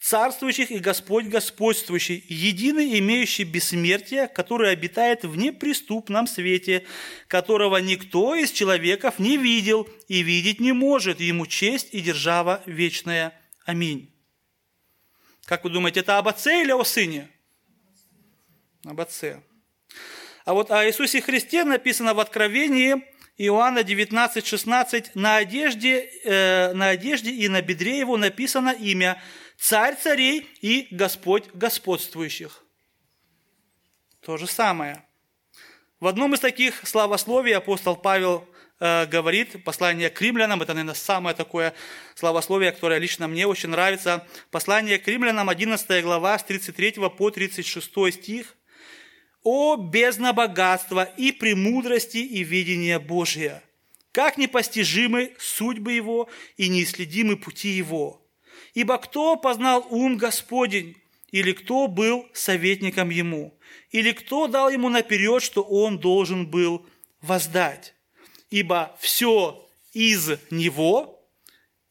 царствующих 0.00 0.72
и 0.72 0.78
Господь 0.78 1.26
господствующий, 1.26 2.24
единый, 2.28 2.98
имеющий 2.98 3.44
бессмертие, 3.44 4.26
который 4.26 4.72
обитает 4.72 5.22
в 5.22 5.36
неприступном 5.36 6.26
свете, 6.26 6.84
которого 7.28 7.76
никто 7.76 8.34
из 8.34 8.50
человеков 8.50 9.20
не 9.20 9.36
видел 9.36 9.88
и 10.08 10.24
видеть 10.24 10.58
не 10.58 10.72
может, 10.72 11.20
ему 11.20 11.46
честь 11.46 11.90
и 11.92 12.00
держава 12.00 12.64
вечная. 12.66 13.40
Аминь. 13.64 14.11
Как 15.52 15.64
вы 15.64 15.68
думаете, 15.68 16.00
это 16.00 16.16
об 16.16 16.28
отце 16.28 16.62
или 16.62 16.72
о 16.72 16.82
сыне? 16.82 17.28
Об 18.86 18.98
отце. 19.02 19.42
А 20.46 20.54
вот 20.54 20.70
о 20.70 20.86
Иисусе 20.86 21.20
Христе 21.20 21.64
написано 21.64 22.14
в 22.14 22.20
Откровении 22.20 23.04
Иоанна 23.36 23.82
19, 23.82 24.46
16. 24.46 25.14
На 25.14 25.36
одежде, 25.36 26.08
э, 26.24 26.72
на 26.72 26.88
одежде 26.88 27.32
и 27.32 27.48
на 27.48 27.60
бедре 27.60 27.98
его 27.98 28.16
написано 28.16 28.70
имя 28.70 29.20
Царь 29.58 29.94
царей 29.96 30.48
и 30.62 30.88
Господь 30.90 31.44
господствующих. 31.52 32.64
То 34.22 34.38
же 34.38 34.46
самое. 34.46 35.04
В 36.00 36.06
одном 36.06 36.32
из 36.32 36.40
таких 36.40 36.88
славословий 36.88 37.54
апостол 37.54 37.94
Павел 37.94 38.48
Э, 38.84 39.06
говорит, 39.06 39.62
послание 39.62 40.10
к 40.10 40.20
римлянам, 40.20 40.60
это, 40.60 40.74
наверное, 40.74 40.96
самое 40.96 41.36
такое 41.36 41.72
славословие, 42.16 42.72
которое 42.72 42.98
лично 42.98 43.28
мне 43.28 43.46
очень 43.46 43.68
нравится. 43.68 44.26
Послание 44.50 44.98
к 44.98 45.06
римлянам, 45.06 45.48
11 45.48 46.02
глава, 46.02 46.36
с 46.36 46.42
33 46.42 46.94
по 47.16 47.30
36 47.30 48.12
стих. 48.12 48.56
«О 49.44 49.76
бездна 49.76 50.32
богатства 50.32 51.04
и 51.04 51.30
премудрости 51.30 52.16
и 52.16 52.42
видения 52.42 52.98
Божия! 52.98 53.62
Как 54.10 54.36
непостижимы 54.36 55.36
судьбы 55.38 55.92
Его 55.92 56.28
и 56.56 56.68
неисследимы 56.68 57.36
пути 57.36 57.68
Его! 57.68 58.26
Ибо 58.74 58.98
кто 58.98 59.36
познал 59.36 59.86
ум 59.90 60.16
Господень, 60.16 60.96
или 61.30 61.52
кто 61.52 61.86
был 61.86 62.26
советником 62.32 63.10
Ему, 63.10 63.56
или 63.92 64.10
кто 64.10 64.48
дал 64.48 64.70
Ему 64.70 64.88
наперед, 64.88 65.40
что 65.40 65.62
Он 65.62 66.00
должен 66.00 66.48
был 66.48 66.84
воздать?» 67.20 67.94
Ибо 68.52 68.94
все 69.00 69.66
из 69.94 70.30
Него, 70.50 71.26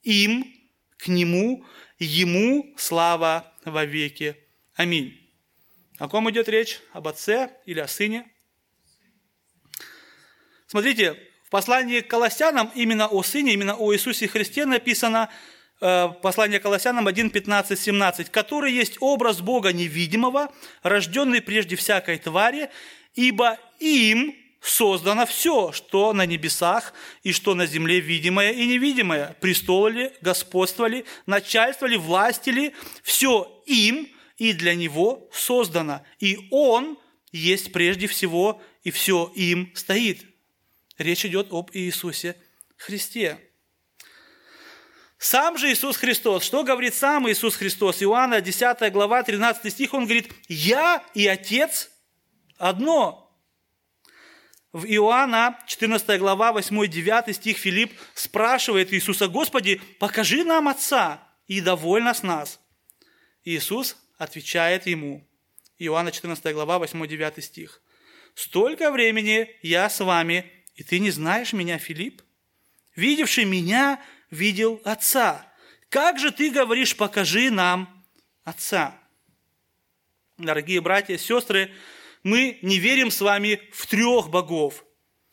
им, 0.04 0.46
к 0.98 1.08
Нему, 1.08 1.66
Ему 1.98 2.74
слава 2.78 3.52
во 3.66 3.84
веки. 3.86 4.36
Аминь. 4.76 5.20
О 5.98 6.08
ком 6.08 6.30
идет 6.30 6.50
речь? 6.50 6.80
Об 6.94 7.08
Отце 7.08 7.52
или 7.66 7.80
о 7.80 7.88
Сыне? 7.88 8.28
Смотрите, 10.68 11.18
в 11.46 11.50
послании 11.50 12.02
к 12.02 12.08
Колоссянам 12.08 12.72
именно 12.76 13.08
о 13.08 13.24
Сыне, 13.24 13.54
именно 13.54 13.76
о 13.76 13.94
Иисусе 13.94 14.28
Христе 14.28 14.66
написано, 14.66 15.30
э, 15.80 16.10
послание 16.22 16.60
к 16.60 16.64
Колоссянам 16.64 17.08
1, 17.08 17.32
15, 17.32 17.80
17, 17.80 18.30
который 18.30 18.72
есть 18.72 18.98
образ 19.00 19.42
Бога 19.42 19.74
невидимого, 19.74 20.54
рожденный 20.84 21.42
прежде 21.42 21.76
всякой 21.76 22.20
твари, 22.20 22.70
ибо 23.16 23.60
им 23.80 24.36
создано 24.62 25.26
все, 25.26 25.72
что 25.72 26.14
на 26.14 26.26
небесах 26.26 26.94
и 27.24 27.34
что 27.34 27.56
на 27.56 27.66
земле 27.66 28.00
видимое 28.00 28.52
и 28.52 28.68
невидимое. 28.68 29.36
Престолы 29.42 29.92
ли, 29.92 30.12
господство 30.22 30.86
ли, 30.86 31.04
начальство 31.26 31.88
ли, 31.88 31.98
власти 31.98 32.52
ли, 32.52 32.76
все 33.02 33.64
им 33.66 34.08
и 34.38 34.54
для 34.54 34.76
него 34.76 35.30
создано. 35.34 36.06
И 36.20 36.48
он 36.52 36.98
есть 37.32 37.72
прежде 37.72 38.08
всего, 38.08 38.62
и 38.84 38.92
все 38.92 39.32
им 39.36 39.72
стоит. 39.76 40.26
Речь 40.98 41.26
идет 41.26 41.48
об 41.52 41.72
Иисусе 41.74 42.36
Христе. 42.78 43.40
Сам 45.18 45.58
же 45.58 45.72
Иисус 45.72 45.98
Христос, 45.98 46.44
что 46.44 46.64
говорит 46.64 46.96
сам 46.96 47.30
Иисус 47.30 47.56
Христос? 47.56 48.02
Иоанна 48.02 48.42
10 48.42 48.92
глава, 48.92 49.22
13 49.22 49.72
стих, 49.72 49.94
он 49.94 50.06
говорит, 50.06 50.32
«Я 50.48 51.04
и 51.14 51.28
Отец 51.28 51.92
одно». 52.58 53.21
В 54.74 54.86
Иоанна, 54.86 55.60
14 55.68 56.18
глава, 56.18 56.54
8-9 56.54 57.34
стих, 57.34 57.58
Филипп 57.58 58.00
спрашивает 58.14 58.94
Иисуса, 58.94 59.28
«Господи, 59.28 59.82
покажи 60.00 60.46
нам 60.46 60.70
Отца, 60.70 61.28
и 61.48 61.60
довольно 61.60 62.14
с 62.14 62.24
нас». 62.24 62.62
Иисус 63.44 63.98
отвечает 64.18 64.88
ему, 64.88 65.28
Иоанна 65.78 66.12
14 66.12 66.54
глава, 66.54 66.78
8-9 66.80 67.42
стих, 67.42 67.82
«Столько 68.34 68.92
времени 68.92 69.50
я 69.62 69.90
с 69.90 70.00
вами, 70.00 70.50
и 70.76 70.84
ты 70.84 71.00
не 71.00 71.12
знаешь 71.12 71.52
меня, 71.52 71.78
Филипп? 71.78 72.22
Видевший 72.96 73.44
меня, 73.44 74.02
видел 74.30 74.82
Отца. 74.86 75.46
Как 75.90 76.18
же 76.18 76.32
ты 76.32 76.50
говоришь, 76.50 76.96
покажи 76.96 77.52
нам 77.52 78.06
Отца?» 78.46 78.98
Дорогие 80.38 80.80
братья 80.80 81.16
и 81.16 81.18
сестры, 81.18 81.72
мы 82.24 82.60
не 82.62 82.78
верим 82.80 83.12
с 83.12 83.22
вами 83.22 83.62
в 83.72 83.88
трех 83.88 84.30
богов. 84.30 84.86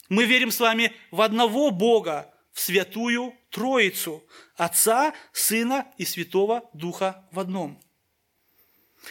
Мы 0.08 0.24
верим 0.24 0.50
с 0.50 0.60
вами 0.60 0.92
в 1.10 1.20
одного 1.20 1.70
Бога, 1.70 2.34
в 2.52 2.60
святую 2.60 3.34
Троицу, 3.50 4.24
Отца, 4.56 5.12
Сына 5.32 5.86
и 5.98 6.04
Святого 6.04 6.68
Духа 6.72 7.28
в 7.30 7.38
одном. 7.38 7.80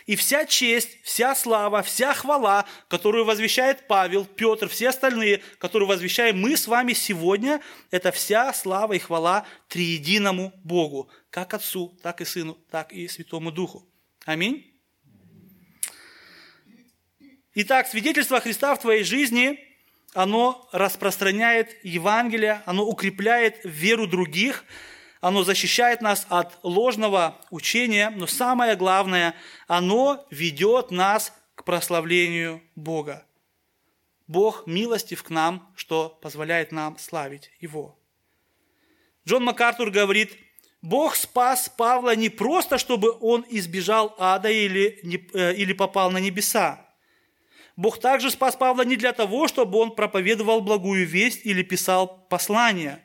И 0.06 0.16
вся 0.16 0.46
честь, 0.46 1.02
вся 1.04 1.34
слава, 1.34 1.82
вся 1.82 2.14
хвала, 2.14 2.66
которую 2.88 3.26
возвещает 3.26 3.88
Павел, 3.88 4.26
Петр, 4.26 4.68
все 4.68 4.90
остальные, 4.90 5.42
которую 5.60 5.88
возвещаем 5.88 6.40
мы 6.40 6.56
с 6.56 6.68
вами 6.68 6.94
сегодня, 6.94 7.62
это 7.90 8.12
вся 8.12 8.54
слава 8.54 8.94
и 8.94 9.00
хвала 9.00 9.46
триединому 9.70 10.54
Богу, 10.64 11.10
как 11.30 11.54
Отцу, 11.54 11.98
так 12.04 12.22
и 12.22 12.26
Сыну, 12.26 12.56
так 12.70 12.92
и 12.92 13.08
Святому 13.08 13.52
Духу. 13.52 13.88
Аминь. 14.26 14.77
Итак, 17.60 17.88
свидетельство 17.88 18.40
Христа 18.40 18.76
в 18.76 18.80
твоей 18.80 19.04
жизни, 19.04 19.60
оно 20.14 20.70
распространяет 20.72 21.76
Евангелие, 21.84 22.62
оно 22.68 22.86
укрепляет 22.86 23.62
веру 23.64 24.06
других, 24.06 24.64
оно 25.22 25.44
защищает 25.44 26.00
нас 26.02 26.28
от 26.30 26.60
ложного 26.62 27.42
учения, 27.50 28.12
но 28.12 28.28
самое 28.28 28.76
главное, 28.76 29.34
оно 29.68 30.28
ведет 30.30 30.92
нас 30.92 31.34
к 31.56 31.64
прославлению 31.64 32.62
Бога. 32.76 33.26
Бог 34.28 34.68
милостив 34.68 35.24
к 35.24 35.32
нам, 35.32 35.74
что 35.76 36.10
позволяет 36.22 36.72
нам 36.72 37.00
славить 37.00 37.50
Его. 37.60 37.98
Джон 39.28 39.44
МакАртур 39.46 39.90
говорит, 39.90 40.38
Бог 40.84 41.16
спас 41.16 41.74
Павла 41.76 42.16
не 42.16 42.30
просто, 42.30 42.78
чтобы 42.78 43.18
он 43.20 43.44
избежал 43.50 44.14
ада 44.20 44.52
или, 44.52 45.00
э, 45.34 45.56
или 45.56 45.74
попал 45.74 46.12
на 46.12 46.20
небеса. 46.20 46.87
Бог 47.78 48.00
также 48.00 48.32
спас 48.32 48.56
Павла 48.56 48.82
не 48.82 48.98
для 48.98 49.14
того, 49.14 49.48
чтобы 49.48 49.78
он 49.78 49.96
проповедовал 49.96 50.62
благую 50.62 51.08
весть 51.08 51.46
или 51.46 51.62
писал 51.62 52.28
послания. 52.28 53.02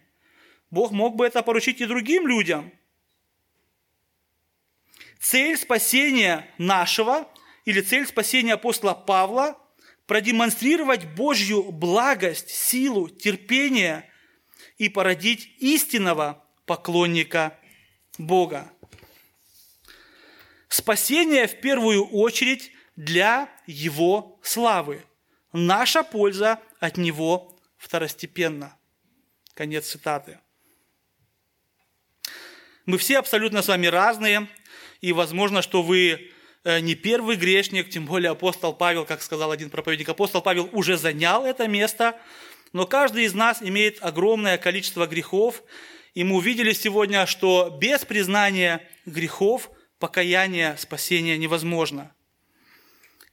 Бог 0.71 0.91
мог 0.91 1.15
бы 1.15 1.27
это 1.27 1.43
поручить 1.43 1.81
и 1.81 1.87
другим 1.87 2.27
людям. 2.27 2.73
Цель 5.21 5.57
спасения 5.57 6.49
нашего 6.59 7.29
или 7.67 7.81
цель 7.81 8.07
спасения 8.07 8.55
апостола 8.55 8.95
Павла– 8.95 9.59
продемонстрировать 10.07 11.07
Божью 11.15 11.71
благость, 11.71 12.51
силу, 12.51 13.09
терпение 13.09 14.11
и 14.79 14.89
породить 14.89 15.55
истинного 15.59 16.45
поклонника 16.67 17.59
Бога. 18.19 18.73
Спасение 20.69 21.47
в 21.47 21.61
первую 21.61 22.05
очередь 22.05 22.72
для 22.97 23.49
Его 23.67 24.39
славы. 24.43 25.05
Наша 25.53 26.03
польза 26.03 26.59
от 26.81 26.97
Него 26.97 27.59
второстепенна. 27.77 28.77
Конец 29.55 29.89
цитаты. 29.89 30.39
Мы 32.87 32.99
все 32.99 33.19
абсолютно 33.19 33.63
с 33.63 33.69
вами 33.69 33.87
разные, 33.87 34.49
и 35.01 35.13
возможно, 35.13 35.63
что 35.63 35.83
вы 35.83 36.33
э, 36.65 36.81
не 36.81 36.95
первый 36.95 37.37
грешник, 37.37 37.91
тем 37.91 38.07
более 38.07 38.31
апостол 38.31 38.73
Павел, 38.73 39.05
как 39.05 39.23
сказал 39.23 39.53
один 39.53 39.71
проповедник, 39.71 40.09
апостол 40.09 40.43
Павел 40.43 40.69
уже 40.73 40.97
занял 40.97 41.45
это 41.45 41.69
место, 41.69 42.19
но 42.73 42.87
каждый 42.87 43.25
из 43.25 43.35
нас 43.35 43.63
имеет 43.63 44.03
огромное 44.03 44.59
количество 44.59 45.07
грехов, 45.07 45.63
и 46.15 46.25
мы 46.25 46.37
увидели 46.37 46.73
сегодня, 46.73 47.27
что 47.27 47.77
без 47.81 48.05
признания 48.05 48.89
грехов 49.07 49.71
покаяние, 49.99 50.77
спасение 50.79 51.39
невозможно. 51.39 52.13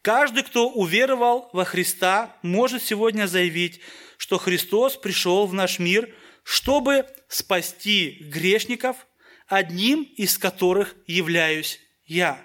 Каждый, 0.02 0.43
кто 0.43 0.70
уверовал 0.70 1.50
во 1.54 1.66
Христа, 1.66 2.38
может 2.41 2.84
сегодня 2.84 3.28
заявить, 3.28 3.82
что 4.18 4.38
Христос 4.38 4.95
пришел 4.95 5.45
в 5.45 5.54
наш 5.54 5.80
мир, 5.80 6.14
чтобы 6.43 7.06
спасти 7.28 8.18
грешников, 8.22 9.08
одним 9.47 10.04
из 10.04 10.38
которых 10.38 10.95
являюсь 11.06 11.80
я. 12.06 12.43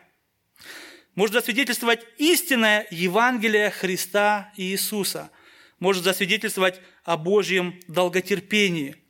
Может 1.15 1.35
засвидетельствовать 1.35 2.01
истинное 2.19 2.87
Евангелие 2.91 3.71
Христа 3.71 4.53
и 4.57 4.65
Иисуса. 4.65 5.31
Может 5.79 6.05
засвидетельствовать 6.05 6.81
о 7.05 7.17
Божьем 7.17 7.81
долготерпении– 7.87 8.97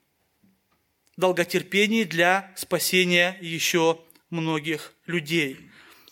долготерпении 1.17 2.05
для 2.05 2.53
спасения 2.57 3.37
еще 3.41 4.01
многих 4.31 4.93
людей. 5.07 5.59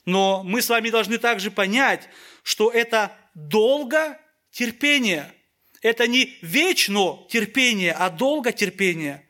Но 0.04 0.42
мы 0.42 0.62
с 0.62 0.68
вами 0.68 0.90
должны 0.90 1.18
также 1.18 1.50
понять, 1.50 2.08
что 2.42 2.70
это 2.70 3.16
долго 3.34 4.18
терпение. 4.50 5.32
Это 5.80 6.06
не 6.06 6.36
вечно 6.42 7.26
терпение, 7.28 7.92
а 7.92 8.10
долго 8.10 8.52
терпение. 8.52 9.28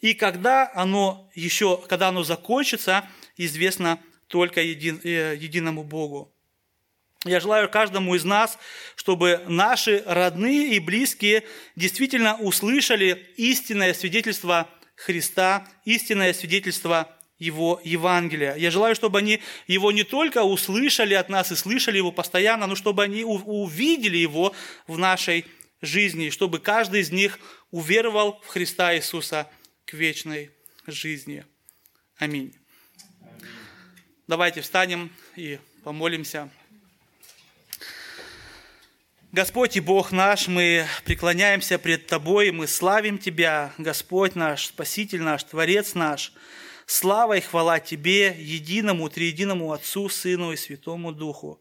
И 0.00 0.14
когда 0.14 0.70
оно 0.74 1.30
еще, 1.34 1.80
когда 1.88 2.08
оно 2.08 2.24
закончится, 2.24 3.08
известно 3.36 3.98
только 4.28 4.60
един, 4.60 5.00
э, 5.02 5.36
единому 5.38 5.82
Богу. 5.82 6.34
Я 7.24 7.40
желаю 7.40 7.70
каждому 7.70 8.14
из 8.14 8.24
нас, 8.24 8.58
чтобы 8.96 9.42
наши 9.48 10.02
родные 10.04 10.74
и 10.74 10.78
близкие 10.78 11.44
действительно 11.74 12.36
услышали 12.36 13.32
истинное 13.36 13.94
свидетельство 13.94 14.68
Христа, 14.94 15.66
истинное 15.86 16.34
свидетельство 16.34 17.16
Его 17.44 17.80
Евангелия. 17.84 18.56
Я 18.56 18.70
желаю, 18.70 18.94
чтобы 18.94 19.18
они 19.18 19.40
его 19.66 19.92
не 19.92 20.04
только 20.04 20.42
услышали 20.42 21.14
от 21.14 21.28
нас 21.28 21.52
и 21.52 21.56
слышали 21.56 21.98
его 21.98 22.12
постоянно, 22.12 22.66
но 22.66 22.74
чтобы 22.74 23.02
они 23.02 23.24
увидели 23.24 24.16
его 24.16 24.54
в 24.86 24.98
нашей 24.98 25.44
жизни, 25.82 26.30
чтобы 26.30 26.58
каждый 26.58 27.00
из 27.00 27.10
них 27.10 27.38
уверовал 27.70 28.40
в 28.44 28.48
Христа 28.48 28.96
Иисуса 28.96 29.48
к 29.84 29.92
вечной 29.92 30.50
жизни. 30.86 31.44
Аминь. 32.18 32.54
Давайте 34.26 34.62
встанем 34.62 35.10
и 35.36 35.58
помолимся. 35.82 36.48
Господь 39.32 39.76
и 39.76 39.80
Бог 39.80 40.12
наш, 40.12 40.46
мы 40.46 40.86
преклоняемся 41.04 41.76
пред 41.76 42.06
Тобой, 42.06 42.52
мы 42.52 42.68
славим 42.68 43.18
Тебя, 43.18 43.72
Господь 43.78 44.36
наш, 44.36 44.66
Спаситель 44.68 45.22
наш, 45.22 45.42
Творец 45.42 45.94
наш. 45.94 46.32
Слава 46.86 47.38
и 47.38 47.40
хвала 47.40 47.80
Тебе, 47.80 48.34
единому, 48.38 49.08
триединому 49.08 49.72
Отцу, 49.72 50.08
Сыну 50.08 50.52
и 50.52 50.56
Святому 50.56 51.12
Духу. 51.12 51.60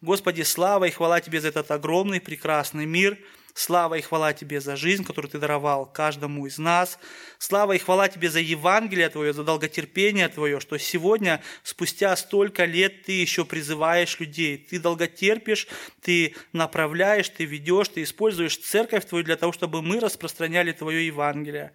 Господи, 0.00 0.42
слава 0.42 0.86
и 0.86 0.90
хвала 0.90 1.20
Тебе 1.20 1.40
за 1.40 1.48
этот 1.48 1.70
огромный, 1.70 2.20
прекрасный 2.20 2.86
мир– 2.86 3.18
Слава 3.54 3.96
и 3.96 4.00
хвала 4.00 4.32
Тебе 4.32 4.60
за 4.60 4.76
жизнь, 4.76 5.04
которую 5.04 5.30
Ты 5.30 5.38
даровал 5.38 5.84
каждому 5.84 6.46
из 6.46 6.56
нас. 6.56 6.98
Слава 7.38 7.72
и 7.72 7.78
хвала 7.78 8.08
Тебе 8.08 8.30
за 8.30 8.40
Евангелие 8.40 9.10
Твое, 9.10 9.34
за 9.34 9.44
долготерпение 9.44 10.28
Твое, 10.28 10.58
что 10.58 10.78
сегодня, 10.78 11.42
спустя 11.62 12.16
столько 12.16 12.64
лет, 12.64 13.02
Ты 13.02 13.12
еще 13.12 13.44
призываешь 13.44 14.18
людей. 14.20 14.56
Ты 14.56 14.80
долготерпишь, 14.80 15.68
Ты 16.00 16.34
направляешь, 16.52 17.28
Ты 17.28 17.44
ведешь, 17.44 17.88
Ты 17.88 18.04
используешь 18.04 18.56
церковь 18.56 19.04
Твою 19.04 19.22
для 19.22 19.36
того, 19.36 19.52
чтобы 19.52 19.82
мы 19.82 20.00
распространяли 20.00 20.72
Твое 20.72 21.06
Евангелие. 21.06 21.72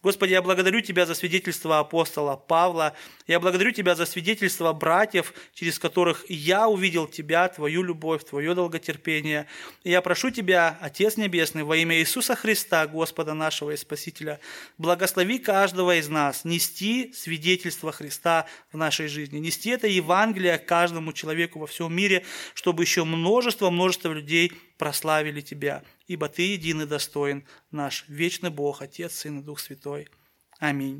Господи, 0.00 0.30
я 0.30 0.42
благодарю 0.42 0.80
Тебя 0.80 1.06
за 1.06 1.14
свидетельство 1.14 1.80
апостола 1.80 2.36
Павла. 2.36 2.94
Я 3.26 3.40
благодарю 3.40 3.72
Тебя 3.72 3.96
за 3.96 4.06
свидетельство 4.06 4.72
братьев, 4.72 5.34
через 5.54 5.80
которых 5.80 6.24
я 6.28 6.68
увидел 6.68 7.08
Тебя, 7.08 7.48
Твою 7.48 7.82
любовь, 7.82 8.22
Твое 8.24 8.54
долготерпение. 8.54 9.48
И 9.82 9.90
я 9.90 10.00
прошу 10.00 10.30
Тебя, 10.30 10.78
Отец 10.80 11.16
Небесный, 11.16 11.64
во 11.64 11.76
имя 11.76 11.98
Иисуса 11.98 12.36
Христа, 12.36 12.86
Господа 12.86 13.34
нашего 13.34 13.72
и 13.72 13.76
Спасителя, 13.76 14.38
благослови 14.78 15.40
каждого 15.40 15.98
из 15.98 16.08
нас 16.08 16.44
нести 16.44 17.12
свидетельство 17.12 17.90
Христа 17.90 18.46
в 18.72 18.76
нашей 18.76 19.08
жизни, 19.08 19.38
нести 19.38 19.70
это 19.70 19.88
Евангелие 19.88 20.58
каждому 20.58 21.12
человеку 21.12 21.58
во 21.58 21.66
всем 21.66 21.92
мире, 21.92 22.24
чтобы 22.54 22.84
еще 22.84 23.02
множество-множество 23.02 24.12
людей 24.12 24.52
прославили 24.78 25.42
Тебя, 25.42 25.82
ибо 26.06 26.28
Ты 26.28 26.54
единый 26.54 26.86
достоин, 26.86 27.44
наш 27.70 28.08
вечный 28.08 28.50
Бог, 28.50 28.80
Отец, 28.80 29.12
Сын 29.12 29.40
и 29.40 29.42
Дух 29.42 29.60
Святой. 29.60 30.08
Аминь. 30.58 30.96